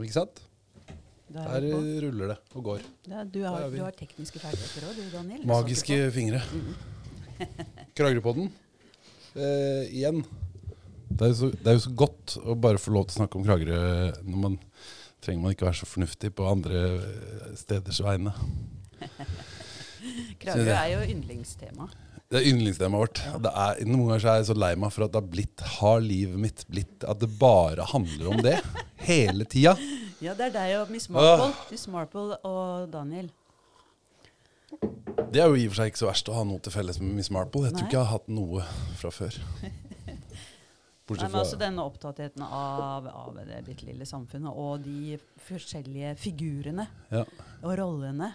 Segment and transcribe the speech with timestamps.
[0.00, 0.40] Ikke sant?
[1.32, 1.64] Der er
[2.04, 2.80] ruller det og går.
[3.06, 5.44] Da, du, har, du har tekniske ferdigheter òg, du Daniel.
[5.48, 6.42] Magiske fingre.
[7.96, 8.50] Kragerøpodden.
[9.32, 10.20] Eh, igjen.
[11.12, 13.20] Det er, jo så, det er jo så godt å bare få lov til å
[13.22, 13.80] snakke om Kragerø
[14.24, 14.58] når man
[15.22, 18.32] trenger man ikke være så fornuftig på andre eh, steders vegne.
[20.42, 21.88] Kragerø er jo yndlingstema.
[22.32, 23.24] Det er yndlingstemaet vårt.
[23.44, 26.00] Det er, noen ganger er jeg så lei meg for at det har blitt, har
[26.00, 28.56] livet mitt blitt At det bare handler om det.
[29.08, 29.76] Hele tida.
[30.22, 31.08] Ja, det er deg og Miss.
[31.10, 31.48] Marple.
[31.72, 33.26] Miss Marple og Daniel.
[35.32, 37.00] Det er jo i og for seg ikke så verst å ha noe til felles
[37.02, 37.64] med Miss Marple.
[37.66, 37.88] Jeg tror Nei.
[37.90, 38.62] ikke jeg har hatt noe
[39.00, 39.38] fra før.
[41.12, 45.16] Nei, men altså denne opptattheten av, av det bitte lille samfunnet og de
[45.48, 47.24] forskjellige figurene ja.
[47.58, 48.30] og rollene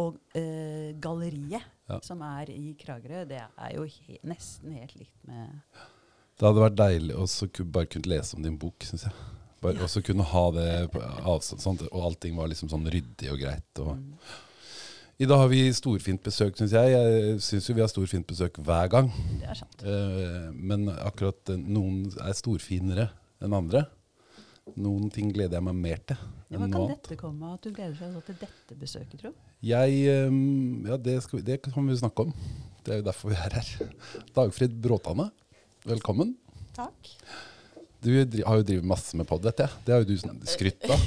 [0.00, 1.98] og eh, galleriet Ja.
[2.02, 5.58] som er i Kragerø, det er jo he nesten helt likt med
[6.38, 9.12] Det hadde vært deilig å så ku- bare kunne lese om din bok, syns jeg.
[9.62, 13.38] Bare også kunne ha det på avstand, sånt, og allting var liksom sånn ryddig og
[13.40, 13.80] greit.
[13.80, 13.96] Og.
[15.16, 16.92] I dag har vi storfint besøk, syns jeg.
[16.92, 19.08] Jeg syns jo vi har storfint besøk hver gang.
[19.40, 19.84] Det er sant.
[19.88, 23.08] Eh, men akkurat eh, noen er storfinere
[23.40, 23.86] enn andre.
[24.76, 26.18] Noen ting gleder jeg meg mer til
[26.50, 29.30] Ja, Hva kan dette komme av at du gleder deg til dette besøket, tro?
[29.64, 30.38] Jeg eh,
[30.90, 32.34] Ja, det, skal, vi- det kan vi snakke om.
[32.84, 33.70] Det er jo derfor vi er her.
[34.36, 35.30] Dagfrid Bråtane,
[35.88, 36.36] velkommen.
[36.76, 37.14] Takk.
[38.06, 38.12] Du
[38.46, 39.70] har jo drevet masse med pod, vet jeg.
[39.86, 41.00] Det har jo du skrytt av.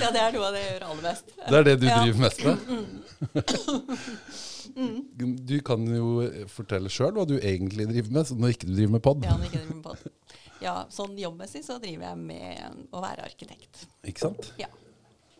[0.00, 1.32] Ja, det er noe av det jeg gjør aller mest.
[1.40, 1.96] Det er det du Ja.
[1.96, 2.56] Mm, driver mest med.
[5.50, 6.10] Du kan jo
[6.52, 9.24] fortelle sjøl hva du egentlig driver med, så når ikke du driver med pod.
[9.26, 10.00] Ja, når ikke driver med podd.
[10.62, 13.86] ja, sånn jobbmessig så driver jeg med å være arkitekt.
[14.08, 14.52] Ikke sant?
[14.60, 14.68] Ja.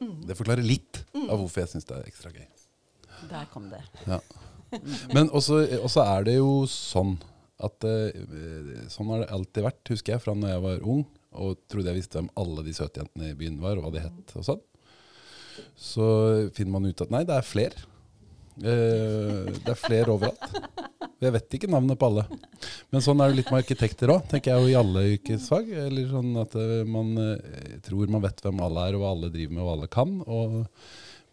[0.00, 2.46] Det forklarer litt av hvorfor jeg syns det er ekstra gøy.
[3.30, 3.82] Der kom det.
[4.08, 4.20] Ja.
[5.12, 7.18] Men også, også er det jo sånn
[7.66, 11.60] at uh, Sånn har det alltid vært, husker jeg, fra når jeg var ung og
[11.70, 14.32] trodde jeg visste hvem alle de søte jentene i byen var, og hva de het
[14.34, 14.62] og sånn.
[15.78, 16.06] Så
[16.56, 17.84] finner man ut at nei, det er flere.
[18.60, 20.42] Uh, det er flere overalt.
[21.20, 22.24] Jeg vet ikke navnet på alle.
[22.90, 25.68] Men sånn er det litt med arkitekter òg, tenker jeg jo i alle yrkesfag.
[25.84, 27.12] Eller sånn at eh, man
[27.84, 30.14] tror man vet hvem alle er, og hva alle driver med, og hva alle kan.
[30.24, 30.54] Og,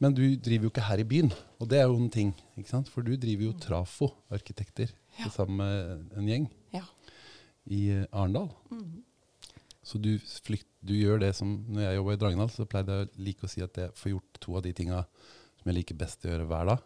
[0.04, 2.34] men du driver jo ikke her i byen, og det er jo en ting.
[2.60, 2.92] ikke sant?
[2.92, 5.30] For du driver jo Trafo arkitekter Ja.
[5.34, 6.84] sammen med en gjeng Ja.
[7.74, 8.50] i eh, Arendal.
[8.72, 9.04] Mm.
[9.88, 13.08] Så du, flykt, du gjør det som Når jeg jobba i Dragendal, så pleide jeg
[13.08, 15.04] å like å si at jeg får gjort to av de tinga
[15.58, 16.84] som jeg liker best å gjøre hver dag.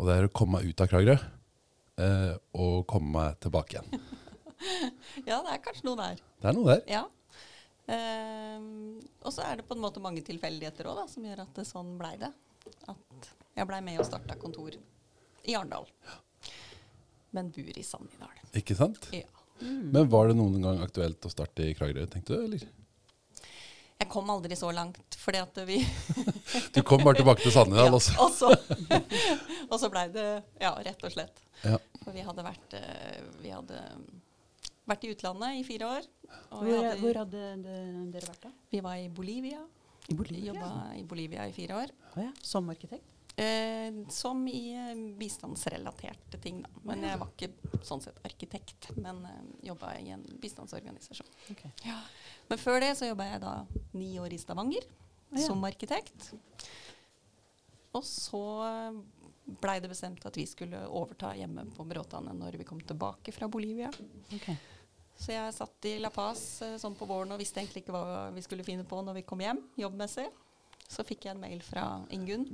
[0.00, 4.04] Og det er å komme meg ut av Kragerø eh, og komme meg tilbake igjen.
[5.30, 6.22] ja, det er kanskje noe der.
[6.42, 6.84] Det er noe der.
[6.90, 7.04] Ja.
[7.90, 11.66] Ehm, og så er det på en måte mange tilfeldigheter òg som gjør at det
[11.68, 12.30] sånn blei det.
[12.90, 15.88] At jeg blei med og starta kontor i Arendal.
[17.36, 18.42] Men bor i Sannidal.
[18.58, 19.08] Ikke sant?
[19.14, 19.26] Ja.
[19.60, 22.44] Men var det noen gang aktuelt å starte i Kragerø, tenkte du?
[22.46, 22.62] eller?
[24.00, 25.76] Jeg kom aldri så langt, fordi at vi
[26.74, 28.14] Du kom bare tilbake til Sandefjord, altså.
[28.24, 28.48] og så,
[29.70, 30.24] og så blei det
[30.62, 31.42] ja, rett og slett.
[31.60, 31.76] Ja.
[32.00, 33.82] For vi hadde vært, eh, vi hadde
[34.88, 36.08] vært i utlandet i fire år.
[36.30, 37.44] Og Hvor, hadde, hvor hadde
[38.14, 38.54] dere vært da?
[38.72, 39.60] vi var i Bolivia.
[40.08, 40.48] I Bolivia?
[40.48, 41.92] Jobba i Bolivia i fire år.
[42.14, 42.32] Oh, ja.
[42.42, 43.04] Som arkitekt?
[43.36, 46.70] Eh, som i eh, bistandsrelaterte ting, da.
[46.84, 49.38] Men jeg var ikke sånn sett arkitekt, men eh,
[49.70, 51.30] jobba i en bistandsorganisasjon.
[51.54, 51.70] Okay.
[51.86, 52.00] Ja.
[52.50, 53.54] Men før det så jobba jeg da
[53.94, 55.44] ni år i Stavanger ja.
[55.46, 56.32] som arkitekt.
[57.96, 58.44] Og så
[59.58, 63.48] blei det bestemt at vi skulle overta hjemme på Bråtane når vi kom tilbake fra
[63.50, 63.90] Bolivia.
[64.34, 64.58] Okay.
[65.20, 68.30] Så jeg satt i La Paz eh, sånn på våren og visste egentlig ikke hva
[68.32, 70.28] vi skulle finne på når vi kom hjem, jobbmessig.
[70.90, 72.46] Så fikk jeg en mail fra Ingunn.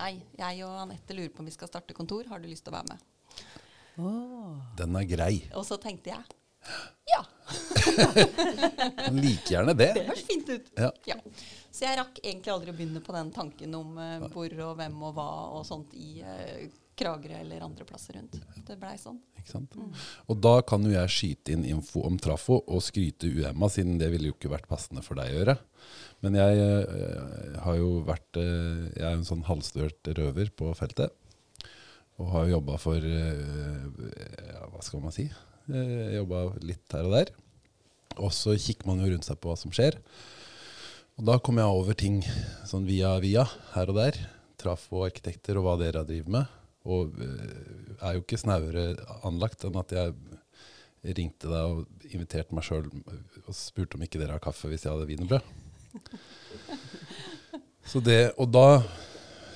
[0.00, 2.26] Hei, jeg og Anette lurer på om vi skal starte kontor.
[2.30, 3.44] Har du lyst til å være med?
[4.00, 4.56] Oh.
[4.78, 5.34] Den er grei.
[5.54, 6.40] Og så tenkte jeg
[7.12, 7.20] ja,
[9.12, 9.90] like gjerne det.
[9.98, 10.70] det høres fint ut.
[10.80, 10.88] Ja.
[11.06, 11.16] Ja.
[11.68, 14.96] Så jeg rakk egentlig aldri å begynne på den tanken om uh, hvor og hvem
[15.04, 15.28] og hva
[15.58, 16.64] og sånt i uh,
[16.98, 18.36] Kragerø eller andre plasser rundt.
[18.66, 19.18] Det blei sånn.
[19.40, 19.74] Ikke sant?
[20.30, 24.12] Og da kan jo jeg skyte inn info om Trafo og skryte UMA, siden det
[24.12, 25.56] ville jo ikke vært passende for deg å gjøre.
[26.24, 31.12] Men jeg eh, har jo vært eh, Jeg er en sånn halvstørt røver på feltet.
[32.22, 33.84] Og har jo jobba for eh,
[34.48, 35.28] ja, Hva skal man si?
[35.64, 37.34] Jobba litt her og der.
[38.20, 39.98] Og så kikker man jo rundt seg på hva som skjer.
[41.18, 42.20] Og da kom jeg over ting
[42.66, 44.18] sånn via via, her og der.
[44.60, 46.60] Trafo arkitekter og hva dere driver med.
[46.84, 48.94] Og eh, er jo ikke snauere
[49.24, 50.14] anlagt enn at jeg
[51.04, 54.94] ringte deg og inviterte meg sjøl og spurte om ikke dere har kaffe hvis jeg
[54.94, 55.44] hadde wienerbrød.
[57.84, 58.80] Så det, og da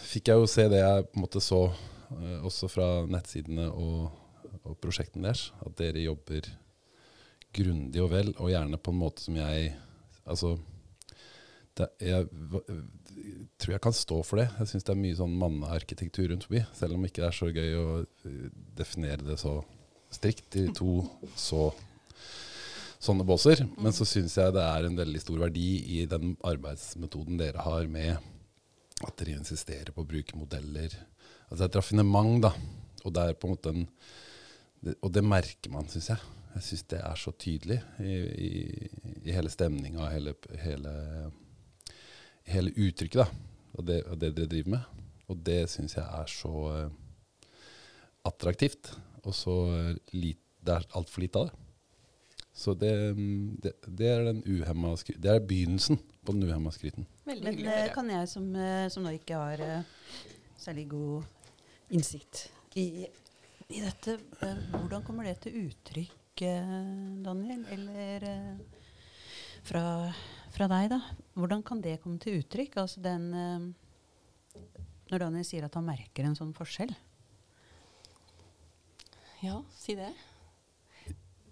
[0.05, 4.11] fikk jeg jo se det jeg på en måte så eh, også fra nettsidene og,
[4.63, 6.51] og prosjektene deres, at dere jobber
[7.57, 9.77] grundig og vel, og gjerne på en måte som jeg
[10.29, 10.59] Altså
[11.79, 12.27] det, jeg
[13.59, 14.49] tror jeg kan stå for det.
[14.61, 16.63] Jeg syns det er mye sånn mannearkitektur rundt forbi.
[16.77, 18.49] Selv om ikke det er så gøy å eh,
[18.79, 19.59] definere det så
[20.15, 21.03] strikt i to
[21.37, 21.69] så
[22.99, 23.65] sånne båser.
[23.79, 25.69] Men så syns jeg det er en veldig stor verdi
[25.99, 28.17] i den arbeidsmetoden dere har med
[29.07, 30.95] at dere insisterer på å bruke modeller.
[31.49, 32.53] Altså et raffinement, da.
[33.07, 33.87] Og det er på en måte en
[35.03, 36.35] Og det merker man, syns jeg.
[36.55, 38.13] Jeg syns det er så tydelig i,
[38.47, 38.51] i,
[39.27, 40.93] i hele stemninga, hele, hele,
[42.53, 43.29] hele uttrykket, da.
[43.79, 45.05] Og det, og det dere driver med.
[45.29, 46.91] Og det syns jeg er så uh,
[48.29, 48.93] attraktivt.
[49.27, 51.65] Og så eh, lit, det er altfor lite av det.
[52.59, 57.07] Så det, mm, det, det er den uhemma Det er begynnelsen på den uhemma skryten.
[57.29, 58.47] Veldig Men å eh, kan jeg som,
[58.95, 60.15] som nå ikke har uh,
[60.59, 62.47] særlig god innsikt
[62.81, 63.07] i,
[63.69, 67.67] i dette, uh, hvordan kommer det til uttrykk, uh, Daniel?
[67.75, 68.27] Eller
[69.69, 69.85] fra,
[70.59, 70.99] fra deg, da?
[71.39, 72.77] Hvordan kan det komme til uttrykk?
[72.83, 74.65] Altså den eh,
[75.13, 76.91] Når Daniel sier at han merker en sånn forskjell.
[79.45, 80.11] Ja, si det.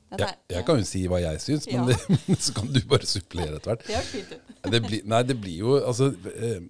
[0.07, 1.85] Jeg, er- jeg kan jo si hva jeg syns, men, Ja.
[1.87, 4.35] det, men så kan du bare supplere etter hvert.
[4.71, 6.61] Det blir, nei, det blir jo Altså eh,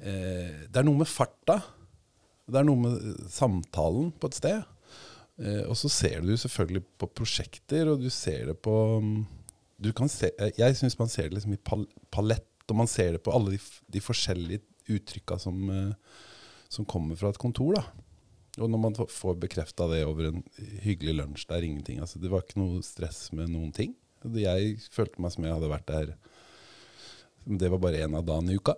[0.00, 1.58] eh, Det er noe med farta.
[2.50, 4.62] Det er noe med samtalen på et sted.
[5.40, 9.39] Eh, og så ser du selvfølgelig på prosjekter, og du ser det på kan
[10.08, 13.22] se, eh, Jeg syns man ser det liksom i pal palett, og man ser det
[13.24, 13.58] på alle de,
[13.90, 15.94] de forskjellige uttrykka som, eh,
[16.68, 17.74] som kommer fra et kontor.
[17.74, 17.84] da.
[18.58, 20.42] Og når man får bekrefta det over en
[20.82, 22.00] hyggelig lunsj, det er ingenting.
[22.00, 23.94] Altså, det var ikke noe stress med noen ting.
[24.36, 26.10] Jeg følte meg som jeg hadde vært der
[27.48, 28.74] Det var bare én av dagene i uka.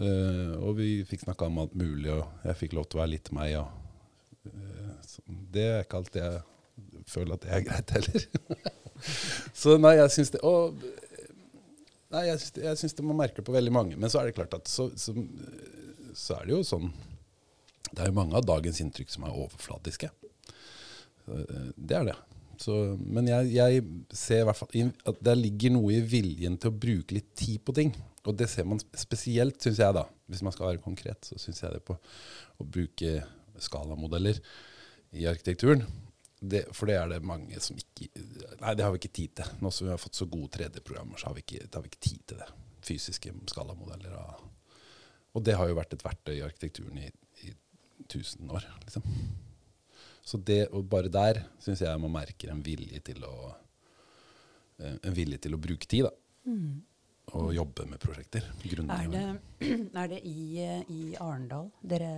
[0.00, 3.12] Eh, og vi fikk snakka om alt mulig, og jeg fikk lov til å være
[3.14, 3.54] litt meg.
[3.60, 3.68] Og,
[4.48, 4.94] uh,
[5.54, 6.40] det er ikke alltid jeg
[7.10, 8.26] føler at det er greit heller.
[9.62, 10.80] så nei, jeg syns det og,
[12.10, 13.98] Nei, jeg syns jeg syns det man merker på veldig mange.
[14.00, 15.14] Men så er det klart at så, så,
[16.18, 16.88] så er det jo sånn
[17.90, 20.10] Det er jo mange av dagens inntrykk som er overfladiske.
[21.30, 22.16] Det er det.
[22.60, 26.72] Så, men jeg, jeg ser i hvert fall at det ligger noe i viljen til
[26.72, 27.94] å bruke litt tid på ting.
[28.28, 31.62] Og det ser man spesielt, syns jeg, da, hvis man skal være konkret, så syns
[31.62, 33.22] jeg det på å bruke
[33.60, 34.42] skalamodeller
[35.16, 35.86] i arkitekturen.
[36.40, 38.08] Det, for det er det mange som ikke
[38.60, 39.50] Nei, det har vi ikke tid til.
[39.60, 42.04] Nå som vi har fått så gode 3D-programmer, så har vi ikke, har vi ikke
[42.06, 42.48] tid til det.
[42.84, 44.16] Fysiske skalamodeller.
[44.16, 44.80] Og,
[45.36, 47.10] og det har jo vært et verktøy i arkitekturen i,
[47.44, 47.54] i
[48.08, 49.04] tusen år, liksom.
[50.30, 53.34] Så det, og bare der syns jeg man merker en vilje til å
[54.78, 56.12] eh, En vilje til å bruke tid, da.
[57.40, 58.46] Og jobbe med prosjekter.
[58.64, 59.24] Er det,
[60.02, 62.12] er det i, eh, i Arendal dere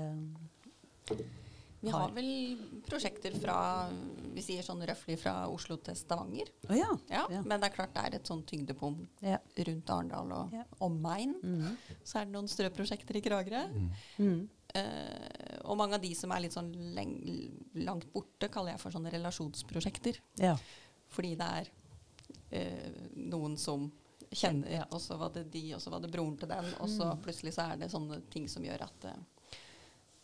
[1.83, 2.57] Vi Har- vel
[2.87, 3.89] prosjekter fra
[4.35, 6.49] vi sier sånn røftlig fra Oslo til Stavanger.
[6.71, 6.87] Oh, ja.
[7.11, 7.43] Ja, Ja.
[7.43, 9.39] Men det er klart det er et sånn tyngdepunkt ja.
[9.67, 10.65] rundt Arendal og Ja.
[10.81, 11.35] omegn.
[11.43, 11.77] Mhm.
[12.05, 13.65] Så er det noen strøprosjekter i Kragerø.
[14.19, 14.49] Mhm.
[14.75, 17.19] Eh, og mange av de som er litt sånn leng
[17.75, 20.19] langt borte, kaller jeg for sånne relasjonsprosjekter.
[20.39, 20.57] ja.
[21.11, 21.67] Fordi det er
[22.53, 23.91] eh, noen som
[24.31, 24.85] kjenner, Ja.
[24.91, 27.53] og så var det de, og så var det broren til den, og så plutselig
[27.55, 29.17] så er det sånne ting som gjør at, eh,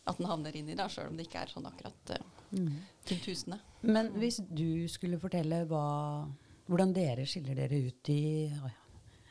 [0.07, 2.77] at den havner inni, da, sjøl om det ikke er sånn akkurat uh, Mhm.
[3.05, 3.59] til tusene.
[3.83, 6.25] Men hvis du skulle fortelle hva,
[6.67, 8.71] hvordan dere skiller dere ut i å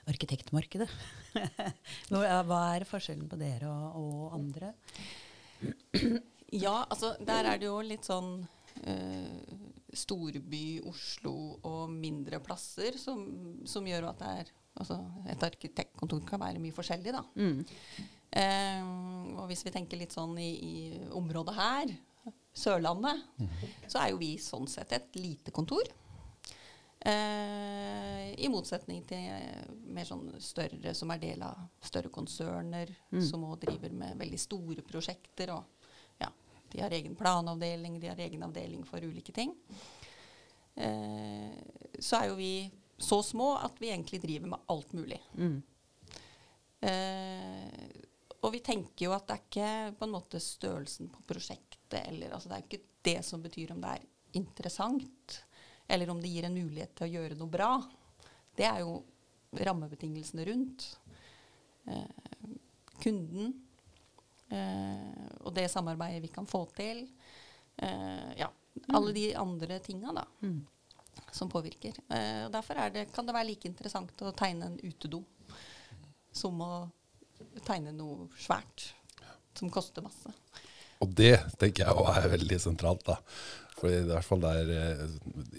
[0.09, 0.88] arkitektmarkedet
[2.49, 4.71] hva er forskjellen på dere og, og andre?
[6.54, 8.47] Ja, altså der er det jo litt sånn
[8.87, 9.59] uh,
[9.93, 11.35] storby, Oslo
[11.66, 13.26] og mindre plasser som,
[13.69, 14.95] som gjør at det er Altså
[15.26, 17.25] et arkitektkontor kan være mye forskjellig, da.
[17.35, 17.64] Mm.
[18.30, 18.82] Eh,
[19.38, 20.75] og hvis vi tenker litt sånn i, i
[21.16, 21.94] området her,
[22.58, 23.23] Sørlandet,
[23.87, 25.87] så er jo vi sånn sett et lite kontor.
[26.99, 32.90] Eh, I motsetning til eh, mer sånn større som er del av større konserner,
[33.23, 35.54] som òg driver med veldig store prosjekter.
[35.54, 36.32] Og ja,
[36.73, 39.54] de har egen planavdeling, de har egen avdeling for ulike ting.
[40.75, 41.54] Eh,
[41.99, 42.52] så er jo vi
[42.99, 45.23] så små at vi egentlig driver med alt mulig.
[45.38, 45.62] Mm.
[46.80, 48.08] Eh,
[48.42, 52.35] og vi tenker jo at det er ikke på en måte størrelsen på prosjektet eller
[52.37, 54.07] altså Det er ikke det som betyr om det er
[54.38, 55.38] interessant,
[55.88, 57.71] eller om det gir en mulighet til å gjøre noe bra.
[58.59, 58.99] Det er jo
[59.57, 60.85] rammebetingelsene rundt.
[61.88, 62.50] Eh,
[63.00, 63.54] kunden
[64.52, 67.07] eh, og det samarbeidet vi kan få til.
[67.76, 68.50] Eh, ja,
[68.92, 70.66] alle de andre tinga, da Mm.
[71.33, 71.97] som påvirker.
[72.11, 75.25] Eh, og derfor er det, kan det være like interessant å tegne en utedo
[76.33, 76.90] som å
[77.66, 78.90] tegne noe svært
[79.59, 80.33] som koster masse.
[81.02, 83.04] Og det tenker jeg også er veldig sentralt.
[83.07, 83.18] da.
[83.78, 85.02] For i hvert fall der eh,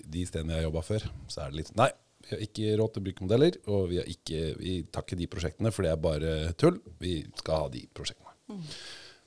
[0.04, 1.90] de stedene jeg har jobba før, så er det litt Nei,
[2.26, 5.20] vi har ikke råd til å bruke modeller, og vi, har ikke, vi tar ikke
[5.20, 6.80] de prosjektene, for det er bare tull.
[7.00, 8.36] Vi skal ha de prosjektene.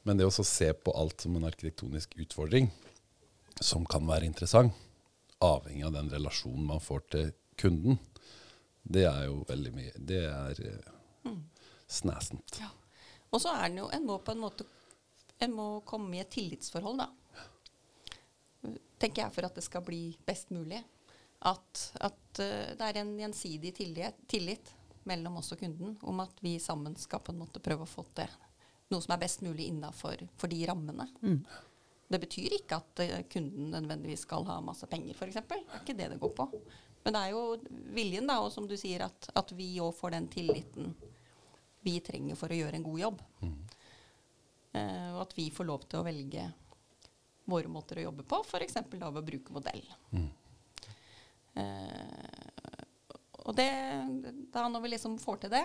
[0.02, 2.68] Men det å se på alt som en arkitektonisk utfordring,
[3.62, 4.74] som kan være interessant,
[5.42, 7.98] avhengig av den relasjonen man får til kunden,
[8.82, 11.32] det er jo veldig mye Det er eh,
[11.92, 12.58] snæsent.
[12.60, 12.70] Ja.
[13.32, 14.66] Og så er den jo En må på en måte
[15.42, 17.08] En må komme i et tillitsforhold, da.
[19.02, 20.78] Tenker jeg for at det skal bli best mulig.
[21.42, 24.70] At, at eh, det er en gjensidig tillit, tillit
[25.10, 28.04] mellom oss og kunden om at vi sammen skal på en måte prøve å få
[28.14, 28.30] til
[28.92, 31.08] noe som er best mulig innafor de rammene.
[32.12, 35.40] Det betyr ikke at eh, kunden nødvendigvis skal ha masse penger, f.eks.
[35.40, 36.46] Det er ikke det det går på.
[37.02, 37.42] Men det er jo
[37.96, 40.92] viljen, da, og som du sier, at, at vi òg får den tilliten
[41.82, 43.22] vi trenger for å gjøre en god jobb.
[44.72, 46.46] Eh, og at vi får lov til å velge
[47.50, 48.78] våre måter å jobbe på, f.eks.
[48.94, 49.82] da ved å bruke modell.
[51.54, 52.84] Eh,
[53.42, 53.68] og det,
[54.54, 55.64] da når vi liksom får til det,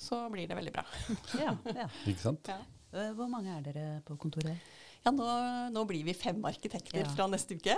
[0.00, 0.84] så blir det veldig bra.
[1.44, 1.88] Ja, ja.
[2.08, 2.48] Ikke sant?
[2.52, 2.60] Ja.
[2.92, 4.60] Eh, Hvor mange er dere på kontoret?
[5.00, 5.24] Ja, nå,
[5.72, 7.08] nå blir vi fem arkitekter Ja.
[7.16, 7.72] fra neste uke.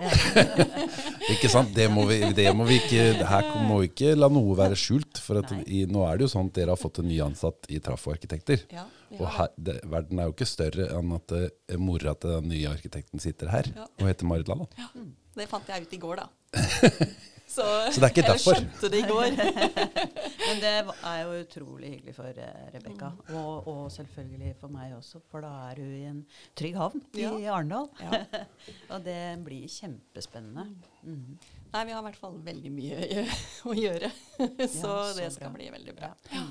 [1.30, 1.70] Ikke sant?
[1.76, 5.01] Det må vi, det må vi ikke, her må vi ikke la noe være skjult.
[5.22, 7.68] For at i, nå er det jo sånn at dere har fått en ny ansatt
[7.70, 8.64] i Trafo-arkitekter.
[8.74, 8.86] Ja,
[9.18, 11.48] Og her, det, verden er jo ikke større enn at uh,
[11.80, 14.66] mora til den nye arkitekten sitter her og heter Marit Lalla.
[14.80, 14.90] Ja,
[15.38, 16.28] det fant jeg ut i går, da.
[17.52, 18.54] Så, Så det er ikke derfor.
[18.56, 19.34] Jeg skjønte det i går.
[20.46, 22.38] Men det er jo utrolig hyggelig for
[22.72, 23.34] Rebekka, mm.
[23.36, 26.22] og, og selvfølgelig for meg også, for da er hun i en
[26.58, 27.34] trygg havn Ja.
[27.36, 27.90] i Arendal.
[28.00, 28.22] Ja.
[28.94, 30.64] og det blir kjempespennende.
[31.04, 31.36] Mm.
[31.72, 33.26] Nei, vi har i hvert fall veldig mye
[33.68, 34.12] å gjøre.
[34.40, 35.34] Så så det bra.
[35.36, 36.12] skal bli veldig bra.
[36.32, 36.46] Ja.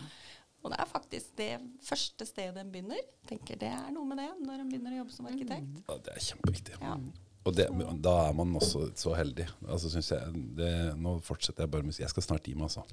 [0.61, 1.49] Og det er faktisk det
[1.81, 3.01] første stedet en begynner.
[3.29, 5.79] tenker Det er noe med det når en begynner å jobbe som arkitekt.
[5.87, 6.77] Ja, det er kjempeviktig.
[6.77, 6.93] Ja.
[7.41, 7.65] Og det,
[8.05, 9.47] da er man også så heldig.
[9.65, 10.69] Altså, jeg, det,
[11.01, 12.83] nå fortsetter jeg bare med å si Jeg skal snart gi meg, altså.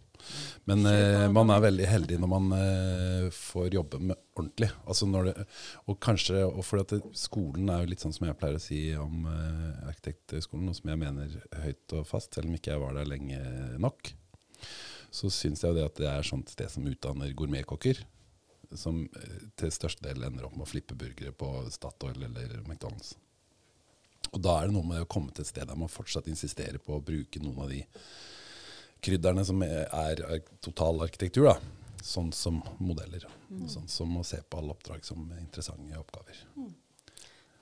[0.71, 4.71] Men eh, man er veldig heldig når man eh, får jobbe med ordentlig.
[4.89, 5.47] Altså når det,
[5.85, 9.29] og kanskje, og fordi Skolen er jo litt sånn som jeg pleier å si om
[9.29, 11.37] eh, arkitektskolen, og som jeg mener
[11.67, 13.43] høyt og fast, selv om ikke jeg var der lenge
[13.85, 14.15] nok.
[15.13, 18.01] Så syns jeg jo det at det er sånt sted som utdanner gourmetkokker.
[18.73, 23.19] Som eh, til største del ender opp med å flippe burgere på Statoil eller McDonald's.
[24.33, 26.79] Og da er det noe med å komme til et sted der man fortsatt insisterer
[26.83, 27.83] på å bruke noen av de
[29.01, 31.57] krydderne som er, er total arkitektur, da.
[32.05, 33.25] Sånn som modeller.
[33.69, 36.39] Sånn som å se på alle oppdrag som interessante oppgaver.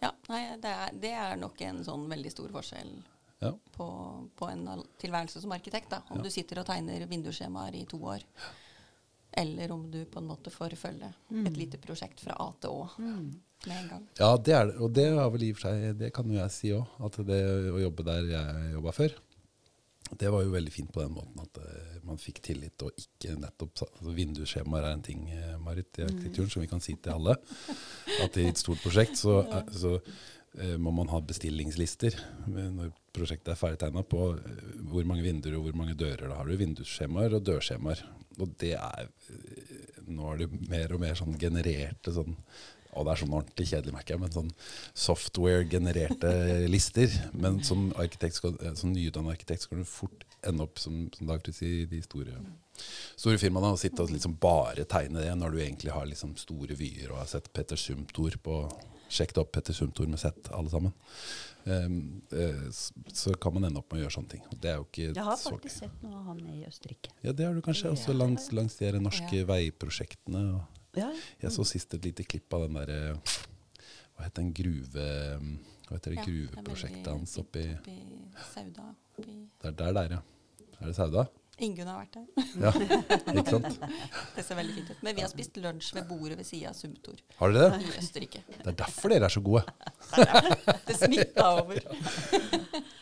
[0.03, 2.91] Ja, nei, det er, det er nok en sånn veldig stor forskjell
[3.41, 3.51] Ja.
[3.77, 3.87] på,
[4.37, 4.67] på en
[5.01, 5.91] tilværelse som arkitekt.
[5.93, 6.03] Da.
[6.11, 6.23] Om Ja.
[6.25, 8.23] du sitter og tegner vindusskjemaer i to år,
[9.37, 11.13] eller om du på en måte får følge
[11.45, 12.87] et lite prosjekt fra A til Å
[13.65, 14.03] med en gang.
[14.19, 14.77] Ja, det er det.
[14.83, 16.99] Og det har vel i og for seg Det kan jo jeg si òg.
[17.09, 17.41] At det
[17.73, 19.17] å jobbe der jeg jobba før,
[20.15, 23.35] det var jo veldig fint på den måten at uh, man fikk tillit og ikke
[23.43, 27.17] nettopp altså Vindusskjemaer er en ting, uh, Marit, i arkitekturen som vi kan si til
[27.17, 27.35] alle.
[28.23, 29.99] At i et stort prosjekt så, uh, så
[30.81, 32.15] må man ha bestillingslister
[32.49, 34.21] når prosjektet er ferdigtegna på
[34.89, 36.31] hvor mange vinduer og hvor mange dører.
[36.31, 38.01] Da har du vindusskjemaer og dørskjemaer.
[38.41, 39.11] Og det er
[40.07, 42.39] Nå er det mer og mer sånn genererte sånn
[42.97, 44.53] og det er sånn ordentlig kjedelig, merker jeg, men sånn
[45.07, 46.33] software-genererte
[46.75, 47.13] lister.
[47.37, 51.29] Men som, arkitekt skal, eh, som nyutdannet arkitekt skal du fort ende opp som, som
[51.31, 52.37] Dag sier, i de store,
[53.19, 56.79] store firmaene og sitte og liksom bare tegne det, når du egentlig har liksom store
[56.79, 58.61] vyer og har sett Petter Sumtor på
[59.07, 60.95] Sjekket opp Petter Sumtor med sett, alle sammen.
[61.67, 62.67] Um, uh,
[63.15, 64.43] så kan man ende opp med å gjøre sånne ting.
[64.55, 67.11] Det er jo ikke Jeg har faktisk sett noe av han i Østerrike.
[67.27, 69.47] Ja, det har du kanskje også langs, langs de norske Ja.
[69.51, 70.43] veiprosjektene.
[70.55, 71.11] og Ja,
[71.43, 75.09] jeg så sist et lite klipp av den derre Hva heter den gruve...
[75.87, 77.99] Hva heter det Ja, gruveprosjektet hans oppi oppi
[78.53, 78.89] Sauda.
[79.19, 80.23] Oppi Det er der, der, ja.
[80.81, 81.27] Er det Sauda?
[81.57, 82.25] Ingunn har vært der.
[82.61, 82.71] Ja,
[83.33, 83.79] ikke sant?
[84.37, 84.99] Det ser veldig fint ut.
[85.07, 87.87] Men vi har spist lunsj ved bordet ved sida av Sumtor Har dere det?
[87.87, 88.43] i Østerrike.
[88.51, 89.63] Det er derfor dere er så gode.
[90.89, 91.81] Det smitta over.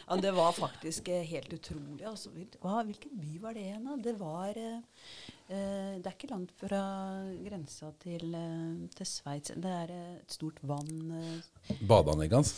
[0.05, 2.05] Ja, det var faktisk eh, helt utrolig.
[2.05, 3.87] Altså, hvilken by var det igjen?
[4.05, 6.81] Det var eh, eh, Det er ikke langt fra
[7.45, 9.53] grensa til, eh, til Sveits.
[9.57, 11.77] Det er eh, et stort vann eh.
[11.85, 12.55] Badeanlegget hans?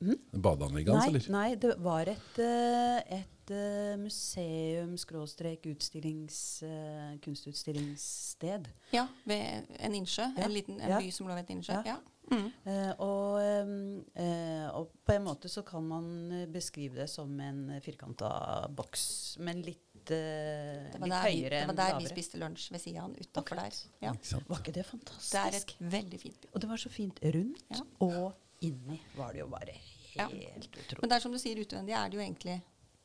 [0.00, 0.18] Mm?
[0.42, 1.26] Badeanlegget hans, eller?
[1.32, 8.68] nei, det var et, eh, et eh, museum, skråstrek, utstillings, eh, kunstutstillingssted.
[8.92, 10.26] Ja, ved en innsjø.
[10.36, 11.00] Ja, En, liten, en ja.
[11.00, 11.78] by som lå ved et innsjø.
[11.84, 11.96] Ja.
[11.96, 11.96] Ja.
[12.30, 12.46] Mm.
[12.66, 17.30] Eh, og, ehm, eh, og på en måte så kan man eh, beskrive det som
[17.40, 18.30] en firkanta
[18.74, 19.04] boks,
[19.46, 23.04] men litt, eh, litt der, enn høyere det var der vi spiste lunsj ved sida
[23.04, 23.78] av han utafor der.
[24.02, 24.14] Ja.
[24.48, 26.48] Var ikke det Det er et veldig fint by.
[26.52, 27.84] Og det var så fint rundt Ja.
[28.00, 29.76] og inni var det jo bare
[30.16, 30.26] Ja.
[30.28, 31.02] helt utrolig.
[31.02, 32.62] Men det er som du sier, utvendig er det jo egentlig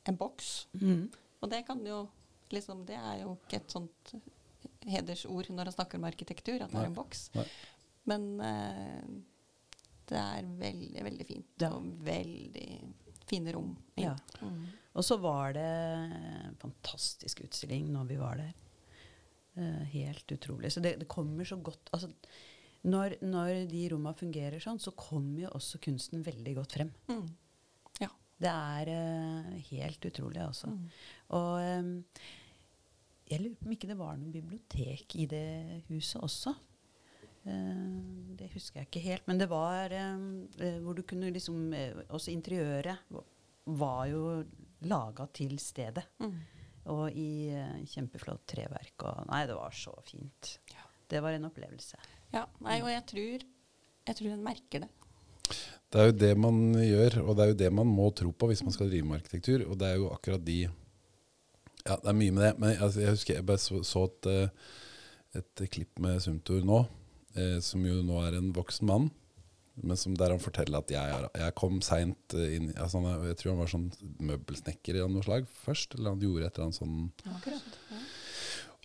[0.08, 0.68] en boks.
[0.74, 1.12] Mm.
[1.42, 2.10] Og det kan jo
[2.52, 4.14] liksom Det er jo ikke et sånt
[4.82, 6.84] hedersord når han snakker om arkitektur, at det Nei.
[6.84, 7.30] er en boks.
[7.36, 7.46] Nei.
[8.10, 9.12] Men eh,
[10.12, 11.52] det er veldig, veldig fint.
[11.62, 11.74] Ja.
[11.78, 12.70] Og veldig
[13.30, 13.76] fine rom.
[14.00, 14.16] Ja.
[14.42, 14.64] Mm.
[14.98, 18.56] Og så var det en fantastisk utstilling når vi var der.
[19.62, 20.72] Eh, helt utrolig.
[20.74, 22.12] Så det, det kommer så godt altså,
[22.88, 26.92] når, når de rommene fungerer sånn, så kommer jo også kunsten veldig godt frem.
[27.12, 27.26] Mm.
[28.02, 28.10] Ja.
[28.42, 30.72] Det er eh, helt utrolig, altså.
[30.72, 30.88] Mm.
[31.38, 31.92] Og em,
[33.30, 36.56] jeg lurer på om ikke det var noe bibliotek i det huset også.
[37.44, 38.00] Eh,
[38.38, 39.28] det husker jeg ikke helt.
[39.30, 43.12] Men det var eh, hvor du kunne liksom eh, Også interiøret
[43.66, 44.42] var jo
[44.90, 46.06] laga til stedet.
[46.22, 46.40] Mm.
[46.92, 48.96] Og i eh, kjempeflott treverk.
[49.06, 50.56] Og nei, det var så fint.
[50.74, 50.88] Ja.
[51.12, 52.00] Det var en opplevelse.
[52.32, 52.46] ja.
[52.64, 53.46] Nei, og jeg tror,
[54.08, 54.92] jeg tror en merker det.
[55.92, 58.48] Det er jo det man gjør, og det er jo det man må tro på
[58.48, 59.66] hvis man skal drive med arkitektur.
[59.68, 60.62] Og det er jo akkurat de
[61.82, 62.54] Ja, det er mye med det.
[62.62, 66.80] Men jeg, jeg husker jeg bare så, så et, eh, et klipp med Sumtor nå,
[66.86, 67.01] eh,
[67.64, 69.10] som jo nå er en voksen mann.
[69.82, 73.54] Men som der han forteller at jeg, jeg kom seint inn altså han, Jeg tror
[73.54, 73.88] han var sånn
[74.20, 75.96] møbelsnekker av noe slag først.
[75.98, 76.98] Eller han gjorde et eller annet sånn
[77.38, 77.78] Akkurat.
[77.92, 78.02] Ja.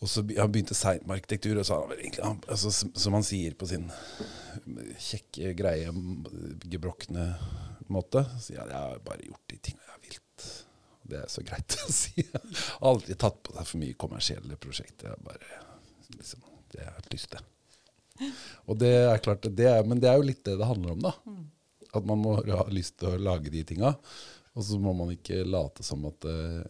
[0.01, 3.57] og så han begynte seint med arkitektur, og så han egentlig altså, som, han sier
[3.59, 3.89] på sin
[5.09, 5.91] kjekke, greie,
[6.65, 7.33] gebrokne
[7.93, 10.49] måte, så sier han jeg har bare gjort de tingene jeg har vilt.
[11.07, 12.15] Det er så greit å si.
[12.23, 15.13] Jeg har aldri tatt på seg for mye kommersielle prosjekter.
[15.13, 15.61] Jeg bare,
[16.15, 17.45] liksom, det jeg har hatt lyst til.
[18.67, 21.05] Og det er klart, det er, men det er jo litt det det handler om,
[21.09, 21.15] da.
[21.97, 23.95] At man må ha lyst til å lage de tinga.
[24.57, 26.63] Og så må man ikke late som at uh,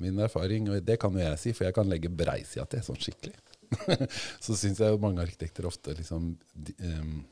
[0.00, 3.00] min erfaring, og det kan jo jeg si, for jeg kan legge breisida til sånn
[3.00, 3.38] skikkelig.
[4.44, 7.22] så syns jeg jo mange arkitekter ofte liksom de, um,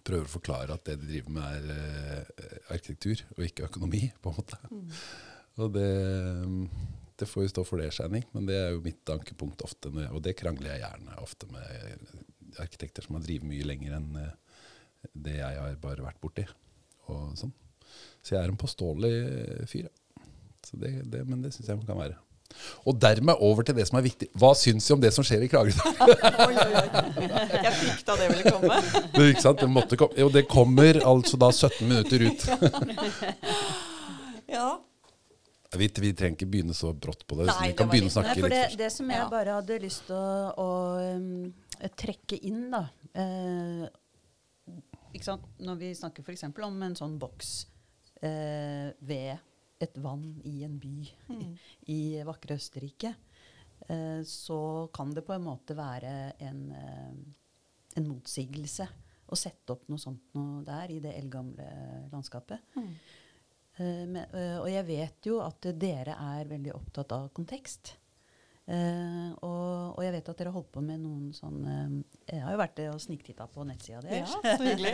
[0.00, 4.32] prøver å forklare at det de driver med, er uh, arkitektur og ikke økonomi, på
[4.32, 4.62] en måte.
[5.60, 5.90] Og det,
[6.40, 6.64] um,
[7.20, 10.16] det får jo stå for det, Shining, men det er jo mitt ankepunkt ofte, når
[10.16, 12.08] og det krangler jeg gjerne ofte med
[12.58, 14.32] arkitekter som har drevet mye lenger enn eh,
[15.12, 16.44] det jeg har bare vært borti.
[17.10, 17.54] Og sånn.
[18.20, 19.14] Så jeg er en påståelig
[19.70, 19.86] fyr.
[19.88, 19.94] ja.
[20.66, 22.18] Så det, det, men det syns jeg man kan være.
[22.90, 24.28] Og dermed over til det som er viktig.
[24.38, 25.78] Hva syns vi om det som skjer i Kragerø?
[27.64, 28.78] Jeg frykta det ville komme.
[29.14, 29.60] Det, ikke sant?
[29.62, 30.16] det, måtte komme.
[30.18, 32.46] Jo, det kommer altså da 17 minutter ut.
[34.50, 34.80] Ja.
[35.78, 37.44] Vi, vi trenger ikke begynne så brått på det.
[37.46, 38.78] så Nei, vi kan begynne å snakke Nei, for litt først.
[38.80, 41.52] det som jeg bare hadde lyst til å, å um,
[41.88, 43.86] trekke inn, da eh?
[45.10, 46.44] Når vi snakker f.eks.
[46.46, 47.54] om en sånn boks
[48.22, 50.96] eh, ved et vann i en by
[51.30, 51.56] Mm.
[51.94, 53.14] i vakre Østerrike,
[53.88, 57.16] eh, så kan det på en måte være en, eh,
[57.96, 58.86] en motsigelse
[59.30, 61.66] å sette opp noe sånt noe der i det eldgamle
[62.12, 62.62] landskapet.
[62.76, 62.94] Mm.
[63.80, 67.94] Eh, men, eh, og jeg vet jo at eh, dere er veldig opptatt av kontekst.
[68.70, 71.94] Eh, og, og jeg vet at dere har holdt på med noen sånn eh,
[72.36, 74.34] Jeg har jo vært og sniktitta på nettsida ja, deres.
[74.44, 74.92] så hyggelig.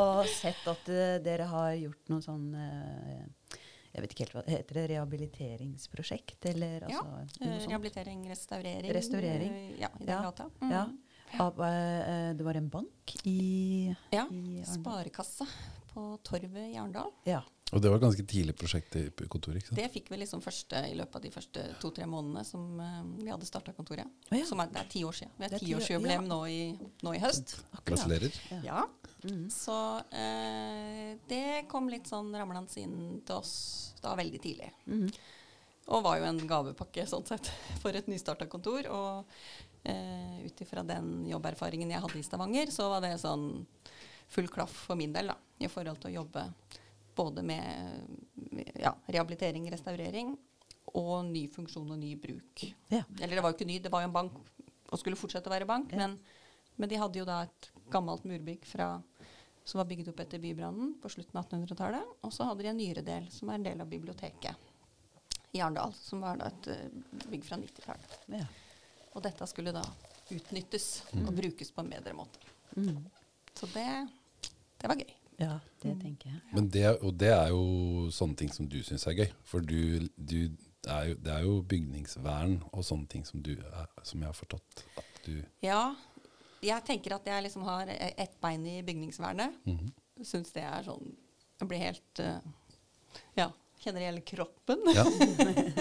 [0.00, 3.58] og sett at uh, dere har gjort noe sånn uh,
[3.90, 6.48] Jeg vet ikke helt hva Heter det rehabiliteringsprosjekt?
[6.52, 7.58] Eller Ja, altså, Eh?
[7.66, 8.94] Rehabilitering, restaurering.
[8.96, 9.58] Restaurering.
[9.82, 10.48] Ja, i den Ja, gata.
[10.62, 10.72] Mm.
[10.72, 10.86] ja.
[11.42, 11.58] Av,
[12.38, 15.44] det var en bank i, Ja, i Sparekassa
[15.90, 17.10] på Torvet i Arendal.
[17.26, 17.42] Ja.
[17.74, 19.58] Og det var et ganske tidlig prosjekt i kontoret.
[19.58, 19.78] ikke sant?
[19.80, 23.32] Det fikk vi liksom første i løpet av de første to-tre månedene som uh, vi
[23.32, 24.06] hadde starta kontoret.
[24.30, 24.46] Oh, ja.
[24.46, 25.32] Som er, det er ti år siden.
[25.34, 26.30] Vi har er ti år- tiårsjubileum ja.
[26.30, 27.56] nå, i, nå i høst.
[27.72, 28.04] Akkurat.
[28.04, 28.38] Gratulerer.
[28.52, 28.60] Ja.
[28.68, 28.84] Ja.
[29.24, 29.48] Mhm.
[29.50, 33.56] Så uh, det kom litt sånn ramlende inn til oss
[34.04, 34.70] da veldig tidlig.
[34.86, 35.10] Mm.
[35.90, 37.50] Og var jo en gavepakke sånn sett
[37.82, 38.86] for et nystarta kontor.
[38.94, 39.36] Og
[39.90, 43.50] uh, ut ifra den jobberfaringen jeg hadde i Stavanger, så var det sånn
[44.30, 45.40] full klaff for min del, da.
[45.66, 46.50] I forhold til å jobbe
[47.16, 50.34] både med ja, rehabilitering, restaurering
[50.96, 52.66] og ny funksjon og ny bruk.
[52.92, 53.02] Ja.
[53.20, 54.36] Eller det var jo ikke ny, det var jo en bank
[54.86, 55.92] og skulle fortsette å være bank.
[55.92, 56.04] Ja.
[56.04, 56.18] Men,
[56.76, 58.94] men de hadde jo da et gammelt murbygg fra,
[59.66, 62.14] som var bygget opp etter bybrannen på slutten av 1800-tallet.
[62.26, 65.94] Og så hadde de en nyere del som er en del av biblioteket i Arendal.
[65.98, 68.18] Som var da et uh, bygg fra 90-tallet.
[68.36, 68.46] Ja.
[69.16, 69.84] Og dette skulle da
[70.34, 70.90] utnyttes
[71.22, 72.42] og brukes på en bedre måte.
[72.76, 73.06] Mm.
[73.56, 73.86] Så det,
[74.82, 75.14] det var gøy.
[75.38, 76.40] Ja, det tenker jeg.
[76.54, 79.28] Men det, og det er jo sånne ting som du syns er gøy.
[79.44, 80.38] For du, du
[80.88, 84.36] er jo, det er jo bygningsvern og sånne ting som, du er, som jeg har
[84.38, 85.94] forstått at du Ja,
[86.64, 89.60] jeg tenker at jeg liksom har e- ett bein i bygningsvernet.
[89.66, 89.92] Mhm.
[90.24, 91.10] Syns det er sånn
[91.60, 92.38] Jeg blir helt uh,
[93.36, 93.50] Ja,
[93.82, 94.86] kjenner det gjelder kroppen.
[94.96, 95.04] Ja.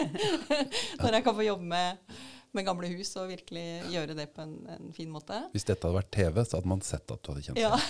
[1.04, 2.18] Når jeg kan få jobbe med,
[2.56, 5.38] med gamle hus og virkelig gjøre det på en, en fin måte.
[5.54, 7.76] Hvis dette hadde vært TV, så hadde man sett at du hadde kjent Ja.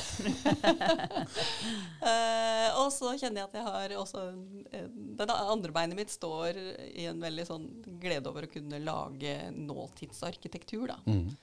[2.05, 4.21] Eh, og så kjenner jeg at jeg har også
[4.75, 4.85] eh,
[5.17, 6.57] Det andre beinet mitt står
[6.91, 7.65] i en veldig sånn
[8.01, 10.97] glede over å kunne lage nåtidsarkitektur, da.
[11.07, 11.33] Mm.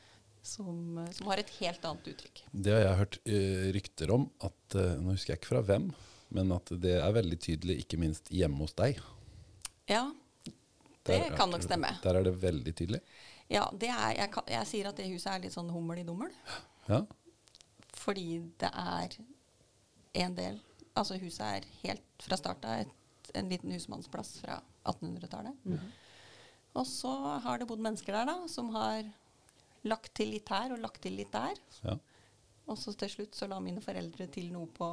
[0.47, 2.45] Som, som har et helt annet uttrykk.
[2.51, 5.91] Det har jeg hørt uh, rykter om, at, uh, nå husker jeg ikke fra hvem,
[6.35, 8.99] men at det er veldig tydelig, ikke minst hjemme hos deg.
[9.91, 10.09] Ja,
[11.09, 11.91] Der er- kan nok stemme.
[12.03, 13.01] Der er det veldig tydelig.
[13.51, 16.05] Ja, det er, jeg, kan, jeg sier at det huset er litt sånn hummel i
[16.07, 16.31] dummel.
[16.89, 17.03] Ja.
[18.03, 19.17] Fordi det er
[20.23, 20.61] en del
[20.95, 22.91] Altså huset er helt fra starten av
[23.39, 25.55] en liten husmannsplass fra 1800-tallet.
[26.77, 29.07] Og så har det bodd mennesker der da, som har
[29.89, 31.57] lagt til litt her og lagt til litt der.
[31.87, 31.97] ja.
[32.69, 34.93] Og så til slutt så la mine foreldre til noe på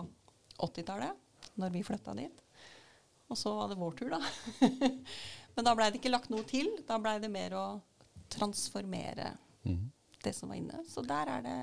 [0.57, 1.19] 80-tallet,
[1.61, 2.39] når vi flytta dit.
[3.29, 4.21] Og så var det vår tur, da.
[5.59, 6.69] Men da blei det ikke lagt noe til.
[6.87, 7.63] Da blei det mer å
[8.31, 9.33] transformere
[9.67, 9.81] mm.
[10.23, 10.77] det som var inne.
[10.87, 11.55] Så der er det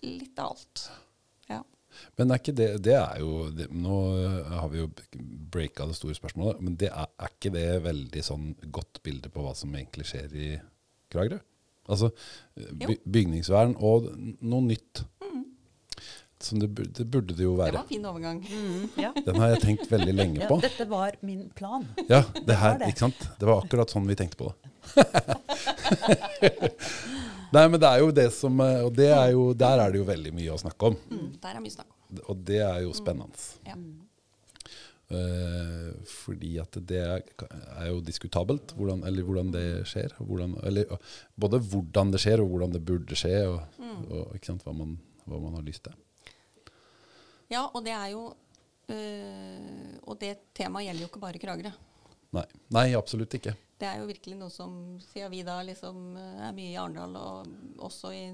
[0.00, 0.84] litt av alt.
[1.50, 1.58] Ja.
[2.16, 3.98] Men er ikke det, det er jo det, Nå
[4.48, 4.88] har vi jo
[5.52, 9.44] breaka det store spørsmålet, men det er, er ikke det veldig sånn godt bilde på
[9.44, 10.50] hva som egentlig skjer i
[11.12, 11.36] Kragerø?
[11.90, 12.14] Altså
[12.56, 14.08] by, bygningsvern og
[14.40, 15.04] noe nytt.
[16.40, 17.74] Som det, det burde det jo være.
[17.74, 18.38] Det var en fin overgang.
[18.48, 19.10] Mm, ja.
[19.26, 20.56] Den har jeg tenkt veldig lenge ja, på.
[20.64, 21.84] dette var min plan.
[22.08, 22.88] Ja, det her, det.
[22.94, 23.20] ikke sant?
[23.36, 24.54] Det var akkurat sånn vi tenkte på det.
[27.54, 29.98] Nei, men det er jo det som eh, Og det er jo, der er det
[30.00, 30.96] jo veldig mye å snakke om.
[31.10, 31.96] Mm, der er mye snakk om.
[32.32, 33.36] Og det er jo spennende.
[33.68, 33.76] Ja.
[35.10, 37.24] Uh, fordi at det er,
[37.74, 40.14] er jo diskutabelt, hvordan, eller hvordan det skjer.
[40.22, 40.84] Hvordan, eller
[41.34, 43.58] både hvordan det skjer, og hvordan det burde skje, og,
[44.06, 44.94] og ikke sant, hva, man,
[45.26, 45.94] hva man har lyst til.
[47.50, 48.24] Ja, og det er jo
[48.94, 51.72] øh, Og det temaet gjelder jo ikke bare Kragerø.
[52.36, 53.56] Nei, Nei absolutt ikke.
[53.80, 57.16] Det er jo virkelig noe som, siden vi da liksom øh, er mye i Arendal
[57.16, 58.26] og også i,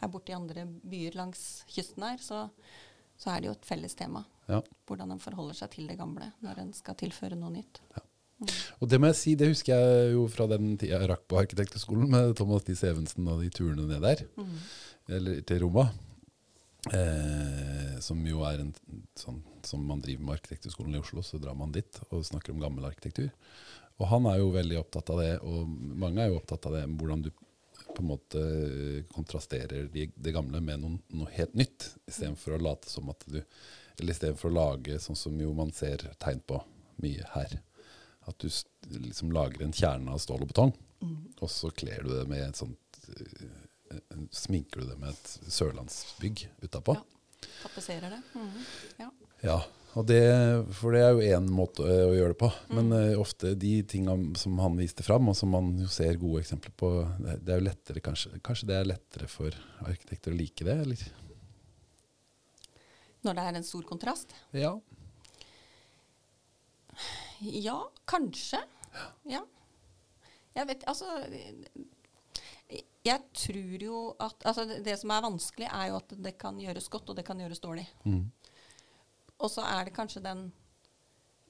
[0.00, 2.44] er borte i andre byer langs kysten her, så,
[3.18, 4.22] så er det jo et felles tema.
[4.48, 4.62] Ja.
[4.88, 7.82] Hvordan en forholder seg til det gamle når en skal tilføre noe nytt.
[8.80, 11.36] Og det må jeg si, det husker jeg jo fra den tida jeg rakk på
[11.42, 14.22] Arkitekthøgskolen med Thomas Diss Evensen og de turene ned der,
[15.12, 15.90] eller til Roma.
[16.88, 18.72] Eh, som jo er en
[19.18, 22.62] sånn som man driver med Arkitekturskolen i Oslo, så drar man dit og snakker om
[22.62, 23.28] gammel arkitektur.
[24.00, 26.86] Og han er jo veldig opptatt av det, og mange er jo opptatt av det,
[26.96, 27.30] hvordan du
[27.90, 28.42] på en måte
[29.12, 33.40] kontrasterer de, det gamle med noe, noe helt nytt, istedenfor å late som at du
[34.00, 36.56] Eller istedenfor å lage sånn som jo man ser tegn på
[37.04, 37.58] mye her.
[38.24, 38.48] At du
[38.94, 40.72] liksom lager en kjerne av stål og betong,
[41.40, 43.59] og så kler du det med et sånt eh,
[44.30, 46.94] Sminker du det med et sørlandsbygg utapå.
[46.98, 47.48] Ja.
[47.62, 48.22] Tapetserer det.
[48.34, 48.64] Mhm.
[49.00, 49.10] Ja.
[49.40, 49.56] Ja,
[49.96, 50.20] og det,
[50.76, 52.50] for det er jo én måte å gjøre det på.
[52.76, 56.44] Men eh, ofte de tinga som han viste fram, og som man jo ser gode
[56.44, 60.38] eksempler på, det, det er jo lettere kanskje, kanskje det er lettere for arkitekter å
[60.38, 61.06] like det, eller?
[63.26, 64.36] Når det er en stor kontrast.
[64.56, 64.74] Ja.
[67.40, 68.60] Ja, kanskje.
[69.28, 69.42] Ja.
[70.56, 71.06] Jeg vet Altså
[73.04, 76.58] Jeg tror jo at altså det, det som er vanskelig, er jo at det kan
[76.60, 77.86] gjøres godt, og det kan gjøres dårlig.
[78.04, 78.26] Mm.
[79.40, 80.42] Og så er det kanskje den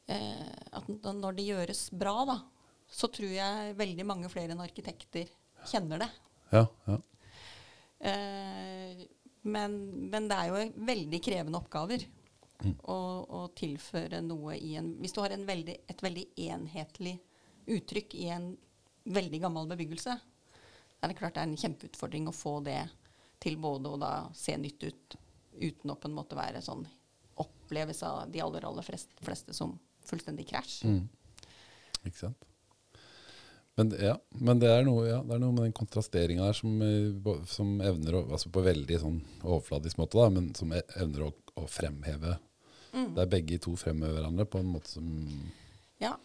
[0.07, 0.87] eh, at
[1.19, 2.39] når det gjøres bra, da,
[2.91, 5.31] så tror jeg veldig mange flere enn arkitekter
[5.71, 6.11] kjenner det.
[6.55, 7.01] Ja, ja.
[8.01, 9.05] Eh,
[9.43, 9.77] men,
[10.13, 12.07] men det er jo veldig krevende oppgaver
[12.61, 12.75] Mm.
[12.93, 17.15] å, å tilføre noe i en Hvis du har en veldig, et veldig enhetlig
[17.73, 18.51] uttrykk i en
[19.09, 20.19] veldig gammel bebyggelse,
[21.01, 22.83] er det klart det er en kjempeutfordring å få det
[23.41, 25.17] til både å da se nytt ut
[25.61, 26.85] uten å på en måte være sånn
[27.41, 29.73] oppleves av de aller, aller flest, fleste som
[30.07, 30.85] fullstendig krasj.
[30.89, 31.03] Mm.
[32.05, 32.47] Ikke sant?
[33.79, 36.75] Men, ja, men det, er noe, ja, det er noe med den kontrasteringa der som,
[36.85, 41.31] eh, som evner å altså På veldig sånn overfladisk måte, da, men som e- evner
[41.31, 42.37] å, å fremheve
[42.93, 43.15] Mm.
[43.15, 45.07] Der begge to fremhever hverandre på en måte som
[46.01, 46.17] Ja.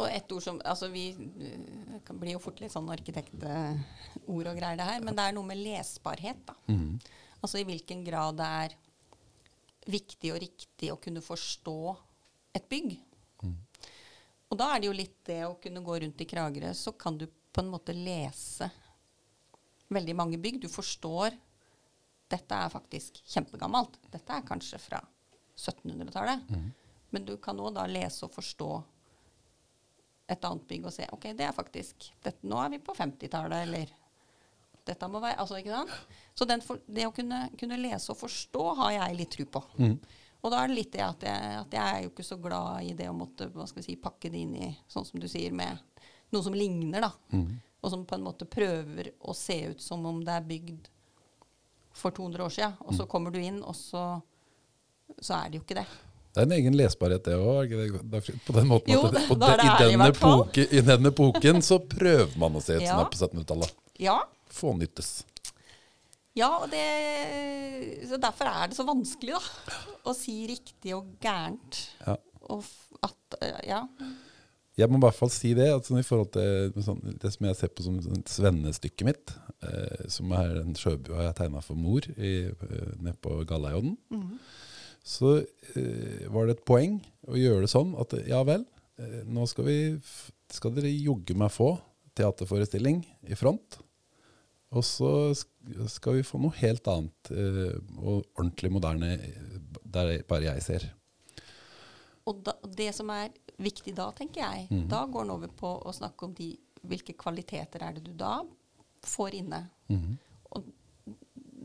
[0.00, 4.50] Og et ord som Altså, vi eh, det kan bli jo fort litt sånn arkitektord
[4.50, 5.02] og greier, det her.
[5.04, 6.56] Men det er noe med lesbarhet, da.
[6.72, 6.96] Mm.
[7.40, 8.78] Altså i hvilken grad det er
[9.90, 11.78] viktig og riktig å kunne forstå
[12.56, 12.98] et bygg.
[14.50, 17.16] Og da er det jo litt det å kunne gå rundt i Kragerø, så kan
[17.18, 18.66] du på en måte lese
[19.94, 20.58] veldig mange bygg.
[20.64, 21.36] Du forstår
[22.30, 23.98] dette er faktisk kjempegammelt.
[24.10, 25.00] Dette er kanskje fra
[25.54, 26.50] 1700-tallet.
[27.10, 28.70] Men du kan òg da lese og forstå
[30.30, 33.66] et annet bygg og se ok, det er faktisk dette, Nå er vi på 50-tallet,
[33.66, 33.90] eller
[34.86, 35.92] dette må være altså ikke sant?
[36.38, 39.62] Så den for, det å kunne, kunne lese og forstå har jeg litt tro på.
[40.42, 42.86] Og da er det litt det at jeg, at jeg er jo ikke så glad
[42.88, 45.26] i det å måtte hva skal vi si, pakke det inn i sånn som du
[45.28, 45.76] sier, med
[46.32, 47.00] noe som ligner.
[47.04, 47.10] da.
[47.82, 50.88] og som på en måte prøver å se ut som om det er bygd
[51.96, 52.74] for 200 år siden.
[52.86, 53.08] Og så Mm.
[53.08, 54.22] kommer du inn, og så,
[55.20, 55.86] så er det jo ikke det.
[56.30, 57.72] Det er en egen lesbarhet, det òg.
[58.46, 62.36] På den måten Jo, det, det- det i, denne epoke, I denne epoken så prøver
[62.38, 63.74] man å se ut som det er på 1700-tallet.
[64.00, 65.10] Ja, Fånyttes.
[66.38, 66.86] ja og det,
[68.08, 69.42] så derfor er det så vanskelig da,
[70.10, 71.82] å si riktig og gærent.
[72.06, 72.16] Ja.
[72.50, 72.64] Og
[73.06, 73.82] at, eh, ja.
[74.78, 77.46] Jeg må i hvert fall si det, at sånn i forhold til sånn, det som
[77.50, 79.34] jeg ser på som sånn svennestykket mitt,
[79.66, 82.70] eh, som er en sjøbua jeg tegna for mor i, på
[83.02, 83.96] nede på Galleiodden,
[85.10, 85.36] så
[85.74, 88.62] eh, var det et poeng å gjøre det sånn at ja vel,
[89.00, 89.78] eh, nå skal, vi,
[90.54, 91.72] skal dere jogge meg få
[92.18, 93.80] teaterforestilling i front.
[94.70, 95.10] Og så
[95.90, 100.86] skal vi få noe helt annet eh, og ordentlig moderne eh, der bare jeg ser.
[102.30, 104.84] Og da, det som er viktig da, tenker jeg, mm.
[104.92, 106.52] da går en over på å snakke om de,
[106.86, 108.38] hvilke kvaliteter er det du da
[109.06, 109.64] får inne.
[109.90, 110.14] Mm.
[110.54, 110.70] Og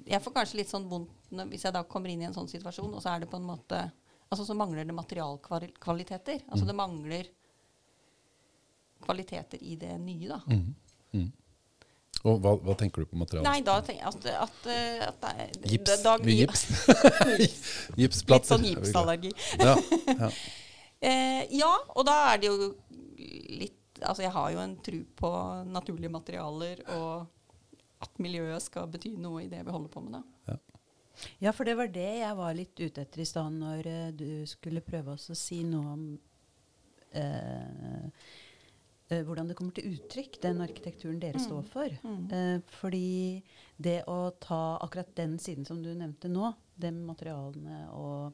[0.10, 2.48] jeg får kanskje litt sånn vondt når, hvis jeg da kommer inn i en sånn
[2.50, 3.86] situasjon, og så er det på en måte
[4.32, 6.40] Altså så mangler det materialkvaliteter.
[6.50, 6.68] Altså Mm.
[6.68, 7.28] det mangler
[9.06, 10.40] kvaliteter i det nye, da.
[10.50, 10.76] Mm.
[11.14, 11.28] Mm.
[12.26, 13.46] Og hva, hva tenker du på materialet?
[13.46, 16.02] Nei, da tenker jeg at, at, eh, at det er- Gips.
[16.04, 16.64] da- da- gips.
[18.02, 18.36] Gipsplater.
[18.36, 19.32] Litt sånn gipsallergi.
[19.60, 19.76] Ja,
[20.20, 20.32] ja.
[21.06, 22.76] Eh, ja, og da er det jo
[23.60, 25.30] litt Altså, jeg har jo en tro på
[25.70, 27.28] naturlige materialer, og
[28.02, 30.22] at miljøet skal bety noe i det vi holder på med, da.
[31.40, 34.46] Ja, for det var det jeg var litt ute etter i stad, når uh, du
[34.50, 36.06] skulle prøve oss å si noe om
[37.16, 38.10] uh,
[39.10, 41.44] hvordan det kommer til uttrykk, den arkitekturen dere Mm.
[41.46, 41.90] står for.
[42.04, 42.32] Mm.
[42.34, 43.44] Eh, fordi
[43.78, 48.34] det å ta akkurat den siden som du nevnte nå, de materialene og,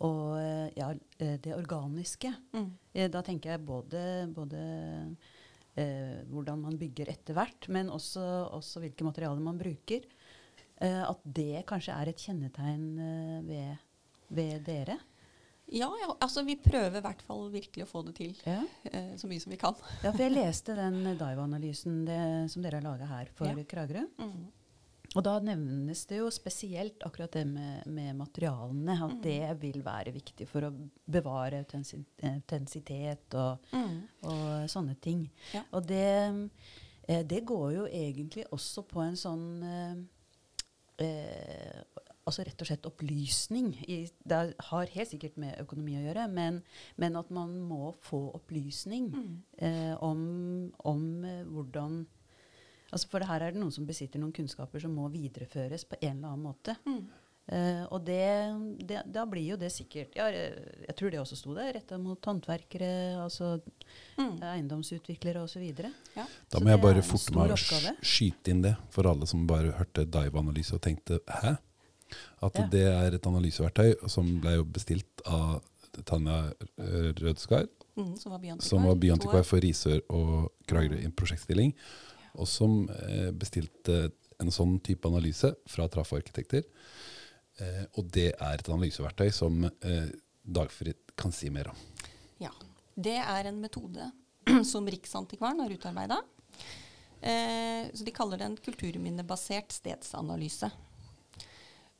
[0.00, 0.40] og
[0.74, 2.70] ja, det organiske, Mm.
[3.12, 4.62] da tenker jeg både, både
[5.76, 10.00] eh, hvordan man bygger etter hvert, men også, også hvilke materialer man bruker.
[10.80, 13.78] Eh, at det kanskje er et kjennetegn eh, ved,
[14.30, 14.98] ved dere.
[15.70, 18.62] Ja, ja, altså vi prøver i hvert fall virkelig å få det til Ja.
[18.90, 19.74] eh, så mye som vi kan.
[20.02, 22.00] ja, for jeg leste den Dive-analysen
[22.50, 23.54] som dere har laga her for Ja.
[23.54, 24.06] Kragerø.
[24.18, 24.48] Mm.
[25.16, 28.94] Og da nevnes det jo spesielt akkurat det med, med materialene.
[28.94, 29.22] At Mm.
[29.22, 30.70] det vil være viktig for å
[31.10, 34.02] bevare autentisitet og, Mm.
[34.22, 35.28] og sånne ting.
[35.72, 36.50] Og det,
[37.08, 39.94] eh, det går jo egentlig også på en sånn eh,
[41.00, 41.82] eh,
[42.28, 43.70] Altså rett og slett opplysning.
[43.90, 43.94] I,
[44.28, 46.60] det har helt sikkert med økonomi å gjøre, men,
[47.00, 49.32] men at man må få opplysning Mm.
[49.58, 50.20] eh, om,
[50.84, 52.06] om eh, hvordan
[52.92, 56.18] altså For her er det noen som besitter noen kunnskaper som må videreføres på en
[56.20, 56.76] eller annen måte.
[56.86, 57.08] Mm.
[57.50, 58.20] Eh, og det,
[58.86, 60.54] det, da blir jo det sikkert ja, eh,
[60.86, 62.90] Jeg tror det også sto der, retta mot håndverkere,
[63.24, 63.60] altså
[64.20, 64.36] Mm.
[64.42, 65.62] eiendomsutviklere osv.
[66.14, 66.26] Ja.
[66.50, 67.56] Da Så må jeg bare forte meg å
[68.04, 71.58] skyte inn det for alle som bare hørte Dive-analyse og tenkte 'hæ?'
[72.42, 72.66] At Ja.
[72.66, 75.62] det er et analyseverktøy som ble jo bestilt av
[76.04, 78.30] Tanja eh, Rødskar, Mm, som
[78.84, 79.44] var byantikvar.
[79.44, 81.74] for Risør og Kragerø i en prosjektstilling,
[82.36, 86.62] og som eh, bestilte en sånn type analyse fra Trafo-arkitekter.
[87.58, 90.10] Eh, og det er et analyseverktøy som eh,
[90.42, 91.80] Dagfrid kan si mer om.
[92.40, 92.52] Ja.
[93.00, 94.10] Det er en metode
[94.72, 96.20] som Riksantikvaren har utarbeida.
[97.20, 100.70] Eh, så de kaller det en kulturminnebasert stedsanalyse.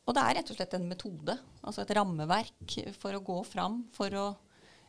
[0.09, 3.83] Og det er rett og slett en metode, altså et rammeverk for å gå fram,
[3.95, 4.27] for å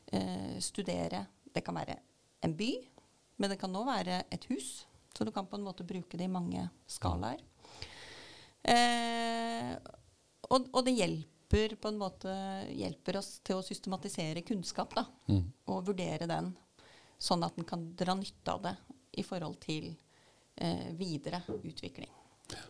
[0.08, 1.98] eh, studere Det kan være
[2.48, 2.72] en by,
[3.38, 4.86] men det kan nå være et hus.
[5.12, 7.42] Så du kan på en måte bruke det i mange skalaer.
[8.64, 9.76] Eh,
[10.52, 12.32] og, og det hjelper på en måte
[12.72, 15.46] hjelper oss til å systematisere kunnskap da, Mm.
[15.68, 16.54] og vurdere den,
[17.22, 18.76] sånn at en kan dra nytte av det
[19.20, 19.92] i forhold til
[20.58, 22.10] eh, videre utvikling.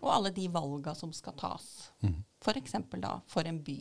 [0.01, 1.91] Og alle de valga som skal tas.
[2.05, 2.19] Mm.
[2.41, 2.73] F.eks.
[3.01, 3.79] da for en by.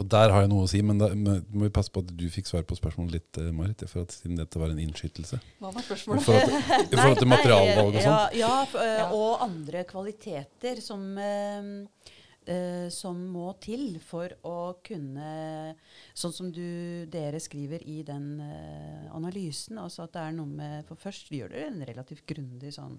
[0.00, 2.12] Og der har jeg noe å si, men da men må vi passe på at
[2.16, 5.40] du fikk svar på spørsmålet litt, eh, Marit, for at, siden dette var en innskytelse.
[5.60, 6.24] Hva var I spørsmålet?
[6.24, 8.14] forhold til, i forhold til materialvalg og sånn.
[8.14, 9.10] Ja, ja, eh, Ja.
[9.12, 15.74] og andre kvaliteter som, eh, eh, som må til for å kunne
[16.14, 19.78] Sånn som du, dere skriver i den eh, analysen.
[19.78, 22.98] altså at det er noe med, For først gjør dere en relativt grundig sånn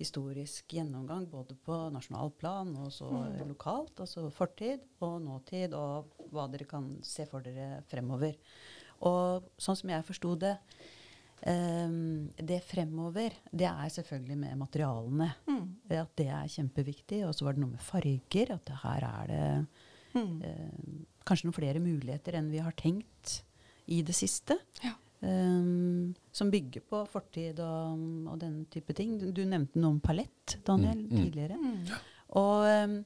[0.00, 3.10] historisk gjennomgang både på nasjonalt plan og så
[3.44, 4.00] lokalt.
[4.00, 8.38] Altså fortid og nåtid og hva dere kan se for dere fremover.
[9.04, 10.54] Og sånn som jeg forsto det,
[11.42, 15.30] det fremover, det er selvfølgelig med materialene.
[15.48, 15.62] Mm.
[15.90, 17.22] At det er kjempeviktig.
[17.26, 18.52] Og så var det noe med farger.
[18.58, 19.66] At her er det
[20.12, 20.42] Mm.
[20.42, 23.42] eh, kanskje noen flere muligheter enn vi har tenkt
[23.86, 24.56] i det siste.
[24.82, 24.96] Ja.
[25.22, 28.00] Um, som bygger på fortid og,
[28.32, 29.18] og den type ting.
[29.20, 31.20] Du, du nevnte noe om palett, Daniel, Mm, mm.
[31.20, 31.58] tidligere.
[32.40, 33.04] Og, um,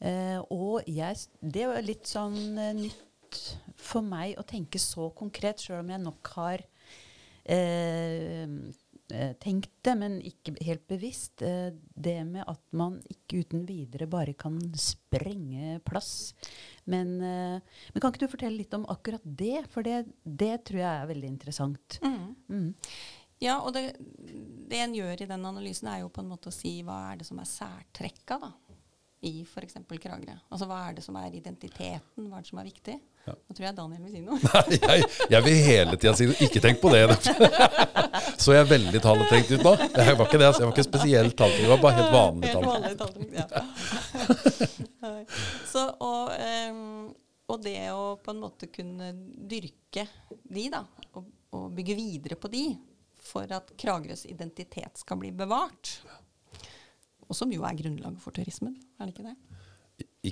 [0.00, 3.40] eh, og jeg, det var litt sånn eh, nytt
[3.76, 6.64] for meg å tenke så konkret, sjøl om jeg nok har
[7.44, 11.42] eh, tenkte, men ikke helt bevisst.
[11.42, 16.34] Eh, det med at man ikke uten videre bare kan sprenge plass.
[16.84, 17.60] Men, eh,
[17.92, 19.64] men kan ikke du fortelle litt om akkurat det?
[19.70, 22.00] For det, det tror jeg er veldig interessant.
[22.04, 22.36] Mm.
[22.48, 22.70] Mm.
[23.40, 23.94] Ja, og det,
[24.68, 27.20] det en gjør i den analysen, er jo på en måte å si hva er
[27.20, 28.50] det som er særtrekka da,
[29.20, 29.74] i f.eks.
[30.00, 30.32] Kragerø.
[30.48, 32.94] Altså hva er det som er identiteten, hva er det som er viktig?
[33.26, 33.34] Ja.
[33.36, 34.38] Nå tror jeg Daniel vil si noe.
[34.48, 34.98] Nei, jeg,
[35.34, 36.38] jeg vil hele tida si noe.
[36.46, 37.02] Ikke tenk på det.
[38.40, 39.72] Så jeg er veldig taletrengt ut nå?
[39.84, 40.60] Jeg var ikke det, altså.
[40.62, 41.66] jeg var ikke spesielt taletrengt.
[41.66, 43.46] Det var bare helt vanlig taletrengt, ja.
[45.70, 46.30] Så, og,
[46.70, 47.14] um,
[47.50, 49.12] og det å på en måte kunne
[49.50, 50.84] dyrke de, da,
[51.18, 51.24] og,
[51.56, 52.64] og bygge videre på de,
[53.20, 56.00] for at Kragerøs identitet skal bli bevart.
[57.30, 59.36] Og som jo er grunnlaget for turismen, er det ikke det?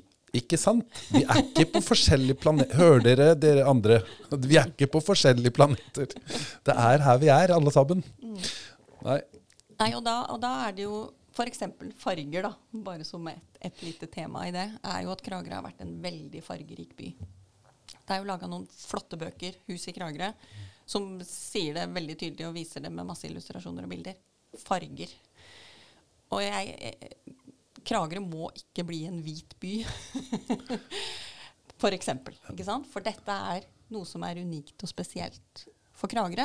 [0.00, 0.06] Ik
[0.38, 0.84] ikke sant?
[1.08, 2.76] Vi er ikke på forskjellige planeter.
[2.76, 4.00] Hører dere, dere andre?
[4.44, 6.10] Vi er ikke på forskjellige planeter.
[6.66, 8.02] Det er her vi er, alle sammen.
[9.06, 9.20] Nei.
[9.78, 10.98] Nei, og da, og da er det jo
[11.32, 11.62] f.eks.
[12.02, 12.52] farger, da,
[12.84, 15.94] bare som et, et lite tema i det, er jo at Kragerø har vært en
[16.02, 17.12] veldig fargerik by.
[18.08, 20.32] Det er jo laga noen flotte bøker, 'Hus i Kragerø',
[20.88, 24.16] som sier det veldig tydelig og viser det med masse illustrasjoner og bilder.
[24.64, 25.12] Farger.
[26.34, 27.34] Og jeg eh,
[27.88, 29.74] Kragerø må ikke bli en hvit by.
[31.80, 32.36] For eksempel.
[32.52, 32.88] Ikke sant?
[32.90, 35.62] For dette er noe som er unikt og spesielt
[35.96, 36.44] for Kragerø,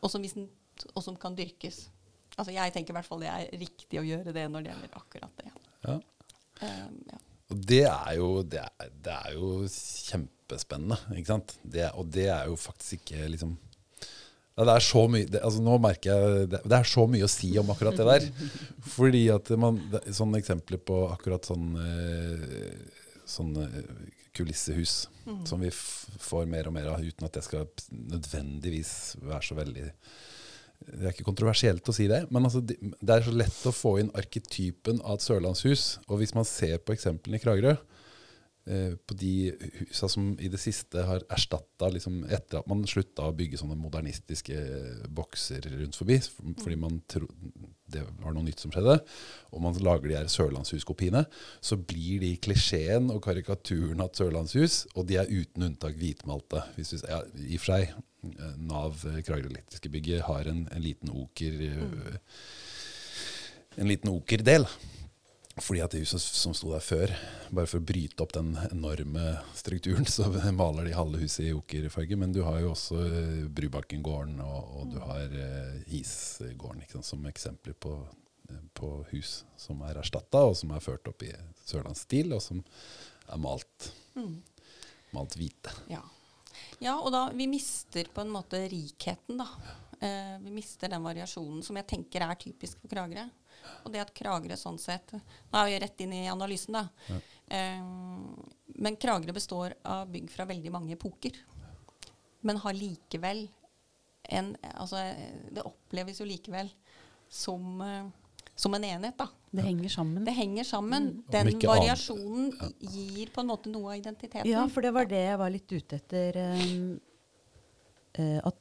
[0.00, 0.22] og som,
[0.94, 1.88] og som kan dyrkes.
[2.36, 5.00] Altså Jeg tenker i hvert fall det er riktig å gjøre det når det gjelder
[5.00, 5.50] akkurat det.
[5.84, 5.96] Ja.
[6.60, 7.18] Um, ja.
[7.50, 11.56] Og det er jo, det er, det er jo kjempespennende, ikke sant?
[11.64, 13.56] Det, og det er jo faktisk ikke liksom
[14.58, 17.30] det er så mye det, altså Nå merker jeg det, det er så mye å
[17.32, 18.26] si om akkurat det der.
[18.96, 21.72] Fordi at man det, Sånne eksempler på akkurat sånn
[23.30, 23.68] Sånne
[24.36, 25.04] kulissehus
[25.46, 29.86] som vi får mer og mer av, uten at det skal nødvendigvis være så veldig
[30.80, 33.98] det er ikke kontroversielt å si det, men altså, det er så lett å få
[34.00, 35.84] inn arketypen av et sørlandshus.
[36.08, 37.74] Og hvis man ser på eksemplene i Kragerø,
[38.60, 39.32] på de
[39.80, 43.78] husa som i det siste har erstatta liksom, Etter at man slutta å bygge sånne
[43.80, 44.58] modernistiske
[45.16, 46.18] bokser rundt forbi,
[46.60, 47.26] fordi man tro,
[47.90, 48.98] det var noe nytt som skjedde,
[49.50, 51.24] og man lager de her sørlandshuskopiene,
[51.64, 56.62] så blir de klisjeen og karikaturen av et sørlandshus, og de er uten unntak hvitmalte.
[56.76, 57.96] Hvis du, ja, I og for seg,
[58.30, 62.16] eh, Nav eh, Kragerø Elektriske Bygget har en, en liten oker mm.
[63.80, 64.68] en liten okerdel.
[65.60, 67.12] Fordi at det huset som sto der før,
[67.52, 72.16] bare for å bryte opp den enorme strukturen, så maler de halve huset i okerfarge.
[72.20, 77.10] Men du har jo også eh, Brubakken-gården og, og du har eh, Hisgården ikke sant,
[77.10, 77.96] som eksempler på,
[78.48, 81.34] eh, på hus som er erstatta, og som er ført opp i
[81.66, 82.64] sørlandsstil, og som
[83.30, 83.92] er malt,
[85.14, 85.74] malt hvite.
[85.92, 86.00] Ja.
[86.80, 89.76] ja, og da vi mister på en måte rikheten, da.
[90.00, 93.26] Eh, vi mister den variasjonen som jeg tenker er typisk for Kragerø.
[93.84, 97.18] Og det at Kragerø sånn sett Nå er vi rett inn i analysen, da.
[97.50, 97.82] Eh,
[98.80, 101.36] men Kragerø består av bygg fra veldig mange epoker.
[102.46, 103.48] Men har likevel
[104.30, 105.02] en Altså,
[105.50, 106.70] det oppleves jo likevel
[107.30, 108.08] som, eh,
[108.54, 109.28] som en enhet, da.
[109.50, 110.24] Det henger sammen.
[110.24, 111.06] Det henger sammen.
[111.10, 111.22] Mm.
[111.30, 114.50] Den variasjonen gir på en måte noe av identiteten.
[114.50, 116.38] Ja, for det var det jeg var litt ute etter.
[116.54, 117.00] Um,
[118.14, 118.58] eh, at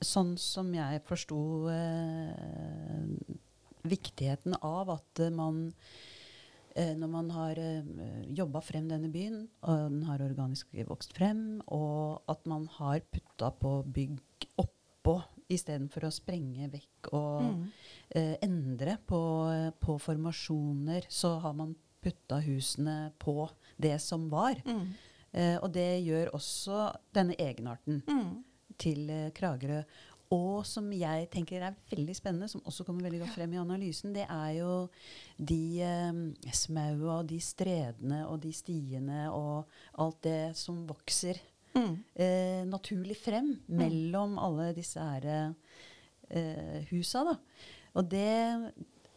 [0.00, 1.40] sånn som jeg forsto
[1.72, 3.08] eh,
[3.84, 5.72] viktigheten av at eh, man
[6.76, 11.60] eh, når man har uh, jobba frem denne byen, og den har organisk vokst frem,
[11.66, 14.20] og at man har putta på bygg
[14.62, 15.16] oppå
[15.50, 17.64] istedenfor å sprenge vekk og Mm.
[18.14, 19.20] eh, endre på,
[19.80, 24.54] på formasjoner, så har man putta husene på det som var.
[24.64, 24.86] Mm.
[25.32, 28.44] Eh, og det gjør også denne egenarten Mm.
[28.78, 29.82] til eh, Kragerø.
[30.30, 34.12] Og som jeg tenker er veldig spennende, som også kommer veldig godt frem i analysen,
[34.14, 34.74] det er jo
[35.36, 36.20] de eh,
[36.54, 39.66] smaua og de stredene og de stiene og
[39.98, 42.02] alt det som vokser Mm.
[42.18, 47.22] eh, naturlig frem mellom alle disse her eh, husa.
[47.28, 47.36] Da.
[47.94, 48.72] Og det,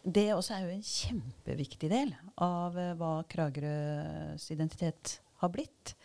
[0.05, 5.95] det også er jo en kjempeviktig del av eh, hva Kragerøs identitet har blitt.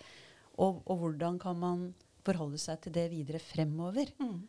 [0.57, 1.85] Og, og hvordan kan man
[2.25, 4.11] forholde seg til det videre fremover.
[4.17, 4.41] Mm.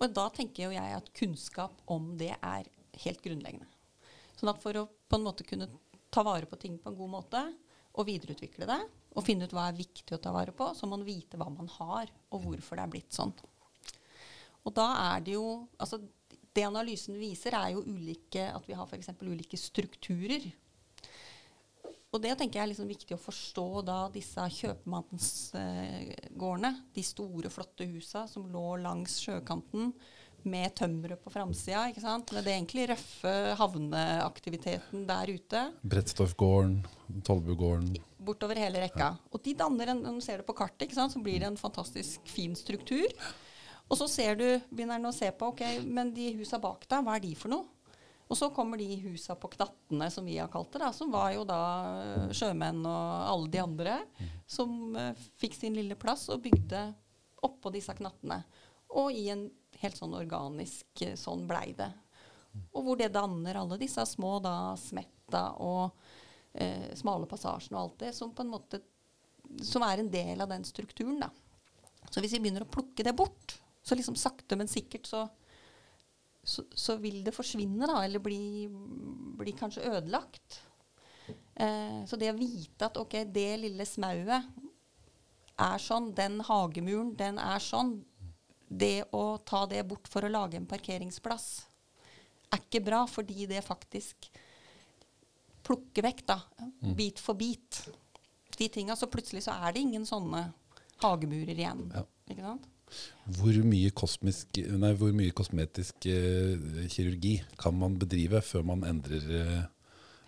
[0.00, 2.70] Og da tenker jo jeg at kunnskap om det er
[3.04, 3.68] helt grunnleggende.
[4.34, 5.68] Sånn at for å på en måte kunne
[6.14, 7.42] ta vare på ting på en god måte,
[7.94, 8.80] og videreutvikle det,
[9.14, 11.46] og finne ut hva er viktig å ta vare på, så må man vite hva
[11.52, 13.34] man har, og hvorfor det er blitt sånn.
[14.64, 15.98] Og da er det jo Altså,
[16.56, 19.10] det analysen viser, er jo ulike At vi har f.eks.
[19.20, 20.46] ulike strukturer.
[22.14, 26.70] Og det tenker jeg er liksom viktig å forstå da disse kjøpmannsgårdene.
[26.94, 29.92] de store, flotte husa som lå langs sjøkanten
[30.44, 31.88] med tømmeret på framsida.
[31.90, 32.32] ikke sant?
[32.36, 35.72] Med det egentlig røffe havneaktiviteten der ute.
[35.82, 36.86] Brettstoffgården,
[37.26, 37.96] Tollbugården.
[38.24, 39.08] Bortover hele rekka.
[39.32, 41.12] Og de danner en, når du ser det på kartet, ikke sant?
[41.16, 43.08] så blir det en fantastisk fin struktur.
[43.90, 47.04] Og så ser du, begynner du å se på ok, men de husa bak deg,
[47.04, 47.73] hva er de for noe?
[48.28, 51.32] Og så kommer de husa på knattene, som vi har kalt det, da, som var
[51.34, 51.60] jo da
[52.00, 53.98] eh, sjømenn og alle de andre,
[54.48, 56.86] som uh, fikk sin lille plass og bygde
[57.44, 58.40] oppå disse knattene.
[58.96, 59.44] Og i en
[59.82, 61.90] helt sånn organisk uh, sånn blei det.
[62.72, 68.02] Og hvor det danner alle disse små da smetta og uh, smale passasjene og alt
[68.06, 68.80] det, som på en måte
[69.62, 71.20] som er en del av den strukturen.
[71.20, 71.28] da.
[72.10, 75.26] Så hvis vi begynner å plukke det bort, så liksom sakte, men sikkert så
[76.44, 78.68] så, så, vil det forsvinne, da, eller bli,
[79.40, 80.60] bli kanskje ødelagt.
[81.54, 84.50] Eh, så det å vite at ok, det lille smauet
[85.64, 88.00] er sånn, den hagemuren, den er sånn
[88.66, 91.46] Det å ta det bort for å lage en parkeringsplass
[92.54, 94.28] er ikke bra, fordi det faktisk
[95.64, 96.92] plukker vekk, da, mm.
[96.96, 97.80] bit for bit,
[98.58, 98.96] de tinga.
[98.96, 100.46] Så plutselig så er det ingen sånne
[101.02, 101.86] hagemurer igjen.
[101.94, 102.04] Ja.
[102.30, 102.68] ikke sant?
[103.38, 109.24] Hvor mye, kosmisk, nei, hvor mye kosmetisk uh, kirurgi kan man bedrive før man endrer,
[109.24, 109.62] uh,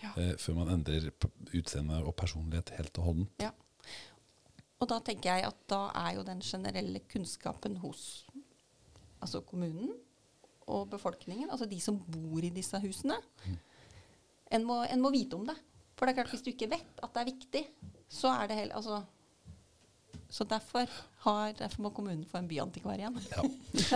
[0.03, 0.15] ja.
[0.15, 1.11] uh, før man endrer
[1.53, 3.45] utseende og personlighet helt og holdent?
[3.45, 3.53] Ja.
[4.81, 8.27] Og da tenker jeg at da er jo den generelle kunnskapen hos
[9.25, 9.95] altså kommunen
[10.67, 13.57] og befolkningen, altså de som bor i disse husene, mm.
[14.57, 15.57] en, må, en må vite om det.
[15.97, 17.63] For det er klart, hvis du ikke vet at det er viktig,
[18.13, 19.01] så er det helt altså,
[20.37, 20.85] så derfor,
[21.25, 23.15] har, derfor, må kommunen få en byantikvar igjen.
[23.33, 23.45] Ja.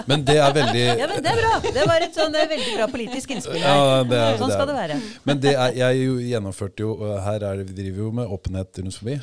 [0.08, 1.50] Men det er veldig Ja, men Det er bra.
[1.66, 3.60] Det var et sånn, veldig bra politisk innspill.
[3.60, 4.96] Ja, det er, sånn skal det, være.
[5.28, 6.94] Men det er, jeg gjennomførte jo
[7.26, 9.18] Her er det, vi driver jo med åpenhet rundt forbi,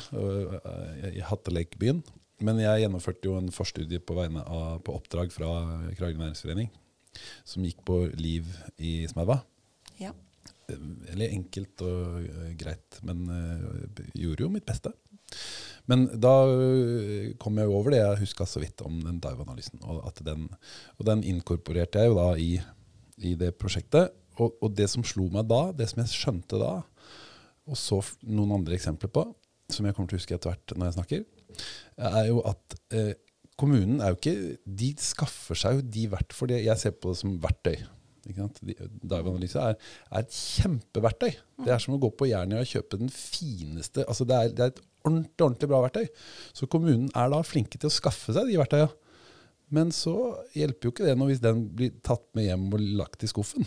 [1.10, 2.04] i Hattelekbyen.
[2.46, 5.50] Men jeg gjennomførte jo en forstudie på, av, på oppdrag fra
[5.98, 6.70] Kragerø næringsforening,
[7.42, 8.46] som gikk på liv
[8.78, 9.40] i Smaua.
[9.98, 10.14] Ja.
[10.68, 12.28] Veldig enkelt og
[12.60, 14.92] greit, men uh, gjorde jo mitt beste.
[15.88, 19.80] Men da øh, kom jeg jo over det jeg huska så vidt om den dive-analysen.
[19.88, 20.48] Og, den,
[20.98, 22.50] og den inkorporerte jeg jo da i,
[23.24, 24.12] i det prosjektet.
[24.38, 26.74] Og, og, det som slo meg da, det som jeg skjønte da,
[27.68, 27.98] og så
[28.28, 29.24] noen andre eksempler på,
[29.72, 31.24] som jeg kommer til å huske etter hvert når jeg snakker,
[32.08, 33.14] er jo at eh,
[33.58, 34.36] kommunen er jo ikke
[34.80, 36.52] De skaffer seg jo de verdt for.
[36.52, 37.80] Jeg ser på det som verktøy.
[38.28, 39.78] Dive-analyse er,
[40.10, 41.32] er, et kjempeverktøy.
[41.64, 44.64] Det er som å gå på Jernia og kjøpe den fineste altså det er, det
[44.64, 46.08] er et ordentlig, ordentlig bra verktøy.
[46.56, 48.92] Så kommunen er da flinke til å skaffe seg de verktøyene.
[49.74, 50.14] Men så
[50.56, 53.66] hjelper jo ikke det noe hvis den blir tatt med hjem og lagt i skuffen.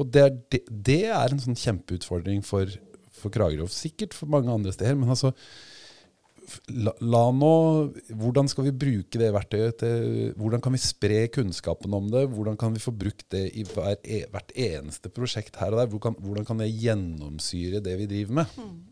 [0.00, 2.70] Og det er, det, det er en sånn kjempeutfordring for,
[3.14, 4.98] for Kragerø, sikkert for mange andre steder.
[4.98, 5.30] Men altså,
[6.72, 7.52] la, la, nå
[8.14, 12.26] Hvordan skal vi bruke det verktøyet til Hvordan kan vi spre kunnskapen om det?
[12.32, 15.92] Hvordan kan vi få brukt det i hver, e, hvert eneste prosjekt her og der?
[15.92, 18.58] Hvordan, hvordan kan det gjennomsyre det vi driver med?
[18.58, 18.82] Mm.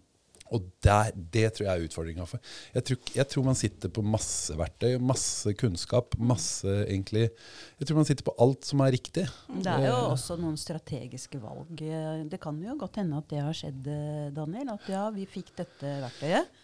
[0.53, 2.27] Og der, det tror jeg er utfordringa.
[2.75, 7.31] Jeg, tror, jeg tror man sitter på masse verktøy, masse kunnskap, masse egentlig
[7.81, 9.25] Jeg tror man sitter på alt som er riktig.
[9.49, 10.11] Det er jo eh.
[10.13, 11.73] også noen strategiske valg.
[11.73, 13.89] Det kan jo godt hende at det har skjedd,
[14.37, 14.75] Daniel.
[14.77, 16.62] At ja, vi fikk dette verktøyet.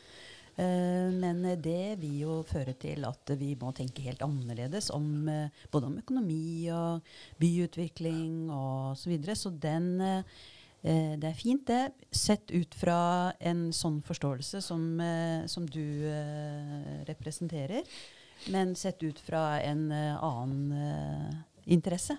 [0.58, 5.66] Eh, men det vil jo føre til at vi må tenke helt annerledes om eh,
[5.70, 7.04] både om økonomi og
[7.38, 9.38] byutvikling og så videre.
[9.38, 9.98] Så den
[10.86, 11.90] Eh, det er fint, det.
[12.14, 15.00] Sett ut fra en sånn forståelse som,
[15.50, 16.06] som du
[17.08, 17.82] representerer.
[18.54, 21.34] Men sett ut fra en annen
[21.66, 22.14] interesse,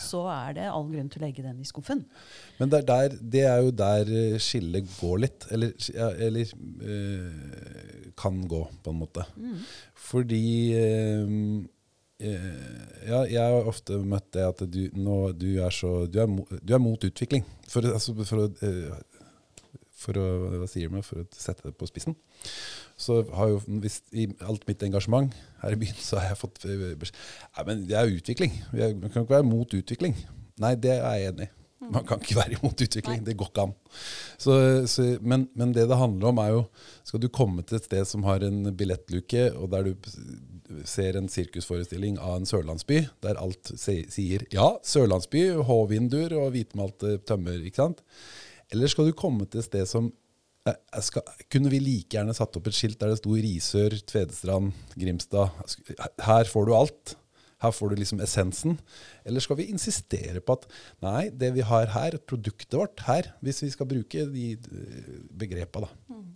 [0.00, 2.04] så er det all grunn til å legge den i skuffen.
[2.58, 5.46] Men det er, der, det er jo der skillet går litt.
[5.54, 5.74] Eller,
[6.28, 6.56] eller
[6.94, 9.26] øh, kan gå, på en måte.
[9.36, 9.62] Mm.
[10.10, 10.44] Fordi
[10.80, 11.64] øh,
[12.24, 16.30] Eh, ja, jeg har ofte møtt det at du, nå, du, er, så, du, er,
[16.62, 17.42] du er, mot utvikling.
[17.68, 19.24] For, altså, for, å, eh,
[20.04, 20.28] for å
[20.60, 22.16] hva sier du for å sette det på spissen.
[22.96, 25.34] Så har jo, hvis, I alt mitt engasjement
[25.64, 27.18] her i byen så har jeg fått eh, beskjed
[27.56, 28.56] Nei, men det er utvikling.
[28.72, 30.16] Man kan ikke være mot utvikling.
[30.62, 31.54] Nei, det er jeg enig i.
[31.92, 33.22] Man kan ikke være imot utvikling.
[33.26, 33.74] Det går ikke an.
[34.40, 34.54] Så,
[34.90, 36.62] så, men, men, det det handler om, er jo
[37.04, 39.94] Skal du komme til et sted som har en billettluke, og der du
[40.88, 47.60] ser en sirkusforestilling av en sørlandsby, der alt sier ja, sørlandsby, H-vinduer og hvitmalte tømmer,
[47.60, 48.00] ikke sant?
[48.72, 50.08] Eller skal du komme til et sted som
[51.04, 55.52] skal, Kunne vi like gjerne satt opp et skilt der det sto Risør, Tvedestrand, Grimstad
[56.24, 57.16] Her får du alt.
[57.64, 58.78] Her får du liksom essensen.
[59.24, 60.66] Eller skal vi insistere på at
[61.04, 65.84] nei, det vi har her, produktet vårt her, hvis vi skal bruke de eh, begrepa
[65.86, 65.90] da,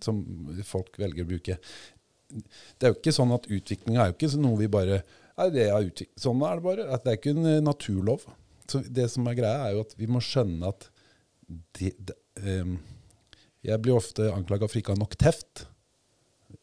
[0.04, 0.22] som
[0.64, 1.58] folk velger å bruke
[2.28, 5.02] Det er jo ikke sånn at utviklinga er jo ikke noe vi bare
[5.38, 5.88] nei, det er.
[6.20, 6.86] Sånn er det bare.
[6.92, 8.28] At det er ikke en eh, naturlov.
[8.68, 10.88] Så det som er greia, er jo at vi må skjønne at
[11.78, 12.76] det, det, ehm,
[13.66, 15.66] Jeg blir ofte anklaga for ikke å ha nok teft.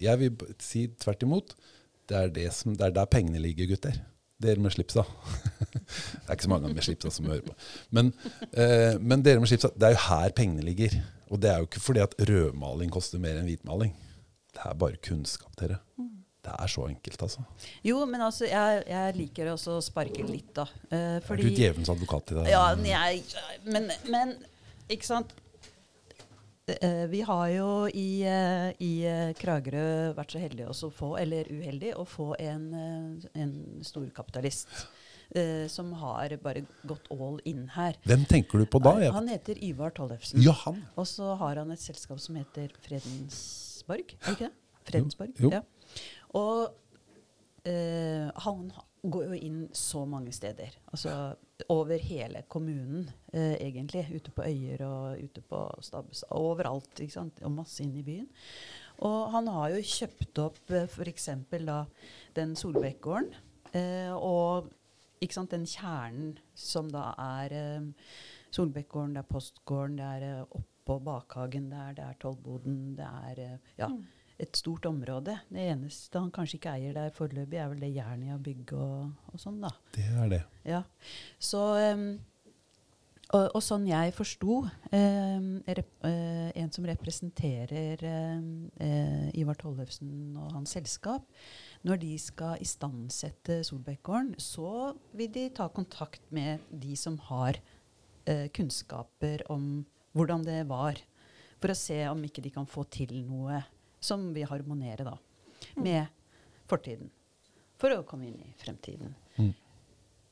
[0.01, 1.55] Jeg vil si tvert imot.
[2.09, 3.97] Det er, det, som, det er der pengene ligger, gutter.
[4.41, 5.05] Dere med slipsa.
[5.73, 7.55] det er ikke så mange med slipsa som hører på.
[7.95, 8.11] Men,
[8.51, 10.97] eh, men dere med slipsa, det er jo her pengene ligger.
[11.33, 13.95] Og det er jo ikke fordi at rødmaling koster mer enn hvitmaling.
[14.55, 15.79] Det er bare kunnskap, dere.
[16.45, 17.41] Det er så enkelt, altså.
[17.83, 20.67] Jo, men altså, jeg, jeg liker også å sparke litt, da.
[20.91, 22.45] Eh, Er fordi du djevelens advokat i det?
[22.53, 23.23] Ja, men jeg,
[23.65, 24.35] men, men
[24.93, 25.33] ikke sant
[26.65, 31.93] Vi har jo i, eh, i eh, Kragerø vært så heldige å få, eller uheldige,
[31.93, 34.87] å få en, eh, en storkapitalist
[35.35, 37.95] Uh, som har bare gått all in her.
[38.05, 38.91] Hvem tenker du på da?
[39.01, 40.37] Jeg, Han heter Ivar Tollefsen.
[40.39, 40.83] ja, han.
[40.95, 44.13] Og så har han et selskap som heter Fredensborg.
[44.21, 44.51] Er ikke det?
[44.85, 45.33] Fredensborg.
[45.41, 45.49] Jo.
[45.49, 45.63] Ja.
[46.37, 46.69] Og
[47.65, 48.69] uh, han
[49.01, 50.77] går jo inn så mange steder.
[50.93, 51.33] Altså
[51.69, 54.07] over hele kommunen, eh, egentlig.
[54.15, 56.31] Ute på øyer og ute på Stabbestad.
[56.31, 56.99] Overalt.
[56.99, 57.43] ikke sant?
[57.43, 58.27] Og masse inn i byen.
[58.99, 61.29] Og han har jo kjøpt opp eh, f.eks.
[62.35, 63.33] den Solbekkgården.
[63.75, 64.69] Eh, og
[65.21, 67.89] ikke sant, den kjernen som da er eh,
[68.55, 73.41] Solbekkgården, det er Postgården, det er eh, oppå bakhagen der, det er Tollboden, det er
[73.43, 73.89] eh, ja,
[74.41, 75.37] et stort område.
[75.47, 79.41] Det eneste han kanskje ikke eier der foreløpig, er vel det Jernia bygg og, og
[79.41, 79.71] sånn, da.
[79.95, 80.41] Det er det.
[80.67, 80.81] Ja.
[81.39, 82.09] Så um,
[83.33, 88.03] og, og sånn jeg forsto um, rep, uh, en som representerer
[88.37, 91.25] um, uh, Ivar Tollefsen og hans selskap,
[91.85, 97.57] når de skal istandsette Solbekkgården, så vil de ta kontakt med de som har
[98.29, 101.01] uh, kunnskaper om hvordan det var,
[101.59, 103.63] for å se om ikke de kan få til noe
[104.05, 105.15] som vil harmonere da,
[105.81, 106.05] med
[106.69, 107.09] fortiden,
[107.81, 109.15] for å komme inn i fremtiden.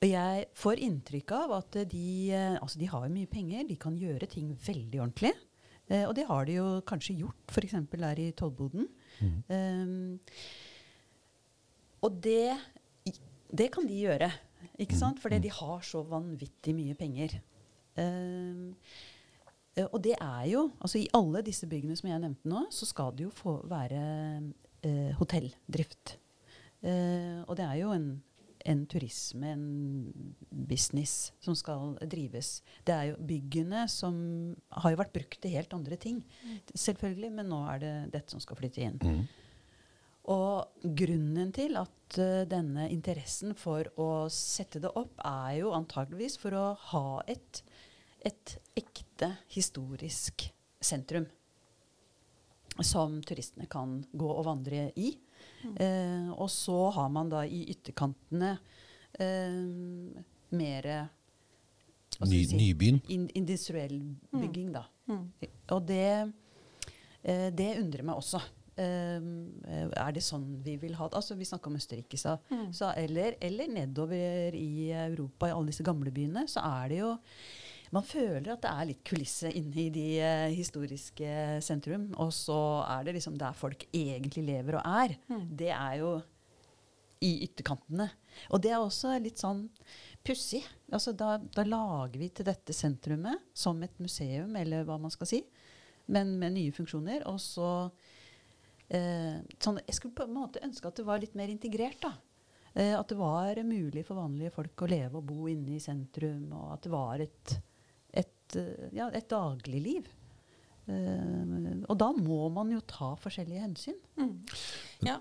[0.03, 3.95] Og jeg får inntrykk av at de, eh, altså de har mye penger, de kan
[3.95, 5.31] gjøre ting veldig ordentlig.
[5.87, 7.77] Eh, og det har de jo kanskje gjort, f.eks.
[7.91, 8.89] der i Tollboden.
[9.47, 10.19] Um,
[12.03, 12.51] og det,
[13.47, 14.27] det kan de gjøre,
[14.83, 15.21] ikke sant?
[15.23, 17.37] Fordi de har så vanvittig mye penger.
[17.95, 18.73] Um,
[19.89, 23.15] og det er jo altså I alle disse byggene som jeg nevnte nå, så skal
[23.17, 24.03] det jo få være
[24.85, 26.17] eh, hotelldrift.
[26.83, 28.07] Eh, og det er jo en,
[28.69, 30.35] en turisme, en
[30.69, 32.57] business, som skal drives.
[32.85, 34.17] Det er jo byggene som
[34.83, 36.21] har jo vært brukt til helt andre ting,
[36.75, 38.99] selvfølgelig, men nå er det dette som skal flytte inn.
[39.01, 39.23] Mm.
[40.31, 46.37] Og grunnen til at uh, denne interessen for å sette det opp, er jo antageligvis
[46.39, 47.59] for å ha et,
[48.23, 50.45] et ekte historisk
[50.83, 51.25] sentrum
[52.81, 55.13] som turistene kan gå og vandre i.
[55.63, 58.55] Eh, og så har man da i ytterkantene
[59.19, 59.59] eh,
[60.53, 60.89] mer
[62.23, 62.99] Ny, si, Nybyen.
[63.09, 63.99] in, industriell
[64.31, 64.83] bygging, da.
[65.09, 65.23] Mm.
[65.75, 66.33] Og det,
[67.23, 68.41] eh, det undrer meg også.
[68.75, 69.29] Eh,
[69.93, 71.19] er det sånn vi vil ha det?
[71.19, 72.37] Altså, vi snakka om Østerrike, sa.
[72.71, 77.13] Så, eller, eller nedover i Europa, i alle disse gamle byene, så er det jo
[77.93, 82.07] Man føler at det er litt kulisse inne i de eh, historiske sentrum.
[82.21, 85.17] Og så er det liksom der folk egentlig lever og er.
[85.63, 86.13] Det er jo
[87.23, 88.09] i ytterkantene.
[88.51, 89.67] Og det er også litt sånn
[90.25, 90.63] pussig.
[90.91, 95.29] Altså, da, da lager vi til dette sentrumet som et museum, eller hva man skal
[95.29, 95.39] si,
[96.11, 97.23] men med nye funksjoner.
[97.31, 97.69] Og så
[98.89, 102.01] eh, sånn, Jeg skulle på en måte ønske at det var litt mer integrert.
[102.03, 102.15] da.
[102.73, 106.47] Eh, at det var mulig for vanlige folk å leve og bo inne i sentrum,
[106.57, 107.55] og at det var et,
[108.53, 110.07] et, ja, et dagligliv.
[110.83, 113.99] Uh, og da må man jo ta forskjellige hensyn.
[115.03, 115.19] Ja.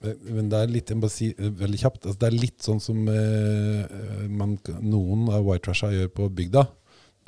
[0.00, 2.78] Men det er litt, jeg må si eh, veldig kjapt, altså det er litt sånn
[2.80, 6.62] som eh, man, noen av white trasha gjør på bygda.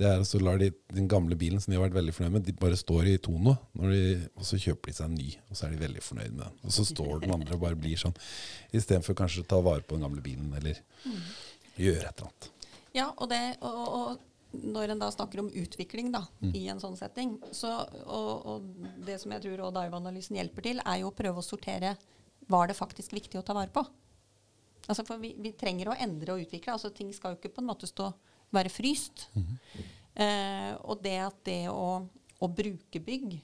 [0.01, 2.47] Det er så lar de den gamle bilen som de har vært veldig fornøyd med,
[2.49, 3.19] de bare står i.
[3.29, 4.01] Når de,
[4.41, 6.57] og så kjøper de seg en ny, og så er de veldig fornøyd med den.
[6.65, 8.17] Og så står den andre og bare blir sånn.
[8.73, 10.81] Istedenfor kanskje å ta vare på den gamle bilen, eller
[11.77, 12.51] gjøre et eller annet.
[12.97, 16.97] Ja, og, det, og, og når en da snakker om utvikling da, i en sånn
[16.99, 17.71] setting, så,
[18.05, 21.95] og, og det som jeg tror Dive-analysen hjelper til, er jo å prøve å sortere
[22.53, 23.85] var det faktisk viktig å ta vare på.
[24.89, 26.75] Altså for vi, vi trenger å endre og utvikle.
[26.75, 28.11] altså Ting skal jo ikke på en måte stå,
[28.53, 29.29] være fryst.
[30.15, 32.03] eh, og det at det å,
[32.43, 33.39] å bruke bygg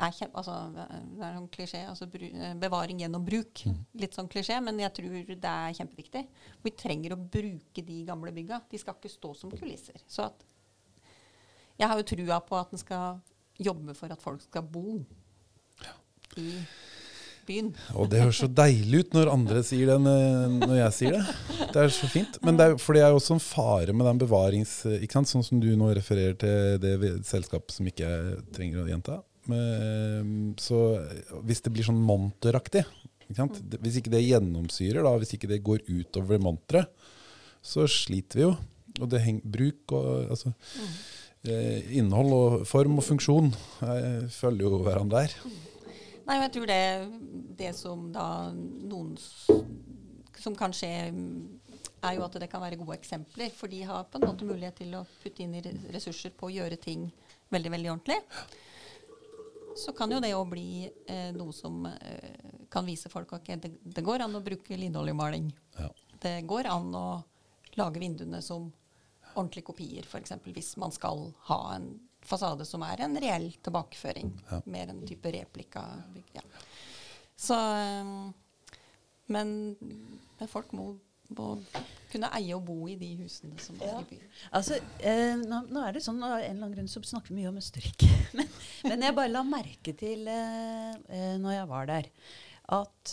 [0.00, 1.80] er kjem, altså, det er sånn klisjé.
[1.90, 3.64] Altså, bru, eh, bevaring gjennom bruk.
[4.00, 6.22] Litt sånn klisjé, men jeg tror det er kjempeviktig.
[6.64, 8.62] Vi trenger å bruke de gamle bygga.
[8.70, 10.00] De skal ikke stå som kulisser.
[10.08, 10.46] Så at
[11.80, 13.20] Jeg har jo trua på at en skal
[13.56, 14.98] jobbe for at folk skal bo
[16.36, 16.50] i
[17.48, 17.70] byen.
[17.96, 21.22] Og det høres så deilig ut når andre sier det enn når jeg sier det.
[21.72, 22.36] Det er så fint.
[22.44, 24.74] Men det er, for det er jo også en fare med den bevarings...
[25.00, 25.32] Ikke sant?
[25.32, 28.12] Sånn som du nå refererer til det selskapet som ikke
[28.52, 29.22] trenger å gjenta.
[29.48, 30.76] Men, så
[31.46, 32.84] hvis det blir sånn monteraktig?
[33.30, 36.88] Det- Hvis ikke det gjennomsyrer, da, hvis ikke det går utover monteret,
[37.62, 38.56] så sliter vi jo.
[39.00, 40.52] Og det henger bruk og altså,
[41.44, 43.52] eh, Innhold og form og funksjon
[43.86, 45.34] eh, følger jo hverandre der.
[46.26, 46.80] Nei, jeg tror det,
[47.58, 49.16] det som da noen
[50.40, 51.60] Som kan skje, mm,
[52.02, 53.50] er jo at det kan være gode eksempler.
[53.52, 55.60] For de har på en måte mulighet til å putte inn i
[55.92, 57.10] ressurser på å gjøre ting
[57.52, 58.16] veldig, veldig ordentlig.
[59.76, 63.72] Så kan jo det òg bli eh, noe som eh, kan vise folk at det,
[63.82, 65.50] det går an å bruke linoljemaling.
[65.78, 65.88] Ja.
[66.20, 67.06] Det går an å
[67.78, 68.68] lage vinduene som
[69.34, 70.32] ordentlige kopier, f.eks.
[70.50, 71.92] hvis man skal ha en
[72.26, 74.32] fasade som er en reell tilbakeføring.
[74.50, 74.60] Ja.
[74.66, 75.84] Mer en type replika.
[76.34, 76.42] Ja.
[77.36, 78.32] Så um,
[79.30, 79.52] men,
[80.38, 80.92] men folk må,
[81.36, 81.46] må
[82.10, 84.00] kunne eie og bo i de husene som er Ja.
[84.00, 84.28] i byen.
[84.58, 87.40] Altså, eh, nå, nå er det sånn, Av en eller annen grunn så snakker vi
[87.40, 88.08] mye om Østerrike.
[88.36, 88.48] Men,
[88.84, 92.06] men jeg bare la merke til eh, eh, når jeg var der,
[92.76, 93.12] at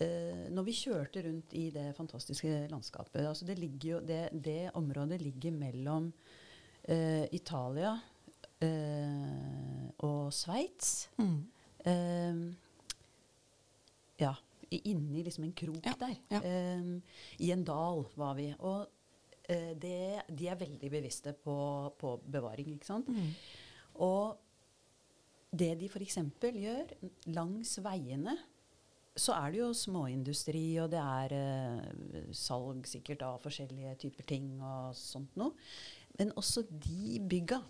[0.00, 4.70] eh, når vi kjørte rundt i det fantastiske landskapet altså det, ligger jo, det, det
[4.78, 6.08] området ligger mellom
[6.88, 7.92] eh, Italia
[8.64, 11.08] eh, og Sveits.
[11.18, 12.56] Mm.
[14.18, 14.32] Ja,
[14.70, 16.16] inni liksom en krok Ja, der.
[16.30, 16.40] ja.
[16.78, 17.02] Um,
[17.38, 18.48] I en dal var vi.
[18.58, 18.86] Og
[19.50, 21.56] uh, det, de er veldig bevisste på,
[21.98, 23.08] på bevaring, ikke sant.
[23.08, 23.30] Mm.
[24.06, 24.36] Og
[25.56, 26.18] det de f.eks.
[26.42, 26.90] gjør
[27.32, 28.36] langs veiene,
[29.16, 34.50] så er det jo småindustri, og det er eh, salg sikkert av forskjellige typer ting
[34.60, 35.54] og sånt noe.
[36.18, 37.62] Men også de bygga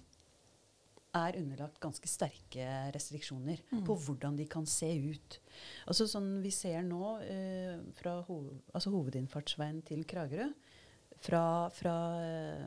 [1.17, 5.39] er underlagt ganske sterke restriksjoner på hvordan de kan se ut.
[5.89, 10.51] Altså sånn vi ser nå eh, fra hoved, altså hovedinnfartsveien til Kragerø,
[11.25, 12.67] fra, fra eh,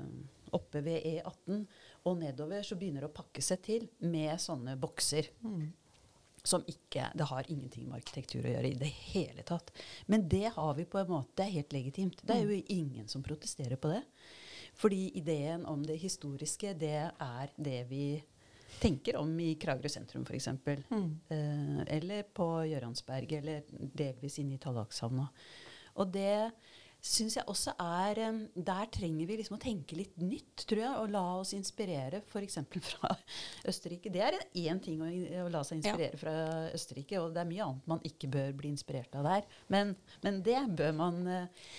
[0.55, 1.61] oppe ved E18
[2.07, 5.29] og nedover, så begynner det å pakke seg til med sånne bokser.
[6.39, 9.73] Som ikke Det har ingenting med arkitektur å gjøre i det hele tatt.
[10.07, 11.35] Men det har vi på en måte.
[11.35, 12.21] Det er helt legitimt.
[12.23, 14.01] Det er jo ingen som protesterer på det.
[14.79, 18.23] Fordi ideen om det historiske, det er det vi
[18.79, 20.47] tenker om i Kragerø sentrum, f.eks.
[20.47, 25.29] Eh, eller på Gjøransberget, eller delvis inne i Tallakshavna.
[25.99, 26.51] Og det
[26.99, 30.95] syns jeg også er eh, Der trenger vi liksom å tenke litt nytt, tror jeg,
[31.01, 32.59] og la oss inspirere f.eks.
[32.91, 33.13] fra
[33.69, 34.11] Østerrike.
[34.13, 35.11] Det er én ting å,
[35.45, 36.35] å la seg inspirere fra
[36.75, 39.47] Østerrike, og det er mye annet man ikke bør bli inspirert av der.
[39.71, 39.95] Men,
[40.25, 41.71] men det bør man eh,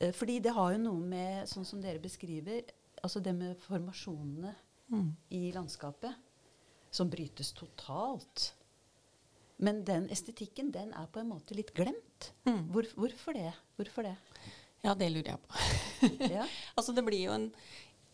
[0.00, 2.62] eh, Fordi det har jo noe med, sånn som dere beskriver,
[3.02, 4.54] altså det med formasjonene
[5.36, 6.16] i landskapet,
[6.90, 8.52] som brytes totalt.
[9.58, 12.30] Men den estetikken, den er på en måte litt glemt.
[12.46, 12.68] Mm.
[12.72, 13.50] Hvor, hvorfor det?
[13.78, 14.14] Hvorfor det?
[14.84, 15.54] Ja, det lurer jeg på.
[16.38, 16.44] Ja.
[16.78, 17.48] altså det blir jo en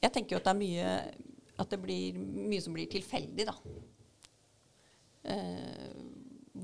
[0.00, 0.92] Jeg tenker jo at det er mye
[1.60, 3.54] At det blir mye som blir tilfeldig, da.
[5.34, 5.90] Eh,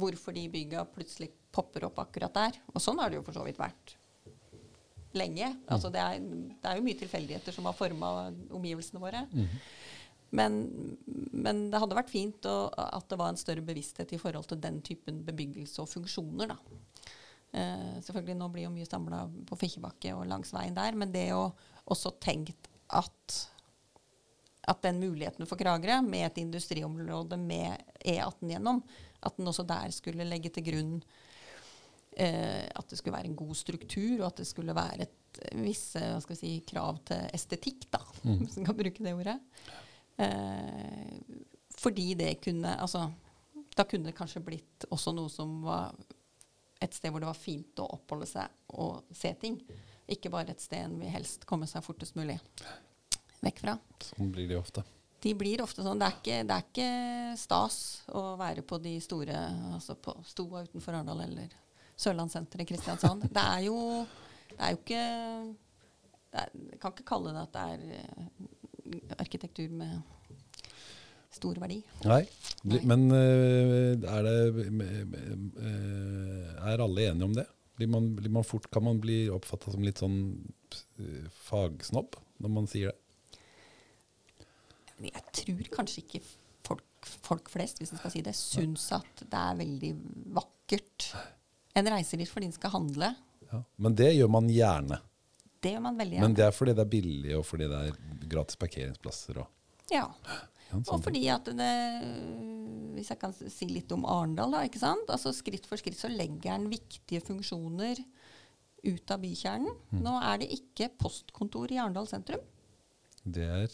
[0.01, 2.59] hvorfor de bygga plutselig popper opp akkurat der.
[2.73, 3.95] Og sånn har det jo for så vidt vært
[5.19, 5.53] lenge.
[5.69, 8.11] Altså det, er, det er jo mye tilfeldigheter som har forma
[8.55, 9.25] omgivelsene våre.
[10.37, 10.61] Men,
[11.33, 14.61] men det hadde vært fint å, at det var en større bevissthet i forhold til
[14.63, 16.53] den typen bebyggelse og funksjoner.
[16.53, 16.59] da.
[17.51, 21.31] Eh, selvfølgelig Nå blir jo mye samla på Fikkjebakke og langs veien der, men det
[21.35, 21.49] å
[21.91, 23.41] også tenkt at
[24.71, 28.83] at den muligheten for Kragerø, med et industriområde med E18 gjennom,
[29.25, 30.93] at den også der skulle legge til grunn
[32.15, 36.03] eh, at det skulle være en god struktur, og at det skulle være et visse
[36.37, 39.39] si, krav til estetikk, da, hvis man kan bruke det ordet.
[40.21, 41.19] Eh,
[41.81, 43.07] fordi det kunne altså,
[43.77, 45.95] Da kunne det kanskje blitt også noe som var
[46.81, 49.59] et sted hvor det var fint å oppholde seg og se ting.
[50.11, 52.39] Ikke bare et sted en vil helst komme seg fortest mulig
[53.45, 53.77] vekk fra.
[54.11, 54.85] Sånn blir de ofte.
[55.21, 56.01] De blir ofte sånn.
[56.01, 57.79] Det er ikke, det er ikke stas
[58.17, 59.37] å være på de store
[59.75, 61.53] Altså på Stoa utenfor Arendal eller
[62.01, 63.29] Sørlandssenteret i Kristiansand.
[63.29, 63.77] Det er jo
[64.51, 65.05] Det er jo ikke
[66.31, 68.51] det er, Jeg kan ikke kalle det at det er
[69.19, 70.01] arkitektur med
[71.31, 71.79] stor verdi.
[72.05, 72.25] Nei,
[72.69, 72.81] Nei.
[72.91, 74.37] men øh, er det
[74.67, 74.71] øh,
[76.67, 77.47] Er alle enige om det?
[77.79, 80.19] Blir man, blir man fort, kan man bli oppfatta som litt sånn
[81.01, 82.99] øh, fagsnobb når man sier det?
[85.01, 86.21] Jeg tror kanskje ikke
[86.67, 86.85] folk
[87.25, 89.93] folk flest, hvis jeg skal si det, syns at det er veldig
[90.37, 91.11] vakkert.
[91.79, 93.15] En reiser dit fordi en skal handle.
[93.51, 93.63] Ja.
[93.81, 95.01] Men det gjør man gjerne.
[95.61, 97.99] Det gjør man veldig Men det er fordi det er billig, og fordi det er
[98.33, 99.43] gratis parkeringsplasser.
[99.43, 99.47] Og,
[99.91, 100.07] Ja.
[100.07, 100.39] ja,
[100.79, 101.03] Og sånn.
[101.03, 101.73] fordi at det
[102.95, 104.63] Hvis jeg kan si litt om Arendal, da.
[104.67, 105.09] ikke sant?
[105.09, 107.99] Altså Skritt for skritt så legger den viktige funksjoner
[108.85, 109.75] ut av bykjernen.
[109.93, 110.01] Mm.
[110.03, 112.41] Nå er det ikke postkontor i Arendal sentrum.
[113.25, 113.69] Det er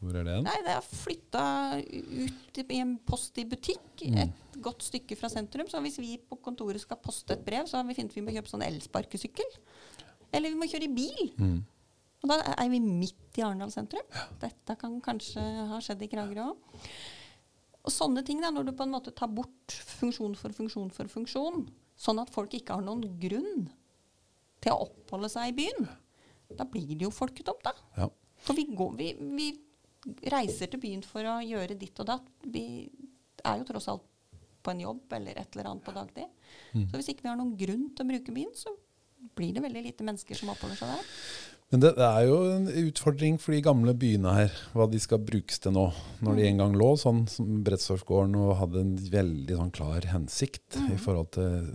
[0.00, 0.44] Hvor er det hen?
[0.44, 1.42] Nei, det er flytta
[1.84, 4.16] ut i en post i butikk Mm.
[4.22, 5.68] et godt stykke fra sentrum.
[5.68, 8.48] Så hvis vi på kontoret skal poste et brev, så har vi vi må kjøpe
[8.48, 9.44] sånn elsparkesykkel.
[10.32, 11.30] Eller vi må kjøre i bil.
[11.40, 11.58] Mm.
[12.20, 14.04] Og da er vi midt i Arendal sentrum.
[14.42, 16.80] Dette kan kanskje ha skjedd i Kragerø òg.
[17.80, 21.08] Og sånne ting, da, når du på en måte tar bort funksjon for funksjon for
[21.08, 21.64] funksjon,
[22.00, 23.70] sånn at folk ikke har noen grunn
[24.60, 25.88] til å oppholde seg i byen,
[26.58, 27.72] da blir det jo folketomt, da.
[27.96, 28.10] Ja.
[28.44, 29.08] For vi, går, vi,
[29.38, 29.48] vi
[30.32, 32.28] reiser til byen for å gjøre ditt og datt.
[32.44, 32.64] Vi
[33.44, 34.04] er jo tross alt
[34.60, 36.28] på en jobb eller et eller annet på dagtid.
[36.90, 38.74] Så hvis ikke vi har noen grunn til å bruke byen, så
[39.36, 41.08] blir det veldig lite mennesker som oppholder seg der.
[41.70, 45.20] Men det, det er jo en utfordring for de gamle byene her, hva de skal
[45.22, 45.84] brukes til nå.
[46.18, 50.80] Når de en gang lå sånn som Brettstorfgården og hadde en veldig sånn klar hensikt
[50.90, 51.70] i forhold til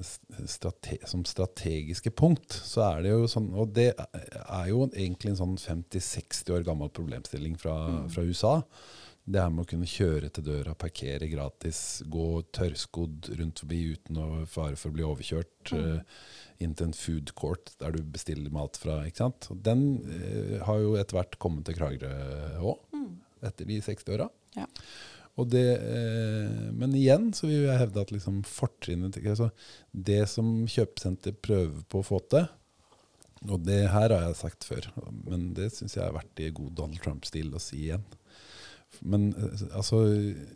[0.52, 5.42] strate som strategiske punkt, så er det jo sånn Og det er jo egentlig en
[5.46, 7.78] sånn 50-60 år gammel problemstilling fra,
[8.12, 8.58] fra USA.
[9.26, 14.20] Det her med å kunne kjøre til døra, parkere gratis, gå tørrskodd rundt forbi uten
[14.22, 15.72] å fare for å bli overkjørt.
[15.74, 16.04] eh,
[16.62, 19.02] inn til en food court der du bestiller mat fra.
[19.08, 19.50] ikke sant?
[19.66, 22.86] Den uh, har jo etter hvert kommet til Kragerø òg,
[23.46, 24.30] etter de 60-åra.
[24.56, 24.70] Ja.
[25.36, 29.50] Og det, eh, men igjen så vil jeg hevde at liksom fortrinnet altså
[29.92, 32.48] Det som kjøpesenter prøver på å få til,
[33.46, 34.88] og det her har jeg sagt før,
[35.28, 38.06] men det syns jeg har vært i god Donald Trump-stil å si igjen.
[39.02, 40.04] Men eh, altså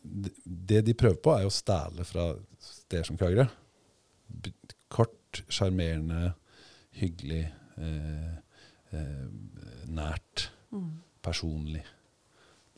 [0.04, 3.48] det- de prøver på, er jo å stæle fra steder som Kragerø.
[4.90, 6.34] Kort, sjarmerende,
[7.00, 7.44] hyggelig,
[7.78, 8.36] eh,
[8.94, 9.28] eh,
[9.90, 10.50] nært,
[11.22, 11.84] personlig.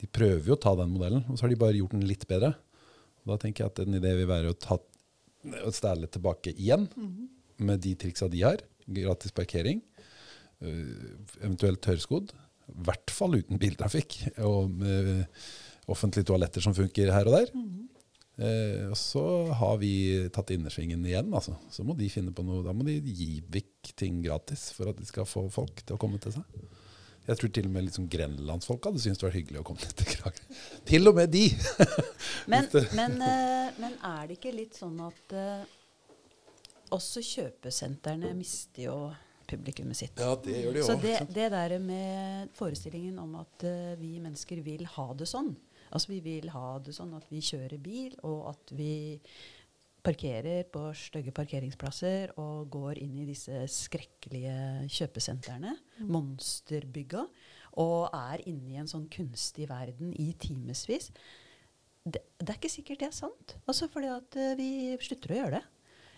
[0.02, 2.26] De prøver jo å ta den modellen, og så har de bare gjort den litt
[2.28, 2.54] bedre.
[3.22, 4.78] Og da tenker jeg at en idé vil være å, ta,
[5.68, 6.88] å stæle tilbake igjen,
[7.62, 8.64] med de triksa de har.
[8.88, 9.82] Gratis parkering,
[10.64, 12.32] øh, eventuelt tørrskodd.
[12.70, 14.84] I hvert fall uten biltrafikk, og
[15.92, 17.50] offentlige toaletter som funker her og der.
[18.42, 19.24] Eh, og så
[19.60, 19.94] har vi
[20.34, 21.32] tatt innersvingen igjen.
[21.34, 21.56] Altså.
[21.70, 22.64] Så må de finne på noe.
[22.66, 26.02] Da må de gi vekk ting gratis for at de skal få folk til å
[26.02, 26.64] komme til seg.
[27.28, 30.08] Jeg tror til og med liksom grenlandsfolk hadde syntes det var hyggelig å komme til
[30.10, 30.56] Kragerø.
[30.90, 31.44] Til og med de!
[32.52, 32.66] Men,
[32.98, 35.68] men, eh, men er det ikke litt sånn at eh,
[36.96, 38.96] også kjøpesentrene mister jo
[39.52, 40.20] publikummet sitt?
[40.20, 44.64] Ja, det gjør de Så det, det der med forestillingen om at uh, vi mennesker
[44.66, 45.54] vil ha det sånn
[45.92, 48.94] Altså vi vil ha det sånn at vi kjører bil, og at vi
[50.02, 55.76] parkerer på stygge parkeringsplasser og går inn i disse skrekkelige kjøpesentrene,
[56.10, 57.26] monsterbygga,
[57.82, 61.12] og er inne i en sånn kunstig verden i timevis.
[62.02, 63.56] Det, det er ikke sikkert det er sant.
[63.70, 64.72] Altså fordi at eh, vi
[65.04, 65.64] slutter å gjøre det.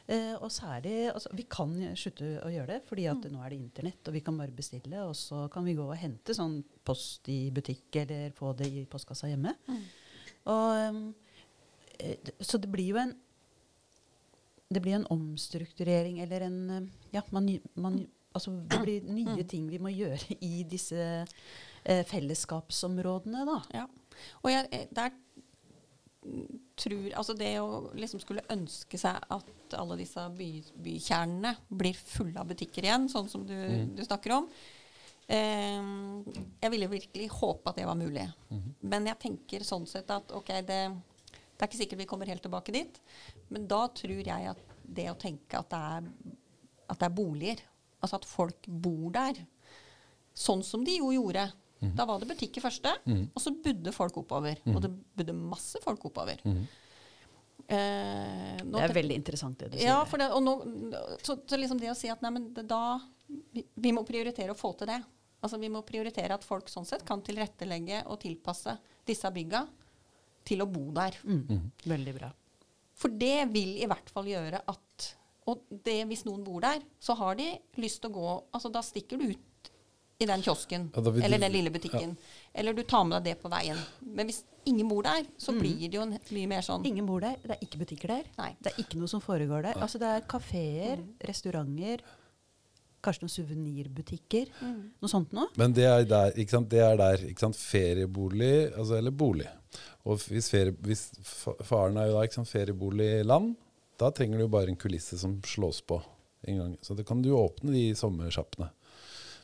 [0.08, 3.60] Eh, og særlig, altså, Vi kan slutte å gjøre det, fordi at nå er det
[3.62, 5.04] internett, og vi kan bare bestille.
[5.08, 8.86] Og så kan vi gå og hente sånn post i butikk eller få det i
[8.90, 9.56] postkassa hjemme.
[10.52, 11.04] Og, um,
[12.00, 13.16] eh, så det blir jo en
[14.74, 19.68] det blir en omstrukturering eller en um, Ja, man, man, altså det blir nye ting
[19.70, 20.98] vi må gjøre i disse
[21.86, 23.60] eh, fellesskapsområdene, da.
[23.74, 23.86] Ja.
[24.42, 25.33] Og jeg, eh, der mm,
[26.80, 30.50] tror Altså det å liksom skulle ønske seg at alle disse by,
[30.86, 33.56] bykjernene blir fulle av butikker igjen, sånn som du,
[33.94, 34.48] du snakker om.
[35.28, 35.82] Eh,
[36.62, 38.26] jeg ville virkelig håpe at det var mulig.
[38.82, 42.44] Men jeg tenker sånn sett at ok, det, det er ikke sikkert vi kommer helt
[42.46, 43.02] tilbake dit.
[43.54, 46.10] Men da tror jeg at det å tenke at det er,
[46.92, 47.64] at det er boliger,
[48.04, 49.40] altså at folk bor der,
[50.34, 51.48] sånn som de jo gjorde.
[51.98, 52.94] Da var det butikk i første,
[53.34, 54.62] og så budde folk oppover.
[54.74, 56.40] Og det budde masse folk oppover.
[57.68, 59.88] Eh, nå Det er veldig interessant det du sier.
[59.88, 60.54] ja, det, og nå,
[61.24, 63.00] så, så liksom det å si at nei, det, da
[63.54, 65.00] vi, vi må prioritere å få til det.
[65.44, 68.78] Altså Vi må prioritere at folk sånn sett kan tilrettelegge og tilpasse
[69.08, 69.66] disse bygga
[70.48, 71.18] til å bo der.
[71.24, 71.72] Mm.
[71.88, 72.30] Veldig bra.
[73.00, 75.10] For det vil i hvert fall gjøre at
[75.50, 77.50] Og det, hvis noen bor der, så har de
[77.82, 79.42] lyst til å gå Altså Da stikker du ut
[80.20, 82.16] i den kiosken Ja, eller den lille butikken.
[82.54, 83.78] Eller du tar med deg det på veien.
[84.06, 85.60] Men hvis ingen bor der, så Mm.
[85.60, 87.36] blir det jo mye mer sånn Ingen bor der.
[87.42, 88.24] Det er ikke butikker der.
[88.38, 88.56] Nei.
[88.62, 89.74] Det er ikke noe som foregår der.
[89.82, 91.14] Altså Det er kafeer, Mm.
[91.28, 92.00] restauranter,
[93.04, 94.48] kanskje noen suvenirbutikker.
[94.62, 94.92] Mm.
[95.02, 95.48] Noe sånt noe.
[95.58, 96.70] Men det er der, ikke sant?
[96.70, 97.56] Det er der ikke sant?
[97.56, 99.48] feriebolig, altså, eller bolig.
[100.06, 101.10] Og hvis, ferie, hvis
[101.64, 103.56] faren er jo da ikke sant, ferieboligland,
[103.98, 106.02] da trenger du jo bare en kulisse som slås på
[106.48, 106.78] en gang.
[106.82, 108.70] Så det kan du åpne de sommersjappene.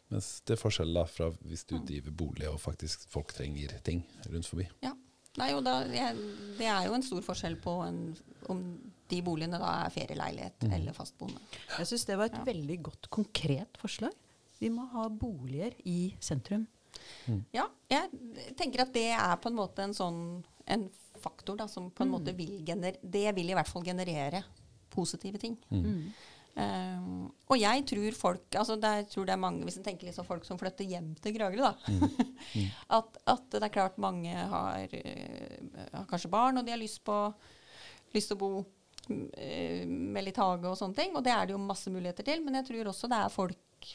[0.10, 4.02] Mens det er forskjell da fra hvis du driver bolig og faktisk folk trenger ting
[4.30, 4.66] rundt forbi.
[4.86, 4.96] Ja.
[5.38, 6.16] Nei, da, jeg,
[6.58, 8.00] det er jo en stor forskjell på en,
[8.50, 8.64] om
[9.10, 11.40] de boligene da er ferieleilighet eller fastboende.
[11.78, 12.44] Jeg syns det var et Ja.
[12.48, 14.12] veldig godt, konkret forslag.
[14.60, 16.66] Vi må ha boliger i sentrum.
[17.54, 18.10] Ja, jeg
[18.58, 20.20] tenker at det er på en måte en sånn
[20.70, 20.90] en
[21.22, 24.44] faktor da, som på en måte vil generere Det vil i hvert fall generere
[24.90, 25.56] positive ting.
[25.70, 26.12] Mm.
[26.60, 30.10] Um, og jeg tror folk altså er, jeg tror det er mange, Hvis en tenker
[30.10, 32.00] liksom folk som flytter hjem til Kragerø, da.
[32.98, 35.62] at, at det er klart mange har, eh,
[35.94, 37.16] har kanskje barn, og de har lyst, på,
[38.16, 38.52] lyst til å bo
[39.08, 41.16] mm, eh, med litt hage og sånne ting.
[41.16, 42.44] Og det er det jo masse muligheter til.
[42.46, 43.94] Men jeg tror også det er folk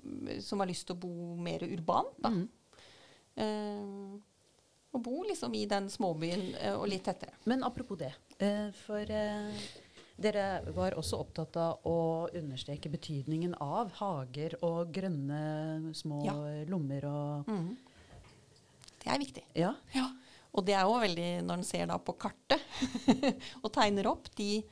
[0.00, 2.16] mm, som har lyst til å bo mer urbant.
[2.24, 2.32] da.
[3.36, 4.22] Um,
[4.96, 7.36] og bo liksom i den småbyen eh, og litt tettere.
[7.44, 8.14] Men apropos det.
[8.40, 9.66] eh, For eh,
[10.18, 11.96] dere var også opptatt av å
[12.34, 16.34] understreke betydningen av hager og grønne små Ja.
[16.70, 17.50] lommer og
[19.02, 19.42] Det er viktig.
[19.54, 19.74] Ja.
[19.94, 20.06] Ja,
[20.52, 22.60] og det er jo veldig når en ser da på kartet
[23.62, 24.62] og tegner opp de,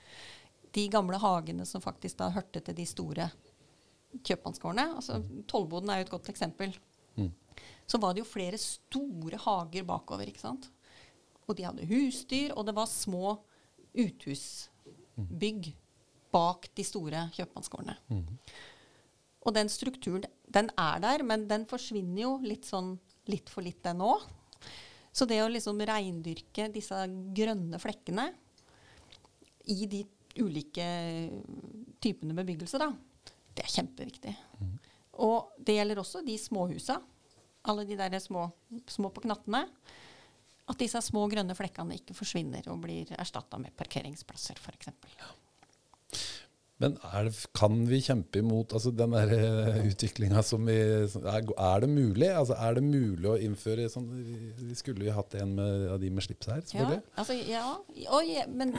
[0.74, 3.28] de gamle hagene som faktisk da hørte til de store
[4.24, 4.96] kjøpmannsgårdene.
[4.96, 5.20] Altså,
[5.50, 6.74] Tollboden er jo et godt eksempel.
[7.86, 10.26] Så var det jo flere store hager bakover.
[10.26, 10.70] ikke sant?
[11.46, 13.36] Og de hadde husdyr, og det var små
[15.16, 15.72] uthusbygg
[16.34, 17.96] bak de store kjøpmannsgårdene.
[19.44, 22.98] Og den strukturen, den er der, men den forsvinner jo litt sånn
[23.30, 24.24] litt for litt, den òg.
[25.14, 26.96] Så det å liksom reindyrke disse
[27.36, 28.32] grønne flekkene
[29.70, 30.02] i de
[30.42, 30.84] ulike
[32.02, 32.90] typene bebyggelse, da,
[33.54, 34.34] det er kjempeviktig.
[35.22, 36.98] Og det gjelder også de småhusa.
[37.70, 38.48] Alle de der små,
[38.90, 39.68] små på knattene.
[40.70, 44.92] At disse små grønne flekkene ikke forsvinner og blir erstatta med parkeringsplasser, f.eks.
[46.82, 51.84] Men er det, kan vi kjempe imot altså den der utviklinga som vi er, er
[51.84, 52.30] det mulig?
[52.34, 54.08] Altså er det mulig å innføre sånn
[54.58, 57.62] Vi skulle jo hatt en med, av de med slips her, Ja, altså, ja
[58.10, 58.74] og men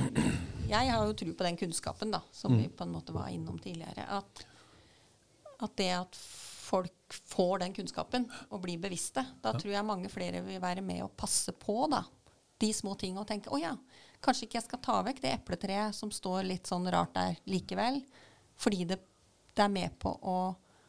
[0.68, 3.62] jeg har jo tro på den kunnskapen da, som vi på en måte var innom
[3.62, 4.06] tidligere.
[4.18, 4.44] At,
[5.64, 6.20] at det at
[6.66, 11.04] folk får den kunnskapen og blir bevisste, da tror jeg mange flere vil være med
[11.06, 12.02] og passe på da,
[12.62, 13.74] de små tingene og tenke å ja,
[14.24, 18.02] kanskje ikke jeg skal ta vekk det epletreet som står litt sånn rart der likevel,
[18.58, 19.00] fordi det,
[19.54, 20.38] det er med på å,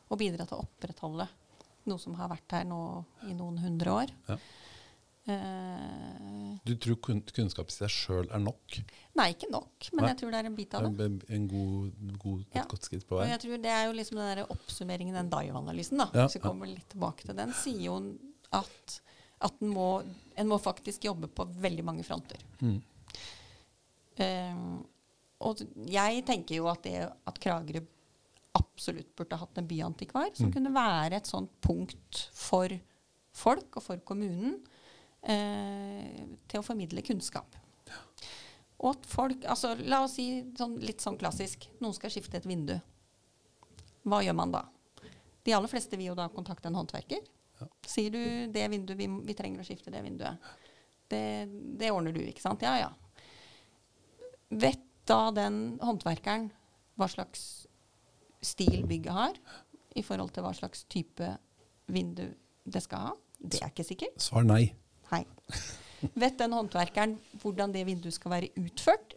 [0.09, 1.29] å bidra til å opprettholde
[1.87, 2.81] noe som har vært her nå
[3.29, 4.15] i noen hundre år.
[4.27, 4.39] Ja.
[5.27, 8.77] Eh, Du tror kun, kunnskap i seg sjøl er nok?
[9.19, 10.11] Nei, ikke nok, men Nei.
[10.13, 11.05] jeg tror det er en bit av det.
[11.07, 12.65] En, en god, god, et Ja.
[12.71, 13.29] godt skritt på Og vei?
[13.31, 16.09] jeg tror det er jo liksom den der oppsummeringen, den Dive-analysen, da.
[16.15, 17.97] Ja, Hvis vi kommer litt tilbake til den, sier jo
[18.53, 19.01] at,
[19.41, 19.89] at en, må,
[20.37, 22.39] en må faktisk jobbe på veldig mange fronter.
[22.61, 22.79] Mm.
[24.19, 24.87] Um,
[25.45, 25.61] og
[25.93, 27.83] jeg tenker jo at det at Kragerø
[28.57, 30.53] absolutt burde hatt en byantikvar, som Mm.
[30.55, 32.69] kunne være et sånt punkt for
[33.37, 34.63] folk og for kommunen
[35.29, 37.57] eh, til å formidle kunnskap.
[38.77, 40.27] Og at folk altså La oss si
[40.59, 42.75] sånn, litt sånn klassisk noen skal skifte et vindu.
[44.07, 44.67] Hva gjør man da?
[45.47, 47.23] De aller fleste vil jo da kontakte en håndverker.
[47.61, 47.69] Ja.
[47.89, 48.23] Sier du
[48.53, 50.43] det vinduet, vi, vi trenger å skifte det vinduet.
[51.09, 51.23] Det,
[51.79, 52.63] det ordner du, ikke sant?
[52.67, 52.91] Ja, ja.
[54.51, 56.51] Vet da den håndverkeren
[56.99, 57.67] hva slags
[58.45, 59.39] stil bygget har,
[59.97, 61.31] i forhold til hva slags type
[61.89, 62.27] vindu
[62.67, 63.15] det skal ha?
[63.39, 64.19] Det er ikke sikkert.
[64.23, 64.67] Svar nei.
[65.13, 65.23] Nei.
[66.15, 69.15] Vet den håndverkeren hvordan det vinduet skal være utført?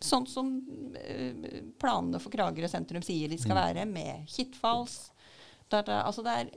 [0.00, 0.48] Sånn som
[0.96, 5.10] eh, planene for Kragerø sentrum sier de skal være, med kittfalls.
[5.70, 6.50] Det- altså det er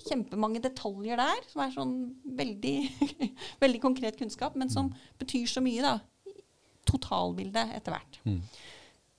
[0.00, 1.94] kjempemange detaljer der som er sånn
[2.24, 2.76] veldig,
[3.62, 4.90] veldig konkret kunnskap, men som
[5.20, 5.98] betyr så mye, da.
[6.88, 8.18] Totalbildet etter hvert.
[8.26, 8.40] Mm.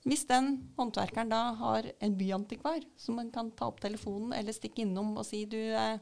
[0.10, 0.48] Hvis den
[0.80, 5.26] håndverkeren da har en byantikvar, som man kan ta opp telefonen eller stikke innom og
[5.28, 6.00] si du, eh,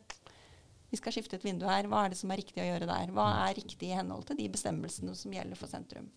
[0.89, 3.13] vi skal skifte et vindu her, hva er det som er riktig å gjøre der?
[3.13, 6.09] Hva er riktig i henhold til de bestemmelsene som gjelder for sentrum?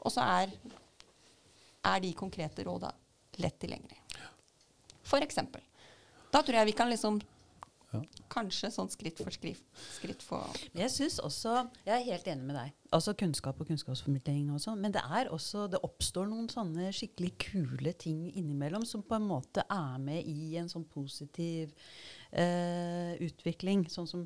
[0.00, 0.54] Og så er,
[1.86, 2.90] er de konkrete råda
[3.40, 4.00] lett tilgjengelig.
[5.06, 5.62] For eksempel.
[6.30, 7.20] Da tror jeg vi kan liksom
[7.90, 7.98] Ja.
[8.30, 9.64] Kanskje sånn skritt for skritt,
[9.96, 12.76] skritt for Men jeg synes også, jeg er helt enig med deg.
[12.94, 14.78] Altså kunnskap og kunnskapsformidling og sånn.
[14.78, 19.26] Men det er også, det oppstår noen sånne skikkelig kule ting innimellom som på en
[19.26, 21.74] måte er med i en sånn positiv
[22.32, 23.84] eh, utvikling.
[23.90, 24.24] Sånn som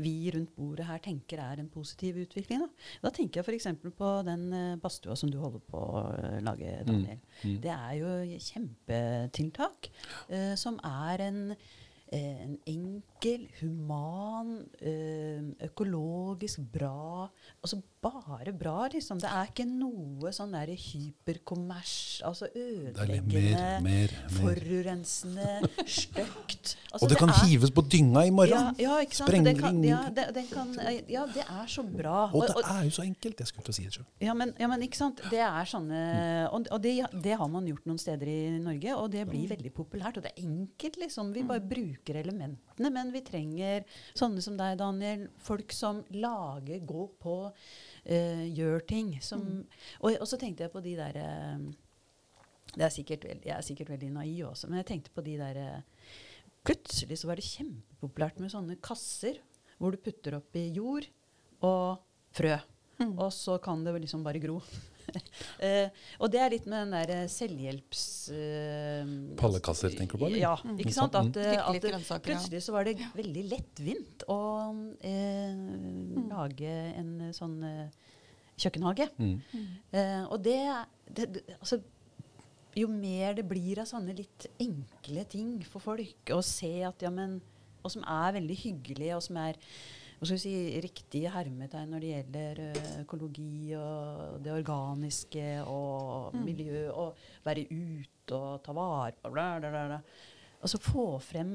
[0.00, 2.64] vi rundt bordet her tenker er en positiv utvikling.
[2.64, 2.70] Da,
[3.06, 3.68] da tenker jeg f.eks.
[3.98, 7.20] på den eh, badstua som du holder på å eh, lage, Daniel.
[7.42, 7.60] mm.
[7.64, 9.92] Det er jo kjempetiltak
[10.28, 11.68] eh, som er en eh,
[12.10, 14.64] en enkel, human,
[15.62, 17.28] økologisk bra.
[17.62, 19.18] Altså bare bra, liksom.
[19.20, 21.92] Det er ikke noe sånn der hyperkommers,
[22.24, 22.62] altså Det
[22.96, 24.36] ødeleggende, mer, mer, mer.
[24.40, 25.48] forurensende,
[25.86, 26.76] stygt.
[26.90, 28.50] Altså, Og det kan er- hives på dynga i morgen!
[28.50, 29.30] Ja, ja, ikke sant?
[29.46, 30.72] Det kan, ja, det, den kan,
[31.06, 32.24] ja, det er så bra.
[32.34, 33.38] Og det er jo så enkelt!
[33.38, 34.08] Jeg skulle til å si det sjøl.
[34.26, 35.22] Ja men, ja, men ikke sant?
[35.30, 36.00] Det er sånne
[36.50, 39.70] Og, og det, det har man gjort noen steder i Norge, og det blir veldig
[39.76, 40.18] populært.
[40.18, 41.30] Og det er enkelt, liksom.
[41.36, 42.90] Vi bare bruker elementene.
[42.90, 43.86] Men vi trenger
[44.18, 45.28] sånne som deg, Daniel.
[45.46, 47.36] Folk som lager, går på,
[48.04, 49.14] eh, gjør ting.
[49.24, 49.46] Som,
[50.00, 51.70] og, og så tenkte jeg på de der uh,
[52.78, 55.60] er sikkert veld, Jeg er sikkert veldig naiv også, men jeg tenkte på de der
[55.60, 56.18] uh,
[56.60, 59.38] Plutselig så var det kjempepopulært med sånne kasser
[59.80, 61.06] hvor du putter oppi jord
[61.64, 62.02] og
[62.36, 62.58] frø.
[63.08, 64.58] Og så kan det liksom bare gro.
[65.60, 65.90] Eh,
[66.22, 68.04] og det er litt med den der eh, selvhjelps...
[68.32, 70.28] eh, Pallekasser, tenker du på?
[70.30, 70.40] eller?
[70.40, 71.16] Ja, ikke sant?
[71.18, 72.18] At, eh, at ja.
[72.24, 74.38] plutselig så var det veldig lettvint å
[75.04, 75.58] eh,
[76.30, 77.58] lage en sånn
[78.60, 79.08] kjøkkenhage.
[79.20, 79.38] Mm.
[79.92, 80.58] Eh, og det,
[81.08, 81.80] det, det altså,
[82.78, 87.10] Jo mer det blir av sånne litt enkle ting for folk, å se at ja,
[87.10, 87.40] men
[87.82, 89.56] Og som er veldig hyggelige, og som er
[90.20, 92.58] hva skal vi si, riktige hermetegn når det gjelder
[93.00, 97.16] økologi og det organiske og miljø, og
[97.46, 100.00] være ute og ta vare på bla, bla, bla.
[100.60, 101.54] Altså få frem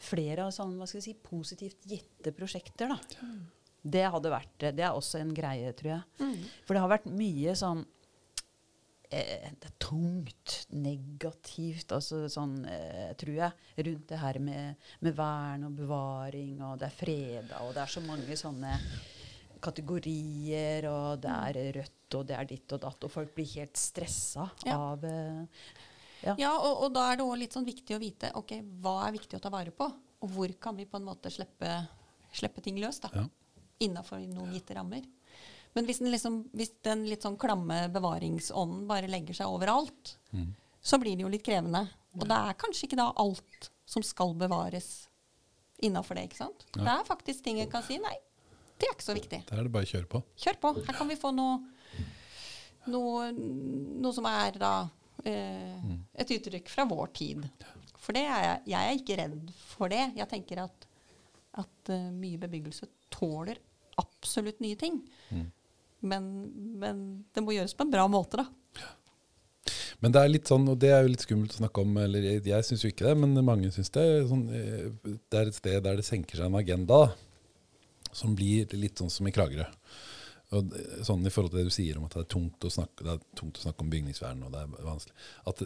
[0.00, 2.90] flere av sånne, hva skal vi si, positivt gitte prosjekter.
[2.90, 2.98] da.
[3.80, 6.02] Det hadde vært, det er også en greie, tror jeg.
[6.66, 7.86] For det har vært mye sånn
[9.10, 13.52] eh, Det er tungt, negativt, altså sånn, eh, tror jeg,
[13.86, 17.94] rundt det her med, med vern og bevaring, og det er freda, og det er
[17.96, 18.74] så mange sånne
[19.60, 23.76] kategorier, og det er rødt, og det er ditt og datt, og folk blir helt
[23.76, 24.76] stressa Ja.
[24.78, 25.44] av eh,
[26.24, 26.34] ja.
[26.38, 29.14] Ja, og, og da er det òg litt sånn viktig å vite ok, hva er
[29.16, 29.86] viktig å ta vare på,
[30.20, 31.70] og hvor kan vi på en måte slippe,
[32.36, 33.00] slippe ting løs.
[33.00, 33.26] da, Ja.
[33.80, 35.00] Innafor noen gitte rammer.
[35.74, 40.54] Men hvis den, liksom, hvis den litt sånn klamme bevaringsånden bare legger seg overalt, Mm.
[40.82, 41.84] så blir det jo litt krevende.
[42.18, 45.06] Og det er kanskje ikke da alt som skal bevares
[45.82, 46.24] innafor det.
[46.28, 46.64] ikke sant?
[46.76, 46.82] Ja.
[46.82, 48.16] Det er faktisk ting en kan si nei,
[48.78, 49.44] det er ikke så viktig.
[49.46, 50.22] Da er det bare å kjøre på.
[50.36, 50.72] Kjør på.
[50.86, 51.60] Her kan vi få noe,
[52.90, 54.72] noe, noe som er da
[55.24, 57.46] eh, et uttrykk fra vår tid.
[58.00, 60.02] For det er jeg, jeg er ikke redd for det.
[60.16, 60.86] Jeg tenker at,
[61.60, 63.60] at uh, mye bebyggelse tåler
[64.00, 65.02] absolutt nye ting.
[66.00, 66.26] Men,
[66.80, 68.48] men det må gjøres på en bra måte, da.
[70.00, 72.24] Men det er litt sånn, og det er jo litt skummelt å snakke om, eller
[72.24, 74.06] jeg, jeg syns jo ikke det, men mange syns det.
[74.30, 77.02] Sånn, eh, det er et sted der det senker seg en agenda
[78.16, 79.66] som blir litt sånn som i Kragerø.
[80.50, 80.72] Og
[81.06, 83.12] sånn I forhold til det du sier om at det er tungt å snakke, det
[83.12, 84.40] er tungt å snakke om bygningsvern.
[84.46, 85.14] og det er vanskelig.
[85.46, 85.62] At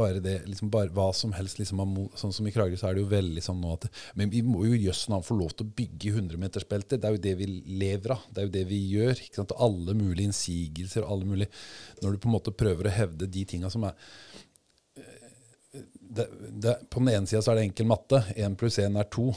[0.00, 1.80] bare det, liksom bare hva som helst liksom,
[2.20, 3.86] Sånn som i Kragerø så er det jo veldig sånn nå at
[4.20, 7.00] Men vi må jo jøss navn få lov til å bygge 100-metersbelter.
[7.00, 7.48] Det er jo det vi
[7.80, 8.26] lever av.
[8.28, 9.14] Det er jo det vi gjør.
[9.24, 9.56] ikke sant?
[9.56, 11.50] Og alle mulige innsigelser og alle mulige
[12.02, 13.96] Når du på en måte prøver å hevde de tinga som er
[16.10, 18.20] det, det, På den ene sida så er det enkel matte.
[18.36, 19.30] Én pluss én er to.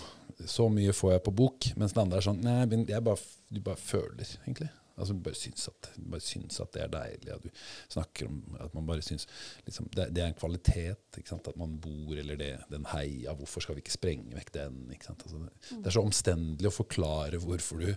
[0.50, 1.68] Så mye får jeg på bok.
[1.80, 3.20] Mens den andre er sånn Nei, men bare,
[3.50, 4.70] du bare føler, egentlig.
[4.94, 7.30] Altså, du bare syns at, du bare syns at det er deilig.
[7.34, 7.64] At du
[7.96, 9.26] snakker om at man bare syns
[9.66, 11.18] liksom, det, det er en kvalitet.
[11.34, 13.34] At man bor, eller det, den heia.
[13.40, 14.84] Hvorfor skal vi ikke sprenge vekk den?
[14.94, 17.90] Altså, det, det er så omstendelig å forklare hvorfor du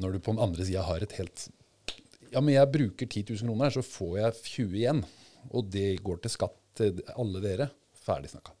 [0.00, 1.48] Når du på den andre sida har et helt
[2.30, 5.04] Ja, men jeg bruker 10 000 kroner, så får jeg 20 igjen.
[5.50, 7.72] Og det går til skatt til alle dere.
[8.06, 8.59] Ferdig snakka.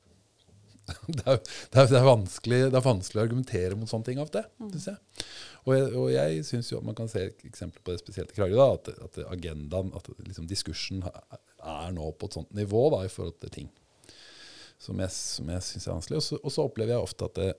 [1.18, 4.30] Det er, det, er, det, vanskelig, det er vanskelig å argumentere mot sånne ting av
[4.30, 5.26] og til, syns jeg.
[5.66, 8.38] Og jeg, og jeg syns jo at man kan se eksempler på det spesielt i
[8.38, 13.12] Kragerø, at, at agendaen, at liksom diskursen er nå på et sånt nivå da, i
[13.12, 13.70] forhold til ting
[14.80, 16.20] som jeg, som jeg syns er vanskelig.
[16.20, 17.50] Og så, og så opplever jeg ofte at det,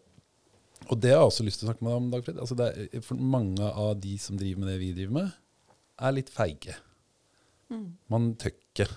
[0.89, 2.39] Og det har jeg også lyst til å snakke med deg om, Dagfrid.
[2.41, 5.35] Altså det er, for mange av de som driver med det vi driver med,
[6.01, 6.73] er litt feige.
[8.09, 8.87] Man tør ikke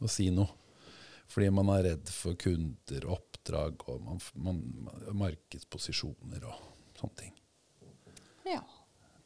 [0.00, 0.48] å si noe.
[1.30, 4.60] Fordi man er redd for kunder og oppdrag og man, man,
[5.20, 6.56] markedsposisjoner og
[6.98, 7.34] sånne ting.
[8.50, 8.60] Ja.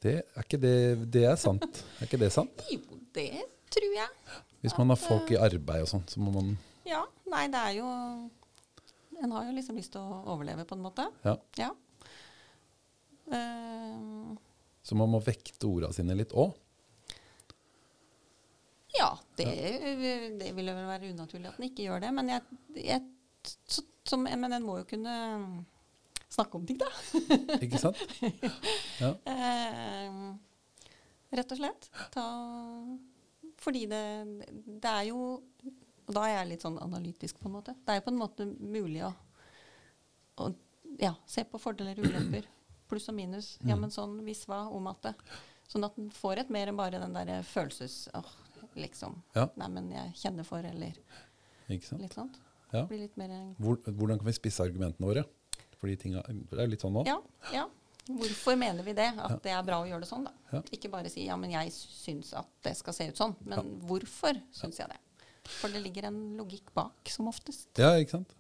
[0.05, 0.75] Det er ikke det,
[1.15, 1.81] det er sant.
[1.97, 2.65] Er ikke det sant?
[2.75, 3.31] Jo, det
[3.73, 4.41] tror jeg.
[4.65, 6.55] Hvis man har folk i arbeid og sånn, så må man
[6.89, 7.03] Ja.
[7.33, 7.87] Nei, det er jo
[9.25, 11.07] En har jo liksom lyst til å overleve, på en måte.
[11.25, 11.35] Ja.
[11.57, 11.71] Ja.
[13.31, 14.35] Uh,
[14.85, 16.53] Så man må vekte orda sine litt òg.
[18.99, 19.47] Ja, det,
[20.41, 22.11] det vil vel være unaturlig at den ikke gjør det.
[22.15, 23.03] Men, jeg, jeg,
[23.67, 25.15] så, som, men den må jo kunne
[26.35, 26.89] snakke om ting, da.
[27.65, 27.99] Ikke sant?
[29.01, 29.11] Ja.
[29.31, 30.21] Eh,
[31.39, 31.89] rett og slett.
[32.15, 32.25] Ta,
[33.63, 34.03] fordi det,
[34.83, 35.19] det er jo
[36.05, 37.73] Og da er jeg litt sånn analytisk, på en måte.
[37.81, 39.13] Det er jo på en måte mulig å,
[40.45, 40.51] å
[41.01, 42.45] ja, se på fordeler og ulemper
[42.91, 43.55] Pluss og minus.
[43.65, 43.87] Ja, Mm.
[43.87, 45.15] men sånn hvis hva om at det.
[45.73, 48.03] Sånn at den får et mer enn bare den derre følelses...
[48.15, 48.27] Åh,
[48.81, 49.16] liksom.
[49.37, 49.49] Ja.
[49.61, 50.97] Nei, men jeg kjenner for, eller
[51.68, 52.03] Ikke sant?
[52.03, 52.41] litt sånt.
[52.75, 52.85] Ja.
[52.91, 53.31] Blir litt mer
[53.62, 55.25] Hvor, hvordan kan vi spisse argumentene våre?
[55.79, 57.05] Fordi tinga, det er litt sånn nå.
[57.07, 57.18] Ja,
[57.55, 57.68] ja.
[58.05, 59.07] Hvorfor mener vi det?
[59.16, 60.61] At det er bra å gjøre det sånn, da.
[60.75, 63.33] Ikke bare si ja, men jeg syns at det skal se ut sånn.
[63.49, 64.99] Men hvorfor syns jeg det?
[65.61, 67.68] For det ligger en logikk bak, som oftest.
[67.81, 68.35] Ja, ikke sant?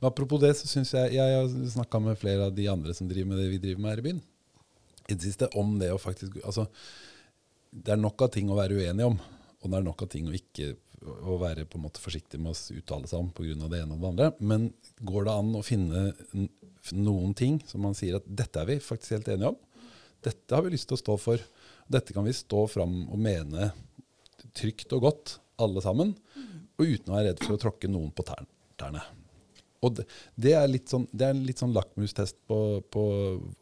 [0.00, 3.06] Men apropos det, så syns jeg Jeg har snakka med flere av de andre som
[3.10, 4.20] driver med det vi driver med her i byen.
[5.08, 6.66] I det siste om det å faktisk Altså,
[7.70, 9.18] det er nok av ting å være uenig om.
[9.62, 10.74] Og det er nok av ting å ikke
[11.28, 13.68] å være på en måte forsiktig med å uttale seg om pga.
[13.70, 14.28] det ene og det andre.
[14.40, 14.68] Men
[15.00, 16.12] går det an å finne
[16.92, 19.58] noen ting som man sier at dette er vi faktisk helt enige om?
[20.24, 21.42] Dette har vi lyst til å stå for.
[21.88, 23.70] Dette kan vi stå fram og mene
[24.58, 26.14] trygt og godt, alle sammen.
[26.78, 28.46] Og uten å være redd for å tråkke noen på tær-
[28.78, 29.02] tærne.
[29.86, 32.58] Og det, det, er litt sånn, det er en litt sånn lakmustest på,
[32.90, 33.02] på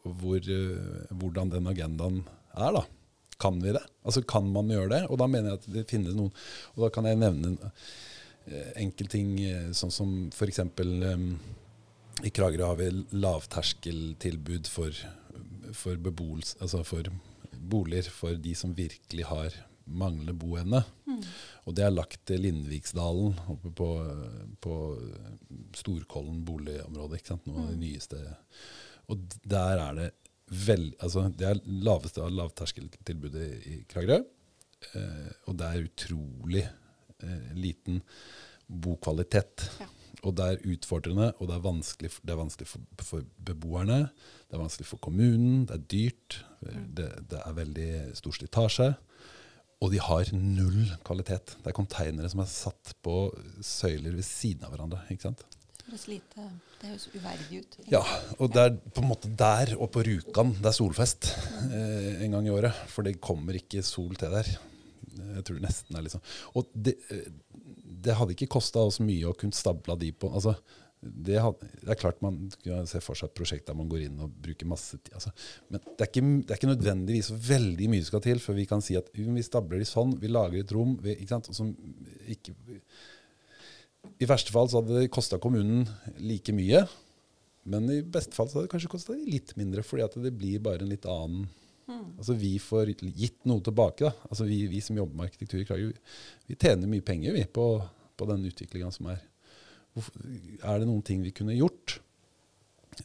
[0.01, 2.23] hvor, eh, hvordan den agendaen
[2.57, 2.83] er, da.
[3.41, 3.83] Kan vi det?
[4.03, 5.01] Altså Kan man gjøre det?
[5.11, 6.31] Og da mener jeg at det finnes noen
[6.75, 7.73] Og da kan jeg nevne en enkel
[8.79, 10.61] enkeltting eh, sånn som f.eks.
[10.79, 11.33] Um,
[12.23, 14.95] I Kragerø har vi lavterskeltilbud for,
[15.75, 17.09] for beboels, altså for
[17.51, 19.57] boliger for de som virkelig har
[19.87, 20.81] manglende boevne.
[21.67, 23.89] Og det er lagt til Lindviksdalen oppe på,
[24.63, 24.75] på
[25.75, 27.19] Storkollen boligområde.
[27.19, 27.47] ikke sant?
[27.47, 28.19] Noe av det nyeste.
[29.11, 30.09] Og der er det
[30.47, 34.21] vel, altså det er laveste av lavterskeltilbudet i Kragerø.
[34.95, 38.01] Eh, og det er utrolig eh, liten
[38.67, 39.67] bokvalitet.
[39.81, 39.89] Ja.
[40.25, 44.07] Og det er utfordrende, og det er vanskelig, det er vanskelig for, for beboerne.
[44.47, 46.39] Det er vanskelig for kommunen, det er dyrt,
[46.97, 48.89] det, det er veldig stor slitasje.
[49.77, 51.53] Og de har null kvalitet.
[51.61, 53.27] Det er konteinere som er satt på
[53.61, 55.03] søyler ved siden av hverandre.
[55.13, 55.45] ikke sant?
[55.87, 56.45] Det høres lite
[56.81, 57.75] Det høres uverdig ut.
[57.87, 58.01] Ja,
[58.37, 61.29] og det er på en måte der og på Rjukan det er solfest
[61.71, 62.75] eh, en gang i året.
[62.91, 64.49] For det kommer ikke sol til der.
[65.17, 66.21] Jeg tror det nesten er liksom
[66.59, 67.31] Og det, eh,
[68.03, 70.57] det hadde ikke kosta oss mye å kunne stabla de på altså,
[70.99, 74.07] det, hadde, det er klart man kan se for seg et prosjekt der man går
[74.07, 75.13] inn og bruker masse tid.
[75.15, 75.31] Altså,
[75.71, 78.83] men det er, ikke, det er ikke nødvendigvis veldig mye skal til før vi kan
[78.83, 81.51] si at vi stabler de sånn, vi lager et rom vi, ikke sant?
[81.53, 81.71] Og som
[82.27, 82.57] ikke,
[84.17, 85.85] I verste fall så hadde det kosta kommunen
[86.23, 86.83] like mye.
[87.67, 90.61] Men i beste fall så hadde det kanskje kosta litt mindre, fordi at det blir
[90.63, 91.47] bare en litt annen
[91.87, 94.09] Altså Vi får gitt noe tilbake.
[94.09, 94.25] da.
[94.27, 95.93] Altså Vi, vi som jobber med arkitektur i Kragerø,
[96.49, 97.63] vi, tjener mye penger vi på,
[98.19, 99.21] på den utviklinga som er.
[100.67, 101.99] Er det noen ting vi kunne gjort?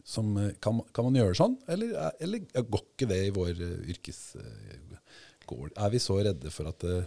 [0.09, 3.61] Som, eh, kan, kan man gjøre sånn, eller, er- eller går ikke det i vår
[3.61, 4.21] uh, yrkes...
[4.41, 4.99] eh,
[5.47, 7.07] går, er vi så redde for at eh,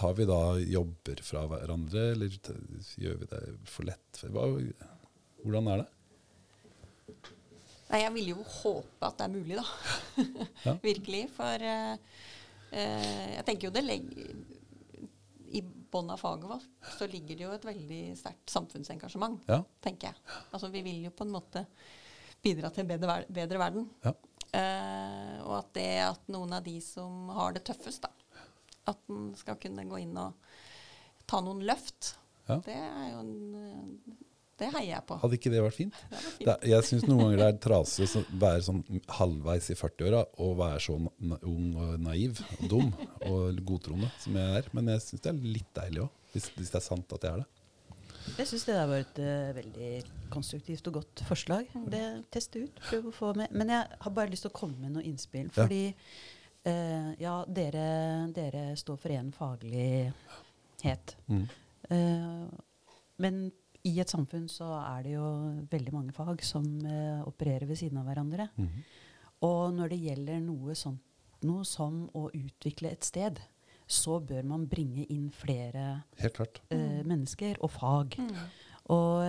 [0.00, 2.32] Tar vi da jobber fra hverandre, eller
[2.96, 4.22] gjør vi det for lett?
[4.32, 5.88] Hvordan er det?
[7.90, 9.66] Nei, jeg vil jo håpe at det er mulig, da.
[10.68, 10.74] Ja.
[10.82, 11.24] Virkelig.
[11.34, 12.16] For eh,
[12.70, 14.30] jeg tenker jo det legger
[15.58, 19.58] I bånn av faget vårt så ligger det jo et veldig sterkt samfunnsengasjement, Ja.
[19.82, 20.36] tenker jeg.
[20.54, 21.64] Altså vi vil jo på en måte
[22.44, 23.88] bidra til en bedre, bedre verden.
[24.06, 24.14] Ja.
[24.50, 28.10] Uh, og at det at noen av de som har det tøffest, da,
[28.88, 30.32] at en skal kunne gå inn og
[31.30, 32.14] ta noen løft,
[32.48, 32.56] Ja.
[32.64, 34.16] det er jo en eh,
[34.60, 35.16] Det heier jeg på.
[35.22, 35.94] Hadde ikke det vært fint?
[36.10, 36.40] Det fint.
[36.48, 38.82] Det, jeg syns noen ganger det er trasig å være sånn
[39.16, 42.90] halvveis i 40-åra og være så ung og naiv og dum
[43.30, 44.68] og godtroende som jeg er.
[44.76, 47.38] Men jeg syns det er litt deilig òg, hvis, hvis det er sant at jeg
[47.38, 47.48] er det.
[48.36, 49.88] Jeg syns det der var et uh, veldig
[50.34, 51.70] konstruktivt og godt forslag.
[51.90, 53.48] Det Teste ut, prøv å få med.
[53.56, 55.48] Men jeg har bare lyst til å komme med noe innspill.
[55.56, 55.64] Ja.
[56.68, 57.86] Eh, ja, dere,
[58.36, 61.14] dere står for én faglighet.
[61.30, 61.46] Mm.
[61.90, 62.48] Eh,
[63.24, 63.38] men
[63.88, 65.28] i et samfunn så er det jo
[65.72, 68.50] veldig mange fag som eh, opererer ved siden av hverandre.
[68.60, 68.82] Mm.
[69.48, 71.00] Og når det gjelder noe, sånt,
[71.48, 73.40] noe som å utvikle et sted,
[73.90, 76.60] så bør man bringe inn flere Helt klart.
[76.70, 78.18] eh, mennesker og fag.
[78.20, 78.36] Mm.
[78.92, 79.24] Og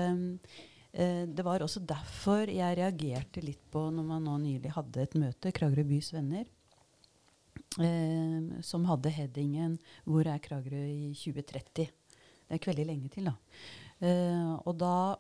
[0.92, 5.16] eh, det var også derfor jeg reagerte litt på når man nå nylig hadde et
[5.16, 6.44] møte, Kragerø bys venner,
[7.72, 11.88] som hadde headingen 'Hvor er Kragerø i 2030?'
[12.52, 13.34] Det er ikke veldig lenge til, da.
[14.04, 15.16] Eh, og da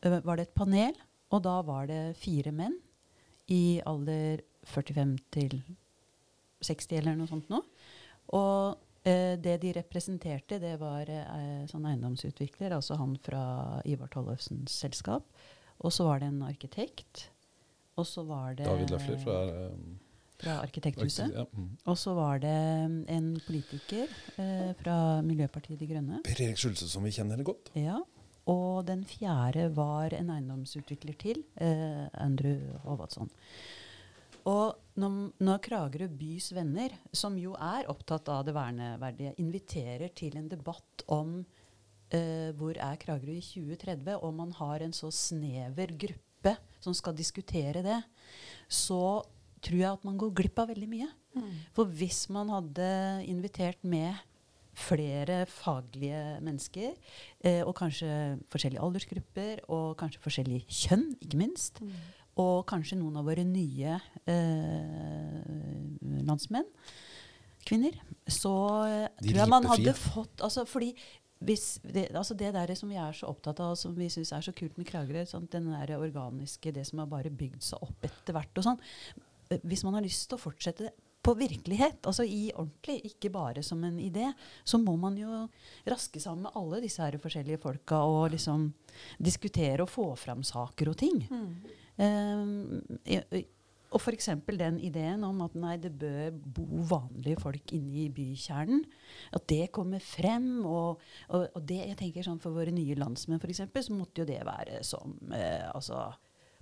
[0.00, 0.94] eh, var det et panel,
[1.28, 2.78] og da var det fire menn
[3.52, 5.58] i alder 45 til
[6.64, 7.60] 60 eller noe sånt nå.
[8.38, 14.72] Og eh, det de representerte, det var eh, sånn eiendomsutvikler, altså han fra Ivar Tollefsens
[14.86, 15.28] selskap.
[15.84, 17.28] Og så var det en arkitekt.
[17.98, 19.38] Og så var det David Løfler fra
[19.74, 19.98] um,
[20.38, 21.34] fra Arkitekthuset.
[21.34, 21.46] Ja.
[21.52, 21.72] Mm.
[21.90, 22.58] Og så var det
[22.90, 24.06] mm, en politiker
[24.38, 26.22] eh, fra Miljøpartiet De Grønne.
[26.26, 27.72] Per Erik Skjulse, som vi kjenner godt.
[27.78, 27.98] Ja.
[28.48, 33.28] og den fjerde var en eiendomsutvikler til, eh, Andrew Håvadsson.
[34.48, 40.38] Og når, når Kragerø bys venner, som jo er opptatt av det verneverdige, inviterer til
[40.40, 41.42] en debatt om
[42.14, 47.16] eh, hvor er Kragerø i 2030, og man har en så snever gruppe som skal
[47.18, 47.98] diskutere det,
[48.70, 49.20] så
[49.62, 51.08] tror jeg at man går glipp av veldig mye.
[51.76, 52.88] For hvis man hadde
[53.30, 54.16] invitert med
[54.78, 56.92] flere faglige mennesker,
[57.42, 61.82] eh, og kanskje forskjellige aldersgrupper, og kanskje forskjellig kjønn, ikke minst,
[62.38, 63.96] og kanskje noen av våre nye
[64.30, 65.40] eh,
[66.28, 66.68] landsmenn,
[67.66, 67.96] kvinner,
[68.30, 68.54] så
[68.86, 70.94] eh, De tror jeg man hadde fått altså fordi
[71.38, 74.42] hvis det, altså det der som vi er så opptatt av, som vi syns er
[74.42, 78.06] så kult med Kragerø, sant, den der organiske, det som har bare bygd seg opp
[78.08, 78.80] etter hvert og sånn
[79.64, 80.90] Hvis man har lyst til å fortsette
[81.24, 84.30] på virkelighet, altså i ordentlig, ikke bare som en idé,
[84.64, 85.42] så må man jo
[85.90, 88.68] raske sammen med alle disse her forskjellige folka og liksom
[89.18, 91.24] diskutere og få fram saker og ting.
[91.98, 93.46] Um, i- i-
[93.90, 94.28] og f.eks.
[94.46, 98.82] den ideen om at nei, det bør bo vanlige folk inne i bykjernen.
[99.32, 100.64] At det kommer frem.
[100.66, 101.00] Og,
[101.30, 104.42] og, og det jeg tenker sånn for våre nye landsmenn eksempel, så måtte jo det
[104.44, 106.02] være som eh, altså,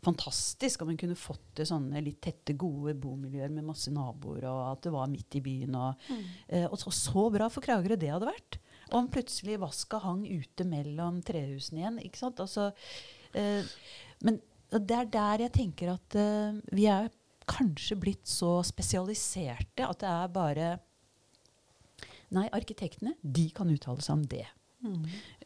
[0.07, 4.63] fantastisk om en kunne fått til sånne litt tette, gode bomiljøer med masse naboer, og
[4.71, 5.77] at det var midt i byen.
[5.81, 6.09] Og,
[6.49, 8.59] eh, og så, så bra for Kragerø det hadde vært.
[8.95, 12.03] Om plutselig vaska hang ute mellom trehusene igjen.
[12.07, 12.43] ikke sant?
[12.43, 12.71] Altså,
[13.35, 13.67] eh,
[14.27, 14.39] men
[14.71, 17.11] det er der jeg tenker at eh, vi er
[17.47, 20.75] kanskje blitt så spesialiserte at det er bare
[22.35, 24.43] Nei, arkitektene de kan uttale seg om det.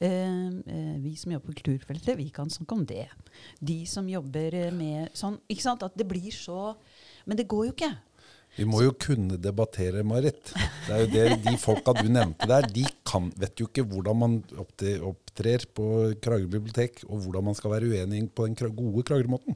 [0.00, 3.06] Eh, eh, vi som jobber på kulturfeltet, vi kan snakke om det.
[3.60, 5.84] De som jobber eh, med sånn Ikke sant?
[5.86, 6.74] At det blir så
[7.28, 7.90] Men det går jo ikke.
[8.56, 10.50] Vi må jo kunne debattere, Marit.
[10.86, 14.18] Det er jo det, De folka du nevnte der, de kan, vet jo ikke hvordan
[14.18, 15.86] man opptrer på
[16.18, 19.54] Kragerø bibliotek, og hvordan man skal være uenig på den gode Kragerø-måten.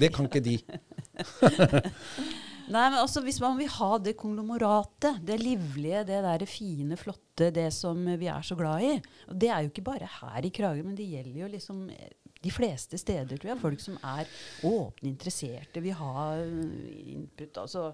[0.00, 0.56] Det kan ikke de.
[2.66, 7.50] Nei, men altså Hvis man vil ha det konglomeratet, det livlige, det der fine, flotte,
[7.54, 8.92] det som vi er så glad i
[9.28, 12.14] og Det er jo ikke bare her i Kragerø, men det gjelder jo liksom eh,
[12.46, 13.60] de fleste steder, tror jeg.
[13.62, 14.28] Folk som er
[14.66, 17.62] åpne, interesserte, vil ha eh, input.
[17.62, 17.88] Altså,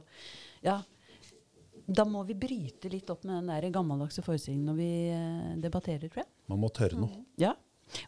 [0.64, 0.80] ja.
[1.82, 6.08] Da må vi bryte litt opp med den der gammeldagse forestillingen når vi eh, debatterer,
[6.08, 6.30] tror jeg.
[6.52, 7.24] Man må tørre noe.
[7.40, 7.54] Ja.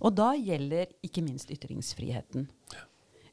[0.00, 2.46] Og da gjelder ikke minst ytringsfriheten.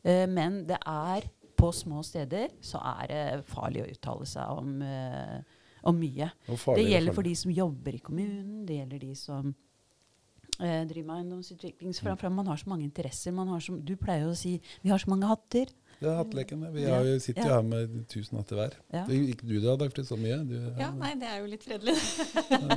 [0.02, 1.30] Eh, men det er
[1.62, 5.42] på små steder så er det farlig å uttale seg om, uh,
[5.90, 6.32] om mye.
[6.56, 10.82] Farlig det er gjelder for de som jobber i kommunen, det gjelder de som uh,
[10.90, 11.94] driver med eiendomsutvikling.
[11.98, 13.36] For man har så mange interesser.
[13.36, 15.72] Man har så, du pleier jo å si vi har så mange hatter.
[16.02, 16.70] Det er hattlekene.
[16.74, 17.56] Vi har sitter jo Ja.
[17.60, 18.74] her med tusen hatter hver.
[18.90, 19.04] Ja.
[19.06, 20.40] Det gjør Ikke du da, Dagfrid, så mye?
[20.50, 21.94] Du, Ja, nei, det er jo litt fredelig.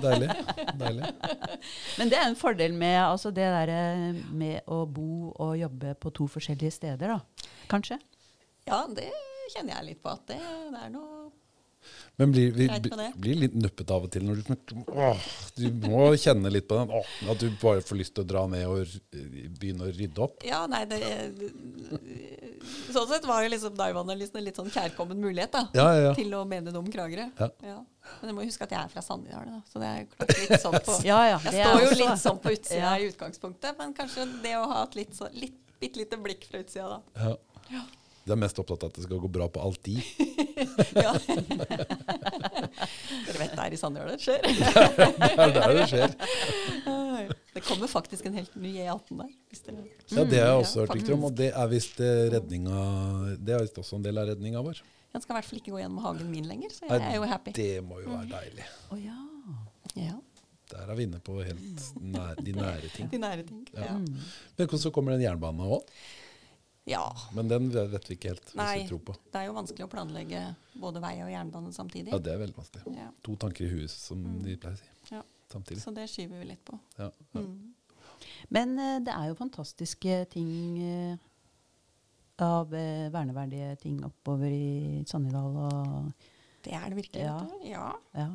[0.05, 0.29] Deilig.
[0.77, 1.09] deilig.
[1.99, 5.95] Men det er en fordel med altså det der, eh, med å bo og jobbe
[5.97, 7.49] på to forskjellige steder, da.
[7.73, 7.97] Kanskje?
[8.69, 9.11] Ja, det
[9.55, 10.13] kjenner jeg litt på.
[10.15, 10.39] At det,
[10.73, 11.31] det er noe
[12.17, 12.69] Men blir, vi,
[13.21, 15.25] blir litt nuppet av og til når du åh,
[15.59, 16.93] Du må kjenne litt på den.
[16.97, 18.95] Åh, at du bare får lyst til å dra ned og
[19.61, 20.39] begynne å rydde opp.
[20.49, 21.01] Ja, nei, det
[22.95, 26.13] Sånn sett var jo liksom Dive-analysen en litt sånn kjærkommen mulighet da, Ja, ja, ja.
[26.17, 27.27] til å mene noe om Kragerø.
[27.37, 27.51] Ja.
[28.23, 30.63] Men jeg må huske at jeg er fra Sandidal, da, så det er klart litt
[30.63, 31.43] sånn på Ja, ja.
[31.45, 32.95] Jeg det står jo litt sånn på utsida Ja.
[33.01, 36.63] i utgangspunktet, men kanskje det å ha et litt, så, litt bitte lite blikk fra
[36.65, 37.35] utsida, da.
[37.75, 37.85] Ja.
[38.25, 39.99] Du er mest opptatt av at det skal gå bra på alt de.
[40.95, 41.11] Ja.
[43.27, 44.41] Dere vet det er i Sandidal det skjer.
[45.21, 46.15] Det er der det skjer.
[47.55, 49.31] Det kommer faktisk en helt ny E18 der.
[49.67, 53.55] Dere Ja, Det har jeg også hørt rykter om, og det er visst eh, Det
[53.55, 54.81] er visst også en del av redninga vår.
[55.15, 57.27] Den skal i hvert fall ikke gå gjennom hagen min lenger, så jeg er jo
[57.31, 57.55] happy.
[57.55, 58.65] Det må jo være deilig.
[58.91, 59.21] Å ja.
[59.95, 60.17] Ja,
[60.73, 63.07] Der er vi inne på helt nær, de nære ting.
[63.13, 63.61] De nære ting.
[63.77, 63.93] Ja.
[63.93, 63.99] Ja.
[64.59, 65.87] Men så kommer det en jernbane òg.
[66.85, 67.05] Ja.
[67.33, 69.15] Men den vet vi ikke helt hvis Nei, vi tror på.
[69.33, 70.41] det er jo vanskelig å planlegge
[70.83, 72.13] både vei og jernbane samtidig.
[72.13, 72.97] Ja, det er veldig vanskelig.
[72.99, 73.07] Ja.
[73.25, 74.91] To tanker i huet, som de pleier å si.
[75.15, 75.23] Ja.
[75.55, 75.81] Samtidig.
[75.85, 76.77] Så det skyver vi litt på.
[76.99, 77.41] Ja, ja.
[77.41, 77.75] Mm.
[78.53, 80.51] Men eh, det er jo fantastiske ting
[80.83, 81.17] eh,
[82.45, 86.13] av eh, verneverdige ting oppover i Sannidal og
[86.65, 87.23] Det er det virkelig.
[87.25, 87.39] Ja.
[87.39, 87.69] vet du.
[87.71, 87.89] ja.
[88.19, 88.29] ja.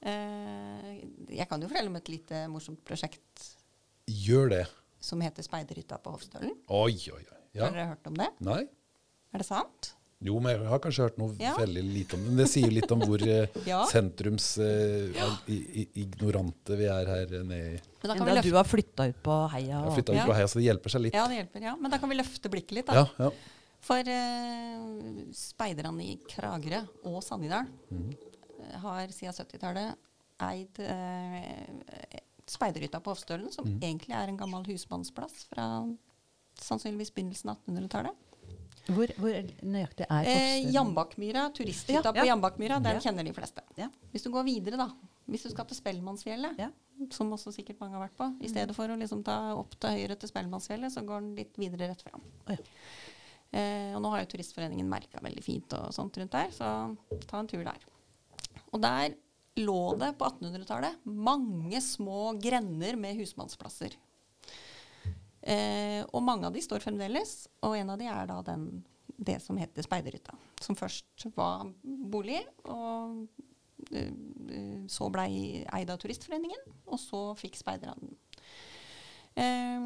[0.00, 0.92] Eh,
[1.36, 3.50] jeg kan jo fortelle om et lite morsomt prosjekt
[4.08, 4.62] Gjør det.
[5.00, 6.54] som heter Speiderhytta på Hofstølen.
[6.72, 7.39] Oi, oi, oi.
[7.56, 7.66] Ja.
[7.66, 8.28] Har dere hørt om det?
[8.46, 8.60] Nei?
[9.34, 9.94] Er det sant?
[10.20, 11.54] Jo, men jeg har kanskje hørt noe Ja.
[11.56, 12.28] veldig lite om det.
[12.28, 13.80] Men det sier litt om hvor eh, Ja.
[13.88, 15.08] sentrums eh,
[15.48, 18.68] i, i, ignorante vi er her nede i Men da kan vi Enda du har
[18.68, 19.70] flytta ut på heia.
[19.70, 20.26] Jeg har ut Ja.
[20.28, 21.16] på heia, så det hjelper seg litt.
[21.16, 21.64] ja, det hjelper.
[21.70, 21.76] ja.
[21.80, 22.86] Men da kan vi løfte blikket litt.
[22.86, 23.00] da.
[23.00, 23.30] Ja, ja.
[23.80, 28.10] For uh, speiderne i Kragerø og Sannidal mm.
[28.82, 29.96] har siden 70-tallet
[30.44, 35.86] eid uh, speiderhytta på Hofstølen, som egentlig er en gammel husmannsplass fra
[36.60, 38.26] sannsynligvis begynnelsen av 1800-tallet.
[38.90, 41.48] Hvor, hvor nøyaktig er Eh, Jambakmyra.
[41.54, 42.80] Turisthytta Ja, på Jambakmyra.
[42.82, 43.00] Den Ja.
[43.04, 43.62] kjenner de fleste.
[43.76, 43.88] Ja.
[44.12, 44.88] Hvis du går videre, da.
[45.28, 46.70] Hvis du skal til Spellemannsfjellet, Ja.
[47.10, 49.90] som også sikkert mange har vært på, i stedet for å liksom ta opp til
[49.90, 52.20] høyre til Spellemannsfjellet, så går den litt videre rett fram.
[52.48, 52.56] Oh, ja.
[53.52, 56.96] Eh, og nå har jo Turistforeningen merka veldig fint og sånt rundt der, så
[57.26, 57.78] ta en tur der.
[58.72, 59.14] Og der
[59.56, 63.92] lå det på 1800-tallet mange små grender med husmannsplasser.
[65.40, 68.66] Eh, og mange av de står fremdeles, og en av de er da den,
[69.16, 70.36] det som heter Speiderhytta.
[70.60, 73.24] Som først var bolig, og
[73.94, 74.10] eh,
[74.52, 78.18] eh, så blei eid av Turistforeningen, og så fikk speiderne den.
[79.40, 79.80] Eh,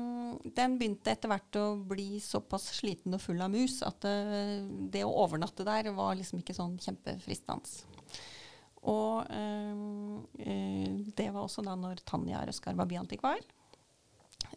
[0.57, 5.05] den begynte etter hvert å bli såpass sliten og full av mus at eh, det
[5.05, 7.85] å overnatte der var liksom ikke sånn kjempefristende.
[8.85, 13.41] Og eh, det var også da når Tanja Røskar var byantikvar.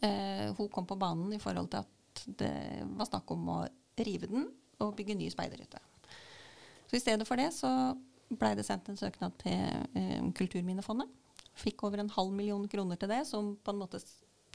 [0.02, 2.54] Eh, hun kom på banen i forhold til at det
[2.98, 3.60] var snakk om å
[4.02, 4.48] rive den
[4.84, 5.82] og bygge ny speiderhytte.
[6.88, 7.72] Så i stedet for det så
[8.28, 9.62] blei det sendt en søknad til
[9.98, 11.10] eh, Kulturminnefondet.
[11.58, 14.02] Fikk over en halv million kroner til det, som på en måte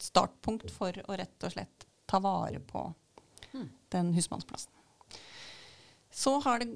[0.02, 2.84] startpunkt for å rett og slett ta vare på
[3.92, 4.72] den husmannsplassen.
[6.12, 6.66] Så har det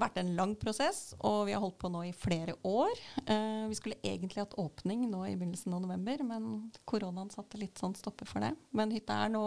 [0.00, 2.94] vært en lang prosess, og vi har holdt på nå i flere år.
[3.28, 6.46] Eh, vi skulle egentlig hatt åpning nå i begynnelsen av november, men
[6.88, 8.54] koronaen satte litt sånn stopper for det.
[8.72, 9.44] Men hytta er nå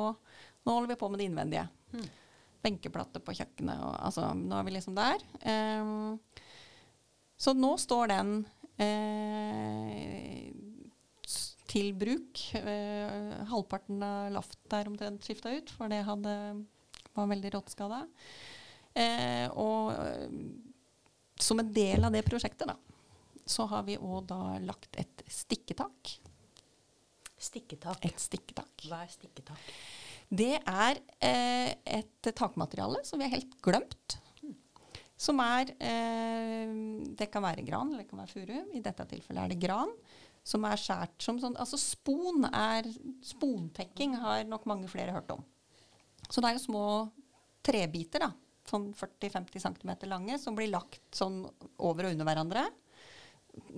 [0.61, 1.64] Nå holder vi på med det innvendige.
[2.61, 5.23] Benkeplatte på kjøkkenet og altså Nå er vi liksom der.
[5.41, 5.90] Eh,
[7.41, 8.36] så nå står den
[8.78, 10.52] eh,
[11.73, 12.44] til bruk.
[13.49, 16.38] Halvparten av laftet er omtrent skifta ut, for det hadde,
[17.18, 18.03] var veldig råttskada.
[18.97, 20.27] Eh, og eh,
[21.41, 22.76] som en del av det prosjektet, da,
[23.45, 26.18] så har vi òg da lagt et stikketak.
[27.41, 28.05] Stikketak.
[28.05, 28.85] Et stikketak.
[28.85, 29.69] Hva er stikketak?
[30.31, 34.18] Det er eh, et takmateriale som vi har helt glemt.
[35.22, 36.72] Som er eh,
[37.18, 38.59] Det kan være gran eller det kan være furu.
[38.73, 39.91] I dette tilfellet er det gran.
[40.41, 42.88] Som er skåret som sånn Altså spon er
[43.26, 45.43] Spontekking har nok mange flere hørt om.
[46.30, 46.85] Så det er jo små
[47.65, 48.31] trebiter, da.
[48.72, 51.43] Sånn 40-50 cm lange, som blir lagt sånn
[51.77, 52.65] over og under hverandre.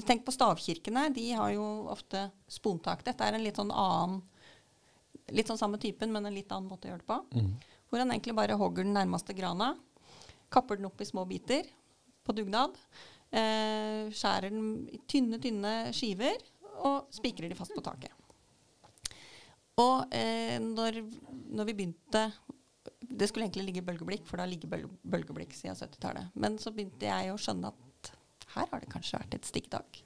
[0.05, 1.07] Tenk på stavkirkene.
[1.15, 3.01] De har jo ofte spontak.
[3.07, 4.21] Dette er en litt sånn annen
[5.31, 7.15] Litt sånn samme typen, men en litt annen måte å gjøre det på.
[7.87, 9.69] Hvor han egentlig bare hogger den nærmeste grana,
[10.51, 11.69] kapper den opp i små biter
[12.27, 12.75] på dugnad,
[13.31, 16.43] eh, skjærer den i tynne, tynne skiver
[16.83, 18.11] og spikrer de fast på taket.
[19.79, 20.99] Og eh, når,
[21.55, 22.25] når vi begynte
[23.09, 26.31] Det skulle egentlig ligge bølgeblikk, for det har ligget bøl bølgeblikk siden 70-tallet.
[26.39, 28.13] Men så begynte jeg å skjønne at
[28.53, 30.01] her har det kanskje vært et stikktak.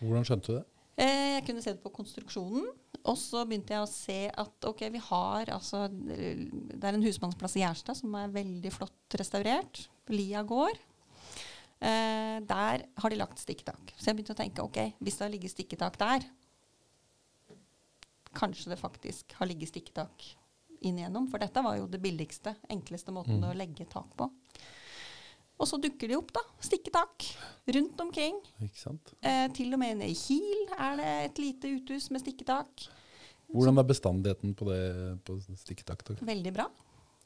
[0.00, 0.64] Hvordan skjønte du det?
[1.00, 2.68] Eh, jeg kunne se det på konstruksjonen.
[3.02, 7.56] Og så begynte jeg å se at ok, vi har altså Det er en husmannsplass
[7.58, 9.86] i Gjerstad som er veldig flott restaurert.
[10.12, 10.78] Lia gård.
[11.82, 13.94] Eh, der har de lagt stikketak.
[13.96, 16.28] Så jeg begynte å tenke ok, hvis det har ligget stikketak der,
[18.32, 20.28] kanskje det faktisk har ligget stikketak
[20.86, 21.28] inn igjennom.
[21.30, 24.28] For dette var jo det billigste, enkleste måten å legge tak på.
[25.62, 26.42] Og så dukker de opp, da.
[26.64, 27.26] Stikketak
[27.76, 28.38] rundt omkring.
[28.64, 29.12] Ikke sant?
[29.22, 32.88] Eh, til og med nede i Kiel er det et lite uthus med stikketak.
[33.52, 34.80] Hvordan er bestandigheten på det
[35.26, 36.02] på stikketak?
[36.08, 36.16] da?
[36.24, 36.66] Veldig bra.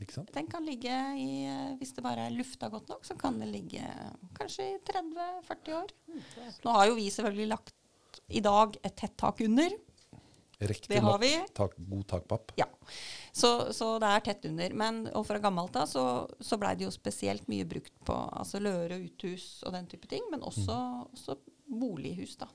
[0.02, 0.32] Ikke sant?
[0.34, 3.48] Den kan ligge i eh, Hvis det bare er lufta godt nok, så kan det
[3.48, 3.80] ligge
[4.36, 5.94] kanskje i 30-40 år.
[6.66, 7.72] Nå har jo vi selvfølgelig lagt
[8.28, 9.72] i dag et tett tak under.
[10.58, 11.32] Riktig Det har nok vi.
[11.54, 12.52] Tak, god takpapp.
[12.56, 12.64] Ja.
[13.32, 14.72] Så, så det er tett under.
[14.72, 16.04] Men og fra gammelt av så,
[16.40, 20.24] så blei det jo spesielt mye brukt på altså Løre uthus og den type ting,
[20.32, 20.76] men også,
[21.12, 21.36] også
[21.68, 22.48] bolighus, da.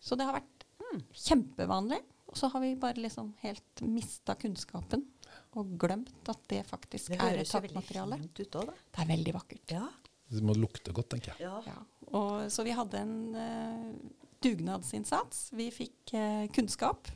[0.00, 2.02] Så det har vært mm, kjempevanlig.
[2.28, 5.06] Og så har vi bare liksom helt mista kunnskapen
[5.56, 8.18] og glemt at det faktisk Det er et høres jo veldig takmateriale.
[8.20, 8.74] fint ut òg, da.
[8.92, 9.72] Det er veldig vakkert.
[9.78, 9.86] Ja.
[10.28, 11.48] Det må lukte godt, tenker jeg.
[11.48, 11.62] ja.
[11.72, 11.78] Ja.
[12.12, 15.48] Og, så vi hadde en eh, dugnadsinnsats.
[15.56, 17.10] Vi fikk eh, kunnskap.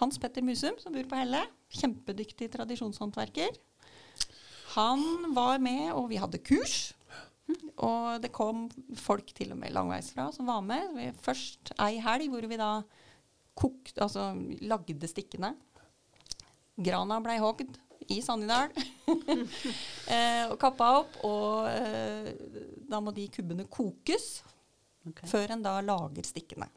[0.00, 1.42] Hans Petter Musum, som bor på Helle,
[1.74, 3.58] kjempedyktig tradisjonshåndverker.
[4.76, 6.92] Han var med, og vi hadde kurs.
[7.82, 8.68] Og det kom
[8.98, 10.92] folk til og med langveisfra som var med.
[10.94, 12.72] Vi, først ei helg hvor vi da
[13.58, 14.30] kokt, altså
[14.62, 15.54] lagde stikkene.
[16.80, 17.74] Grana blei hogd
[18.10, 18.70] i Sannidal.
[20.14, 21.18] eh, og kappa opp.
[21.26, 22.30] Og eh,
[22.90, 24.40] da må de kubbene kokes
[25.10, 25.24] Ok.
[25.30, 26.68] før en da lager stikkene.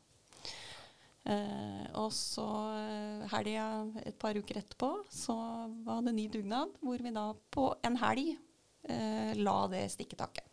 [1.24, 2.46] Eh, og så
[2.76, 3.68] eh, helga
[4.04, 5.36] et par uker etterpå så
[5.86, 10.50] var det ny dugnad, hvor vi da på en helg eh, la det stikketaket.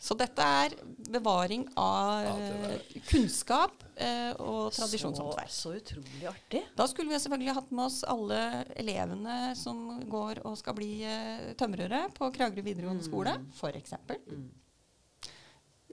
[0.00, 0.72] Så dette er
[1.12, 5.50] bevaring av Ja, eh, kunnskap eh, og tradisjonshåndverk.
[5.52, 6.62] Så, så utrolig artig.
[6.78, 8.38] Da skulle vi selvfølgelig hatt med oss alle
[8.80, 13.92] elevene som går og skal bli eh, tømrere på Kragerø videregående skole, f.eks.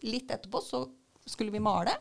[0.05, 0.83] Litt etterpå så
[1.27, 1.95] skulle vi male.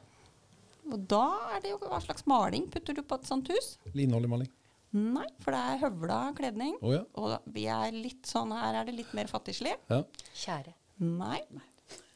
[0.86, 1.24] Og da
[1.56, 3.72] er det jo hva slags maling putter du på et sånt hus?
[3.96, 4.50] Linoljeemaling.
[4.96, 6.76] Nei, for det er høvla kledning.
[6.80, 7.02] Oh, ja.
[7.18, 9.74] Og vi er litt sånn her er det litt mer fattigslig.
[9.90, 10.02] ja.
[10.36, 10.72] Kjære.
[11.02, 11.40] Nei.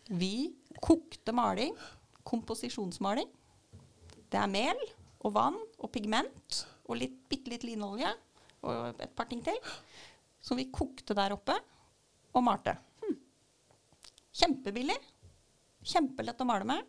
[0.09, 1.75] Vi kokte maling.
[2.31, 3.29] Komposisjonsmaling.
[4.31, 4.79] Det er mel
[5.27, 8.09] og vann og pigment og litt, bitte litt linolje
[8.63, 9.57] og et par ting til.
[10.41, 11.57] Som vi kokte der oppe
[12.33, 12.77] og malte.
[13.03, 13.17] Hm.
[14.41, 14.97] Kjempebillig.
[15.87, 16.85] Kjempelett å male med.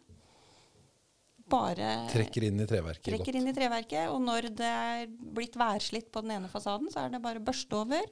[1.52, 3.40] Bare Trekker inn i treverket trekker godt.
[3.42, 4.06] inn i treverket.
[4.14, 7.44] Og når det er blitt værslitt på den ene fasaden, så er det bare å
[7.44, 8.06] børste over.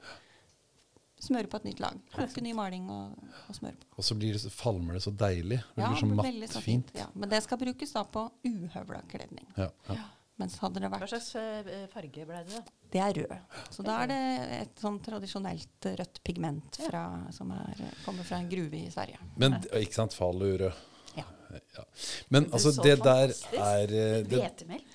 [1.19, 1.97] Smøre på et nytt lag.
[2.15, 3.15] Koke ny maling og,
[3.49, 3.87] og smøre på.
[3.99, 5.59] Og så blir det, så falmer det så deilig.
[5.75, 6.93] Det Ja, blir så mattfint matt fint.
[6.95, 9.47] Ja, men det skal brukes da på uhøvla kledning.
[9.59, 9.97] Ja, ja.
[10.39, 12.77] Mens hadde det vært Hva slags eh, farge ble det, da?
[12.93, 13.33] Det er rød.
[13.75, 14.19] Så da er det
[14.59, 17.03] et sånn tradisjonelt rødt pigment fra,
[17.35, 19.19] som er, kommer fra en gruve i Sverige.
[19.41, 20.85] Men ikke sant, falurød.
[21.19, 21.27] Ja.
[21.75, 21.85] Ja.
[22.31, 24.87] Men altså, så det der er eh, det, Hvetemel?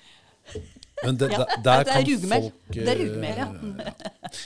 [1.03, 2.41] Men det, Ja, der, der det er kan rugmel.
[2.45, 3.47] folk Det er eh, rugmel, ja.
[3.85, 3.93] ja.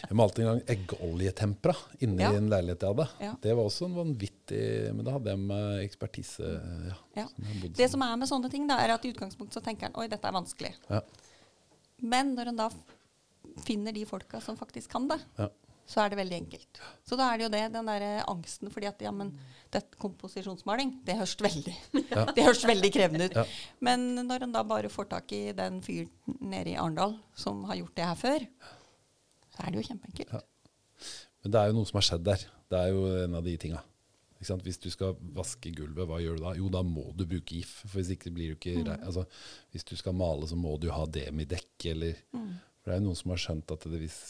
[0.10, 2.32] Jeg malte en gang eggoljetempera inni Ja.
[2.36, 3.38] en leilighet jeg hadde.
[3.44, 4.64] Det var også en vanvittig
[4.96, 6.50] Men da hadde jeg med ekspertise.
[6.90, 7.28] Ja, Ja.
[7.28, 9.96] som Det som er med sånne ting, da, er at i utgangspunktet så tenker en
[10.02, 10.74] oi, dette er vanskelig.
[10.90, 11.02] Ja.
[12.02, 12.70] Men når en da
[13.66, 15.50] finner de folka som faktisk kan det, Ja.
[15.90, 16.80] Så er det veldig enkelt.
[17.08, 19.32] Så da er det jo det, den der angsten fordi at ja, men
[19.74, 21.76] dette komposisjonsmaling, det høres veldig,
[22.14, 22.26] Ja.
[22.30, 23.38] det høres veldig krevende ut.
[23.40, 23.46] Ja.
[23.86, 27.80] Men når en da bare får tak i den fyren nede i Arendal som har
[27.82, 28.46] gjort det her før,
[29.56, 30.36] så er det jo kjempeenkelt.
[30.38, 30.44] Ja.
[31.44, 32.44] Men det er jo noe som har skjedd der.
[32.70, 33.82] Det er jo en av de tinga.
[34.40, 36.52] Hvis du skal vaske gulvet, hva gjør du da?
[36.56, 37.82] Jo, da må du bruke GIF.
[37.82, 38.92] For hvis ikke blir du ikke mm.
[39.02, 39.26] altså,
[39.74, 43.20] Hvis du skal male, så må du ha demidekk, eller For det er jo noen
[43.20, 44.22] som har skjønt at det hvis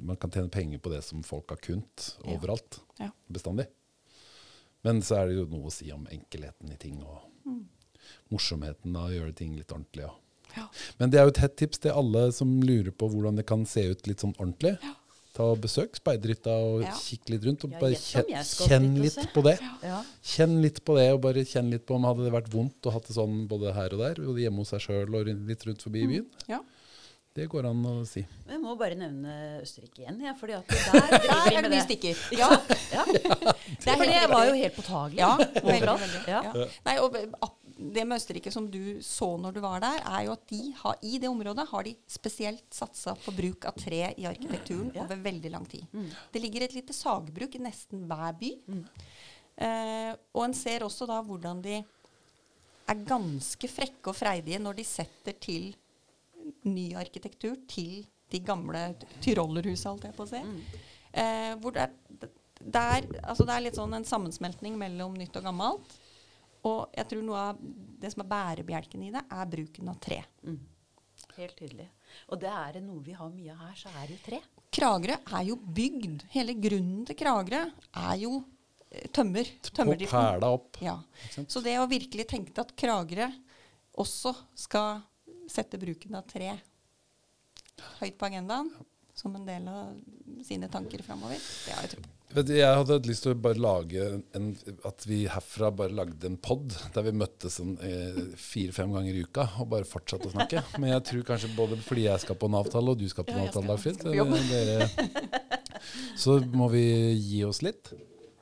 [0.00, 2.80] man kan tjene penger på det som folk har kunnet overalt.
[3.00, 3.10] Ja.
[3.32, 3.66] Bestandig.
[4.84, 7.24] Men så er det jo noe å si om enkelheten i ting, og
[8.32, 10.04] morsomheten av å gjøre ting litt ordentlig.
[10.08, 10.12] Ja.
[10.54, 10.66] Ja.
[11.00, 13.64] Men det er jo et hett tips til alle som lurer på hvordan det kan
[13.66, 14.76] se ut litt sånn ordentlig.
[15.34, 16.92] Ta og Besøk speiderhytta og Ja.
[16.94, 17.64] kikk litt rundt.
[17.66, 18.28] Og bare kjenn,
[18.68, 19.56] kjenn litt på det.
[19.82, 20.04] Ja.
[20.22, 22.92] Kjenn litt på det, og bare kjenn litt på om hadde det vært vondt å
[22.94, 25.82] ha det sånn både her og der, både hjemme hos seg sjøl og litt rundt
[25.82, 26.28] forbi i byen.
[26.46, 26.60] Ja.
[27.34, 28.22] Det går an å si.
[28.46, 31.82] Men jeg må bare nevne Østerrike igjen, ja, fordi at der Der er det mye
[31.82, 32.20] stikker.
[32.42, 32.50] Ja,
[32.94, 33.04] ja.
[33.84, 35.18] Det For det var jo helt påtagelig.
[35.18, 36.20] Ja, veldig, veldig.
[36.30, 36.42] Ja.
[36.46, 36.68] Ja.
[36.86, 37.16] Nei, og
[37.74, 40.96] det med Østerrike som du så når du var der, er jo at de har,
[41.02, 45.50] i det området har de spesielt satsa på bruk av tre i arkitekturen over veldig
[45.52, 45.90] lang tid.
[46.30, 48.52] Det ligger et lite sagbruk i nesten hver by.
[49.58, 51.80] Eh, og en ser også da hvordan de
[52.84, 55.72] er ganske frekke og freidige når de setter til
[56.68, 58.86] ny arkitektur til de gamle
[59.22, 60.40] tyrollerhusa, holdt jeg på å si.
[61.14, 65.36] Eh, hvor det er, det, er, altså det er litt sånn en sammensmeltning mellom nytt
[65.38, 65.98] og gammelt.
[66.64, 67.60] Og jeg tror noe av
[68.00, 70.22] det som er bærebjelken i det, er bruken av tre.
[70.46, 70.62] Mm.
[71.36, 71.86] Helt tydelig.
[72.32, 74.40] Og det er det noe vi har mye av her, så er det tre.
[74.74, 76.26] Kragerø er jo bygd.
[76.34, 78.36] Hele grunnen til Kragerø er jo
[78.88, 79.50] eh, tømmer.
[79.60, 80.14] På Tømmerdriften.
[80.18, 80.78] pæla opp.
[80.82, 80.96] Ja.
[81.46, 83.28] Så det å virkelig tenke at Kragerø
[84.00, 85.02] også skal
[85.50, 86.52] sette bruken av tre
[88.00, 88.70] høyt på agendaen
[89.14, 89.94] som en del av
[90.42, 92.10] sine tanker framover, det har jeg tro på.
[92.34, 94.48] Jeg hadde lyst til å bare lage en,
[94.88, 99.22] at vi herfra bare lagde en pod der vi møttes sånn, eh, fire-fem ganger i
[99.22, 100.64] uka og bare fortsatte å snakke.
[100.82, 103.36] Men jeg tror kanskje både fordi jeg skal på en avtale, og du skal på
[103.36, 104.02] en ja, avtale, Dagfrid,
[104.58, 105.54] eh,
[106.24, 106.82] så må vi
[107.14, 107.92] gi oss litt.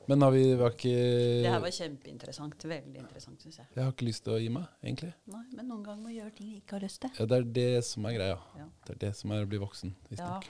[0.07, 2.65] Men har vi, har ikke Det her var kjempeinteressant.
[2.67, 3.67] Veldig interessant, syns jeg.
[3.75, 5.13] Jeg har ikke lyst til å gi meg, egentlig.
[5.31, 7.13] Nei, men noen ganger må vi gjøre ting vi ikke har lyst til.
[7.19, 8.39] Ja, det er det som er greia.
[8.59, 8.67] Ja.
[8.87, 9.93] Det er det som er å bli voksen.
[9.93, 10.49] Ja, visstnok.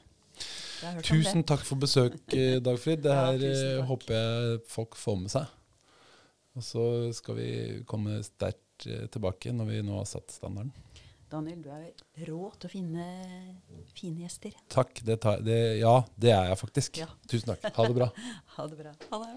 [0.90, 3.04] om Tusen takk for besøk, eh, Dagfrid.
[3.06, 5.60] Det her tusen eh, håper jeg folk får med seg.
[6.58, 7.52] Og så skal vi
[7.90, 10.74] komme sterkt eh, tilbake når vi nå har satt standarden.
[11.34, 13.06] Daniel, du er rå til å finne
[13.98, 14.54] fine gjester.
[14.70, 15.02] Takk.
[15.06, 17.00] Det tar, det, ja, det er jeg faktisk.
[17.02, 17.10] Ja.
[17.26, 17.66] Tusen takk.
[17.74, 18.12] Ha det bra.
[18.58, 18.94] Ha det bra.
[19.10, 19.34] Ha det.